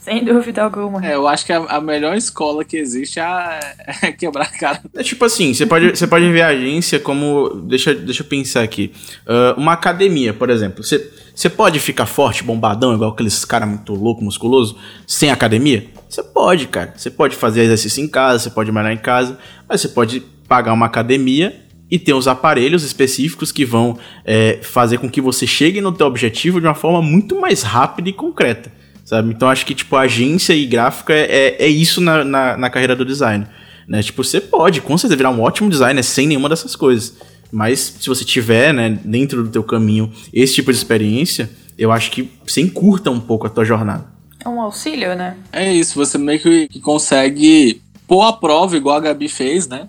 Sem 0.00 0.24
dúvida 0.24 0.64
alguma. 0.64 1.04
É, 1.06 1.14
eu 1.14 1.28
acho 1.28 1.46
que 1.46 1.52
a, 1.52 1.58
a 1.58 1.80
melhor 1.80 2.16
escola 2.16 2.64
que 2.64 2.76
existe 2.76 3.20
é, 3.20 3.22
a, 3.22 3.60
é 4.02 4.10
quebrar 4.10 4.46
a 4.46 4.58
cara. 4.58 4.80
É 4.96 5.02
tipo 5.04 5.24
assim, 5.24 5.54
você 5.54 5.64
pode, 5.64 5.90
você 5.90 6.08
pode 6.08 6.28
ver 6.32 6.42
a 6.42 6.48
agência 6.48 6.98
como. 6.98 7.50
Deixa, 7.68 7.94
deixa 7.94 8.24
eu 8.24 8.26
pensar 8.26 8.64
aqui. 8.64 8.92
Uh, 9.20 9.60
uma 9.60 9.74
academia, 9.74 10.34
por 10.34 10.50
exemplo. 10.50 10.82
Você, 10.82 11.12
você 11.32 11.48
pode 11.48 11.78
ficar 11.78 12.06
forte, 12.06 12.42
bombadão, 12.42 12.94
igual 12.94 13.12
aqueles 13.12 13.44
caras 13.44 13.68
muito 13.68 13.94
louco, 13.94 14.24
musculoso, 14.24 14.76
sem 15.06 15.30
academia? 15.30 15.86
Você 16.08 16.24
pode, 16.24 16.66
cara. 16.66 16.94
Você 16.96 17.10
pode 17.10 17.36
fazer 17.36 17.60
exercício 17.60 18.02
em 18.02 18.08
casa, 18.08 18.40
você 18.40 18.50
pode 18.50 18.72
malhar 18.72 18.92
em 18.92 18.98
casa, 18.98 19.38
mas 19.68 19.80
você 19.80 19.88
pode 19.88 20.18
pagar 20.48 20.72
uma 20.72 20.86
academia 20.86 21.67
e 21.90 21.98
ter 21.98 22.12
os 22.12 22.28
aparelhos 22.28 22.82
específicos 22.82 23.50
que 23.50 23.64
vão 23.64 23.98
é, 24.24 24.58
fazer 24.62 24.98
com 24.98 25.08
que 25.08 25.20
você 25.20 25.46
chegue 25.46 25.80
no 25.80 25.92
teu 25.92 26.06
objetivo 26.06 26.60
de 26.60 26.66
uma 26.66 26.74
forma 26.74 27.00
muito 27.00 27.40
mais 27.40 27.62
rápida 27.62 28.08
e 28.08 28.12
concreta 28.12 28.72
sabe? 29.08 29.30
Então 29.30 29.48
acho 29.48 29.64
que, 29.64 29.74
tipo, 29.74 29.96
agência 29.96 30.52
e 30.52 30.66
gráfica 30.66 31.14
é, 31.14 31.56
é, 31.58 31.64
é 31.64 31.66
isso 31.66 31.98
na, 31.98 32.22
na, 32.22 32.58
na, 32.58 32.68
carreira 32.68 32.94
do 32.94 33.06
design, 33.06 33.46
né? 33.88 34.02
Tipo, 34.02 34.22
você 34.22 34.38
pode, 34.38 34.82
com 34.82 34.98
certeza, 34.98 35.16
virar 35.16 35.30
um 35.30 35.40
ótimo 35.40 35.70
designer 35.70 36.02
sem 36.02 36.26
nenhuma 36.26 36.46
dessas 36.46 36.76
coisas. 36.76 37.16
Mas 37.50 37.96
se 37.98 38.06
você 38.06 38.22
tiver, 38.22 38.74
né, 38.74 38.98
dentro 39.02 39.42
do 39.42 39.48
teu 39.48 39.64
caminho 39.64 40.12
esse 40.30 40.56
tipo 40.56 40.70
de 40.70 40.76
experiência, 40.76 41.48
eu 41.78 41.90
acho 41.90 42.10
que 42.10 42.30
você 42.46 42.60
encurta 42.60 43.10
um 43.10 43.18
pouco 43.18 43.46
a 43.46 43.50
tua 43.50 43.64
jornada. 43.64 44.04
É 44.44 44.46
um 44.46 44.60
auxílio, 44.60 45.14
né? 45.16 45.38
É 45.50 45.72
isso, 45.72 45.94
você 45.94 46.18
meio 46.18 46.38
que 46.38 46.78
consegue 46.80 47.80
pôr 48.06 48.22
a 48.24 48.32
prova, 48.32 48.76
igual 48.76 48.96
a 48.96 49.00
Gabi 49.00 49.28
fez, 49.28 49.66
né? 49.66 49.88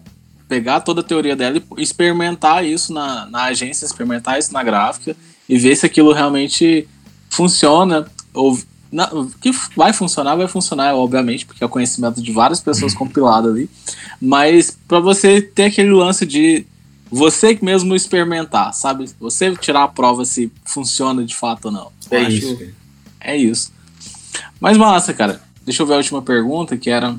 Pegar 0.50 0.82
toda 0.82 1.00
a 1.00 1.04
teoria 1.04 1.36
dela 1.36 1.62
e 1.78 1.82
experimentar 1.82 2.66
isso 2.66 2.91
na, 2.91 3.26
na 3.28 3.43
agência, 3.45 3.86
experimentar 3.86 4.38
isso 4.38 4.52
na 4.52 4.62
gráfica 4.64 5.16
e 5.47 5.58
ver 5.58 5.76
se 5.78 5.86
aquilo 5.86 6.12
realmente 6.12 6.88
funciona, 7.30 8.06
ou 8.34 8.60
não, 8.91 9.30
que 9.39 9.52
vai 9.76 9.93
funcionar, 9.93 10.36
vai 10.36 10.47
funcionar, 10.47 10.95
obviamente, 10.95 11.45
porque 11.45 11.64
é 11.64 11.68
o 11.68 11.70
conhecimento 11.70 12.22
de 12.22 12.32
várias 12.32 12.60
pessoas 12.60 12.93
compilado 12.93 13.50
ali. 13.50 13.70
Mas 14.20 14.78
para 14.88 15.00
você 15.00 15.41
ter 15.41 15.66
aquele 15.66 15.91
lance 15.91 16.26
de 16.26 16.66
você 17.12 17.58
mesmo 17.62 17.95
experimentar, 17.95 18.74
sabe? 18.74 19.10
Você 19.20 19.56
tirar 19.56 19.84
a 19.84 19.88
prova 19.88 20.26
se 20.26 20.52
funciona 20.66 21.24
de 21.24 21.36
fato 21.36 21.66
ou 21.66 21.72
não. 21.72 21.91
É 22.12 22.24
isso. 22.24 22.60
É 23.20 23.38
isso. 23.38 23.72
Mas 24.60 24.78
massa, 24.78 25.14
cara. 25.14 25.41
Deixa 25.64 25.84
eu 25.84 25.88
ver 25.88 25.93
a 25.93 25.97
última 25.97 26.22
pergunta, 26.22 26.78
que 26.78 26.89
era. 26.89 27.16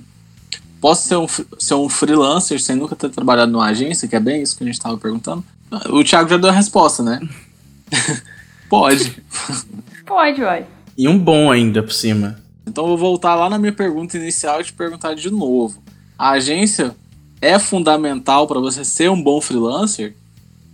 Posso 0.80 1.06
ser 1.06 1.16
um, 1.16 1.26
ser 1.58 1.74
um 1.74 1.88
freelancer 1.88 2.60
sem 2.60 2.74
nunca 2.74 2.96
ter 2.96 3.10
trabalhado 3.10 3.52
numa 3.52 3.66
agência? 3.66 4.08
Que 4.08 4.16
é 4.16 4.20
bem 4.20 4.42
isso 4.42 4.56
que 4.56 4.64
a 4.64 4.66
gente 4.66 4.76
estava 4.76 4.96
perguntando. 4.96 5.44
O 5.90 6.02
Thiago 6.02 6.28
já 6.28 6.36
deu 6.36 6.50
a 6.50 6.52
resposta, 6.52 7.02
né? 7.02 7.20
Pode. 8.68 9.22
Pode, 10.06 10.40
vai. 10.40 10.66
E 10.96 11.06
um 11.06 11.18
bom 11.18 11.50
ainda 11.50 11.82
por 11.82 11.92
cima. 11.92 12.40
Então 12.66 12.84
eu 12.84 12.88
vou 12.88 12.98
voltar 12.98 13.34
lá 13.34 13.50
na 13.50 13.58
minha 13.58 13.72
pergunta 13.72 14.16
inicial 14.16 14.60
e 14.60 14.64
te 14.64 14.72
perguntar 14.72 15.14
de 15.14 15.30
novo. 15.30 15.82
A 16.18 16.30
agência 16.30 16.94
é 17.40 17.58
fundamental 17.58 18.46
para 18.46 18.60
você 18.60 18.84
ser 18.84 19.10
um 19.10 19.22
bom 19.22 19.40
freelancer? 19.40 20.14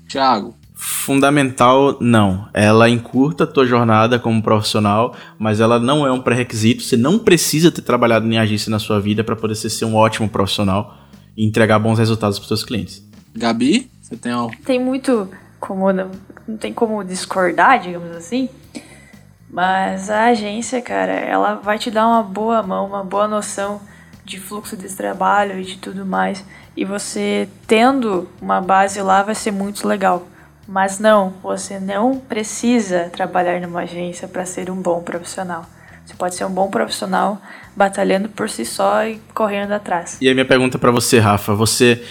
Thiago? 0.08 0.54
Fundamental, 0.78 1.96
não. 2.00 2.48
Ela 2.52 2.90
encurta 2.90 3.44
a 3.44 3.46
tua 3.46 3.64
jornada 3.64 4.18
como 4.18 4.42
profissional, 4.42 5.16
mas 5.38 5.58
ela 5.58 5.80
não 5.80 6.06
é 6.06 6.12
um 6.12 6.20
pré-requisito. 6.20 6.82
Você 6.82 6.98
não 6.98 7.18
precisa 7.18 7.72
ter 7.72 7.80
trabalhado 7.80 8.26
em 8.26 8.36
agência 8.36 8.70
na 8.70 8.78
sua 8.78 9.00
vida 9.00 9.24
para 9.24 9.34
poder 9.34 9.54
ser 9.54 9.84
um 9.86 9.96
ótimo 9.96 10.28
profissional 10.28 10.98
e 11.34 11.46
entregar 11.46 11.78
bons 11.78 11.98
resultados 11.98 12.38
para 12.38 12.48
seus 12.48 12.62
clientes. 12.62 13.02
Gabi, 13.34 13.90
você 14.02 14.16
tem 14.18 14.32
algo? 14.32 14.54
Tem 14.66 14.78
muito 14.78 15.30
como 15.58 15.90
não, 15.90 16.10
não 16.46 16.58
tem 16.58 16.74
como 16.74 17.02
discordar, 17.02 17.80
digamos 17.80 18.14
assim. 18.14 18.50
Mas 19.48 20.10
a 20.10 20.26
agência, 20.26 20.82
cara, 20.82 21.12
ela 21.12 21.54
vai 21.54 21.78
te 21.78 21.90
dar 21.90 22.06
uma 22.06 22.22
boa 22.22 22.62
mão, 22.62 22.86
uma 22.86 23.02
boa 23.02 23.26
noção 23.26 23.80
de 24.26 24.38
fluxo 24.38 24.76
de 24.76 24.94
trabalho 24.94 25.58
e 25.58 25.64
de 25.64 25.78
tudo 25.78 26.04
mais. 26.04 26.44
E 26.76 26.84
você 26.84 27.48
tendo 27.66 28.28
uma 28.42 28.60
base 28.60 29.00
lá 29.00 29.22
vai 29.22 29.34
ser 29.34 29.52
muito 29.52 29.88
legal. 29.88 30.26
Mas 30.66 30.98
não, 30.98 31.34
você 31.42 31.78
não 31.78 32.18
precisa 32.18 33.10
trabalhar 33.10 33.60
numa 33.60 33.82
agência 33.82 34.26
para 34.26 34.44
ser 34.44 34.70
um 34.70 34.80
bom 34.80 35.00
profissional. 35.00 35.64
Você 36.04 36.14
pode 36.14 36.34
ser 36.34 36.44
um 36.44 36.50
bom 36.50 36.70
profissional 36.70 37.40
batalhando 37.74 38.28
por 38.28 38.48
si 38.48 38.64
só 38.64 39.04
e 39.04 39.20
correndo 39.34 39.72
atrás. 39.72 40.18
E 40.20 40.28
a 40.28 40.34
minha 40.34 40.46
pergunta 40.46 40.78
para 40.78 40.90
você, 40.90 41.18
Rafa, 41.18 41.54
você 41.54 42.02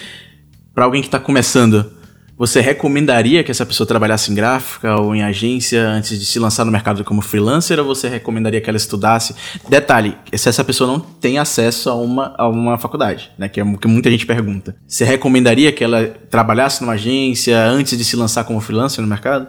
para 0.74 0.84
alguém 0.84 1.00
que 1.00 1.08
está 1.08 1.18
começando, 1.18 1.95
você 2.38 2.60
recomendaria 2.60 3.42
que 3.42 3.50
essa 3.50 3.64
pessoa 3.64 3.86
trabalhasse 3.86 4.30
em 4.30 4.34
gráfica 4.34 5.00
ou 5.00 5.14
em 5.14 5.22
agência 5.22 5.88
antes 5.88 6.18
de 6.18 6.26
se 6.26 6.38
lançar 6.38 6.66
no 6.66 6.72
mercado 6.72 7.02
como 7.02 7.22
freelancer 7.22 7.78
ou 7.78 7.86
você 7.86 8.08
recomendaria 8.08 8.60
que 8.60 8.68
ela 8.68 8.76
estudasse? 8.76 9.34
Detalhe, 9.68 10.14
se 10.34 10.48
essa 10.48 10.62
pessoa 10.62 10.90
não 10.90 11.00
tem 11.00 11.38
acesso 11.38 11.88
a 11.88 11.94
uma, 11.94 12.34
a 12.36 12.46
uma 12.46 12.76
faculdade, 12.76 13.30
né? 13.38 13.48
Que 13.48 13.58
é 13.58 13.64
o 13.64 13.78
que 13.78 13.88
muita 13.88 14.10
gente 14.10 14.26
pergunta. 14.26 14.76
Você 14.86 15.04
recomendaria 15.04 15.72
que 15.72 15.82
ela 15.82 16.08
trabalhasse 16.30 16.82
numa 16.82 16.92
agência 16.92 17.58
antes 17.58 17.96
de 17.96 18.04
se 18.04 18.16
lançar 18.16 18.44
como 18.44 18.60
freelancer 18.60 19.00
no 19.00 19.08
mercado? 19.08 19.48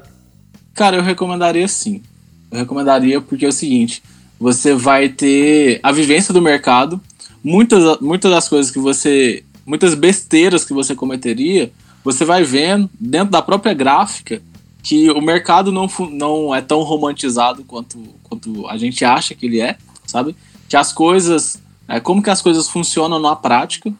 Cara, 0.73 0.95
eu 0.95 1.03
recomendaria 1.03 1.67
sim. 1.67 2.01
Eu 2.49 2.59
recomendaria 2.59 3.19
porque 3.19 3.45
é 3.45 3.49
o 3.49 3.51
seguinte: 3.51 4.01
você 4.39 4.73
vai 4.73 5.09
ter 5.09 5.81
a 5.83 5.91
vivência 5.91 6.33
do 6.33 6.41
mercado, 6.41 7.01
muitas, 7.43 7.99
muitas 7.99 8.31
das 8.31 8.47
coisas 8.47 8.71
que 8.71 8.79
você. 8.79 9.43
muitas 9.65 9.93
besteiras 9.93 10.63
que 10.63 10.73
você 10.73 10.95
cometeria 10.95 11.69
você 12.07 12.23
vai 12.23 12.41
vendo 12.41 12.89
dentro 12.97 13.31
da 13.31 13.41
própria 13.41 13.73
gráfica 13.73 14.41
que 14.81 15.11
o 15.11 15.19
mercado 15.19 15.73
não, 15.73 15.89
não 16.09 16.55
é 16.55 16.61
tão 16.61 16.81
romantizado 16.81 17.65
quanto, 17.65 17.99
quanto 18.23 18.65
a 18.67 18.77
gente 18.77 19.03
acha 19.03 19.35
que 19.35 19.45
ele 19.45 19.59
é, 19.59 19.77
sabe? 20.05 20.33
Que 20.69 20.77
as 20.77 20.93
coisas, 20.93 21.61
é, 21.85 21.99
como 21.99 22.23
que 22.23 22.29
as 22.29 22.41
coisas 22.41 22.69
funcionam 22.69 23.19
na 23.19 23.35
prática. 23.35 23.93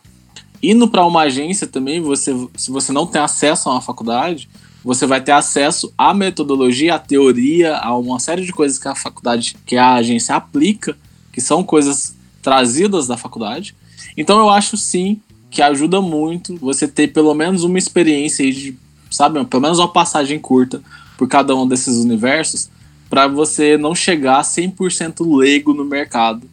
Indo 0.63 0.87
para 0.87 1.05
uma 1.05 1.23
agência 1.23 1.67
também, 1.67 1.99
você, 1.99 2.33
se 2.55 2.71
você 2.71 2.93
não 2.93 3.05
tem 3.05 3.21
acesso 3.21 3.67
a 3.67 3.73
uma 3.73 3.81
faculdade, 3.81 4.47
você 4.85 5.05
vai 5.05 5.19
ter 5.19 5.33
acesso 5.33 5.93
à 5.97 6.13
metodologia, 6.13 6.95
à 6.95 6.99
teoria, 6.99 7.75
a 7.75 7.93
uma 7.97 8.19
série 8.19 8.45
de 8.45 8.53
coisas 8.53 8.79
que 8.79 8.87
a 8.87 8.95
faculdade, 8.95 9.57
que 9.65 9.75
a 9.75 9.95
agência 9.95 10.33
aplica, 10.33 10.97
que 11.33 11.41
são 11.41 11.61
coisas 11.61 12.15
trazidas 12.41 13.05
da 13.05 13.17
faculdade. 13.17 13.75
Então 14.15 14.39
eu 14.39 14.49
acho 14.49 14.77
sim 14.77 15.19
que 15.57 15.61
ajuda 15.63 15.99
muito 15.99 16.55
você 16.57 16.87
ter 16.87 17.07
pelo 17.07 17.33
menos 17.33 17.63
uma 17.63 17.79
experiência 17.79 18.45
de, 18.51 18.77
sabe, 19.09 19.43
pelo 19.45 19.63
menos 19.63 19.79
uma 19.79 19.91
passagem 19.91 20.37
curta 20.37 20.83
por 21.17 21.27
cada 21.27 21.55
um 21.55 21.67
desses 21.67 21.97
universos, 21.97 22.69
para 23.09 23.27
você 23.27 23.75
não 23.75 23.95
chegar 23.95 24.43
100% 24.43 25.25
leigo 25.35 25.73
no 25.73 25.83
mercado. 25.83 26.47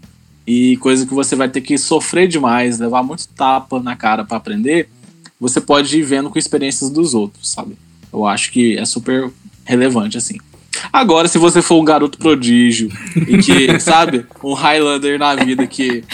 E 0.46 0.78
coisa 0.78 1.04
que 1.04 1.12
você 1.12 1.36
vai 1.36 1.50
ter 1.50 1.60
que 1.60 1.76
sofrer 1.76 2.26
demais, 2.26 2.78
levar 2.78 3.02
muito 3.02 3.28
tapa 3.28 3.78
na 3.78 3.94
cara 3.94 4.24
para 4.24 4.38
aprender, 4.38 4.88
você 5.38 5.60
pode 5.60 5.98
ir 5.98 6.02
vendo 6.02 6.30
com 6.30 6.38
experiências 6.38 6.88
dos 6.88 7.12
outros, 7.12 7.50
sabe? 7.50 7.76
Eu 8.10 8.24
acho 8.26 8.50
que 8.52 8.78
é 8.78 8.86
super 8.86 9.30
relevante 9.66 10.16
assim. 10.16 10.38
Agora, 10.92 11.28
se 11.28 11.38
você 11.38 11.60
for 11.62 11.80
um 11.80 11.84
garoto 11.84 12.18
prodígio 12.18 12.90
e 13.16 13.38
que, 13.38 13.78
sabe, 13.80 14.26
um 14.42 14.52
Highlander 14.52 15.18
na 15.18 15.34
vida 15.34 15.66
que 15.66 16.04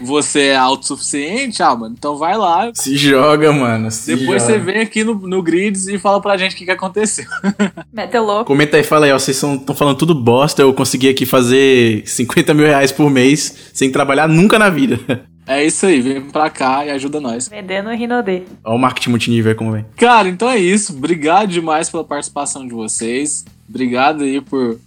você 0.00 0.48
é 0.48 0.56
autossuficiente, 0.56 1.62
ah, 1.62 1.74
mano, 1.74 1.94
então 1.98 2.16
vai 2.16 2.36
lá. 2.36 2.70
Se 2.74 2.96
joga, 2.96 3.52
mano. 3.52 3.90
Se 3.90 4.14
Depois 4.16 4.42
joga. 4.42 4.54
você 4.54 4.58
vem 4.58 4.80
aqui 4.80 5.04
no, 5.04 5.14
no 5.14 5.42
Grids 5.42 5.86
e 5.88 5.98
fala 5.98 6.20
pra 6.20 6.36
gente 6.36 6.54
o 6.54 6.58
que, 6.58 6.64
que 6.64 6.70
aconteceu. 6.70 7.26
Mete 7.92 8.18
louco. 8.18 8.44
Comenta 8.44 8.76
aí, 8.76 8.82
fala 8.82 9.06
aí, 9.06 9.12
ó, 9.12 9.18
vocês 9.18 9.42
estão 9.42 9.74
falando 9.74 9.96
tudo 9.96 10.14
bosta, 10.14 10.62
eu 10.62 10.72
consegui 10.72 11.08
aqui 11.08 11.26
fazer 11.26 12.02
50 12.06 12.54
mil 12.54 12.66
reais 12.66 12.92
por 12.92 13.10
mês 13.10 13.70
sem 13.72 13.90
trabalhar 13.90 14.28
nunca 14.28 14.58
na 14.58 14.70
vida. 14.70 14.98
É 15.46 15.64
isso 15.64 15.86
aí, 15.86 16.02
vem 16.02 16.20
pra 16.20 16.50
cá 16.50 16.84
e 16.84 16.90
ajuda 16.90 17.20
nós. 17.20 17.48
Vendendo 17.48 17.88
Rinodê. 17.88 18.42
Olha 18.62 18.76
o 18.76 18.78
marketing 18.78 19.08
multinível 19.08 19.50
aí 19.50 19.56
como 19.56 19.72
vem. 19.72 19.86
Cara, 19.96 20.28
então 20.28 20.48
é 20.50 20.58
isso. 20.58 20.92
Obrigado 20.94 21.48
demais 21.48 21.88
pela 21.88 22.04
participação 22.04 22.66
de 22.66 22.74
vocês. 22.74 23.46
Obrigado 23.68 24.22
aí 24.22 24.40
por 24.40 24.78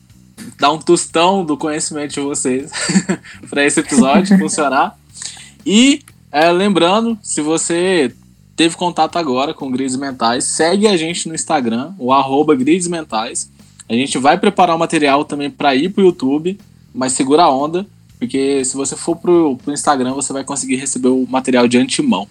dar 0.59 0.71
um 0.71 0.79
tostão 0.79 1.45
do 1.45 1.55
conhecimento 1.55 2.13
de 2.13 2.19
vocês 2.19 2.71
para 3.49 3.65
esse 3.65 3.79
episódio 3.79 4.37
funcionar. 4.37 4.97
E 5.65 6.01
é, 6.31 6.51
lembrando, 6.51 7.17
se 7.21 7.41
você 7.41 8.13
teve 8.55 8.75
contato 8.75 9.17
agora 9.17 9.53
com 9.53 9.71
Grids 9.71 9.95
Mentais, 9.95 10.45
segue 10.45 10.87
a 10.87 10.97
gente 10.97 11.27
no 11.27 11.35
Instagram, 11.35 11.93
o 11.97 12.11
arroba 12.13 12.55
Grids 12.55 12.87
Mentais. 12.87 13.49
A 13.87 13.93
gente 13.93 14.17
vai 14.17 14.37
preparar 14.37 14.75
o 14.75 14.79
material 14.79 15.25
também 15.25 15.49
para 15.49 15.75
ir 15.75 15.89
pro 15.89 16.05
YouTube, 16.05 16.57
mas 16.93 17.13
segura 17.13 17.43
a 17.43 17.49
onda, 17.49 17.85
porque 18.17 18.63
se 18.63 18.75
você 18.75 18.95
for 18.95 19.15
pro, 19.15 19.57
pro 19.57 19.73
Instagram, 19.73 20.13
você 20.13 20.31
vai 20.31 20.43
conseguir 20.43 20.75
receber 20.75 21.09
o 21.09 21.27
material 21.27 21.67
de 21.67 21.77
antemão. 21.77 22.27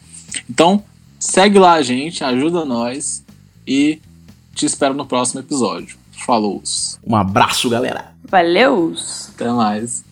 Então, 0.48 0.82
segue 1.18 1.58
lá 1.58 1.74
a 1.74 1.82
gente, 1.82 2.24
ajuda 2.24 2.64
nós 2.64 3.22
e 3.66 4.00
te 4.54 4.64
espero 4.64 4.94
no 4.94 5.04
próximo 5.04 5.40
episódio. 5.40 5.99
Falou. 6.24 6.62
Um 7.06 7.16
abraço, 7.16 7.68
galera. 7.70 8.14
Valeu. 8.24 8.94
Até 9.34 9.50
mais. 9.50 10.04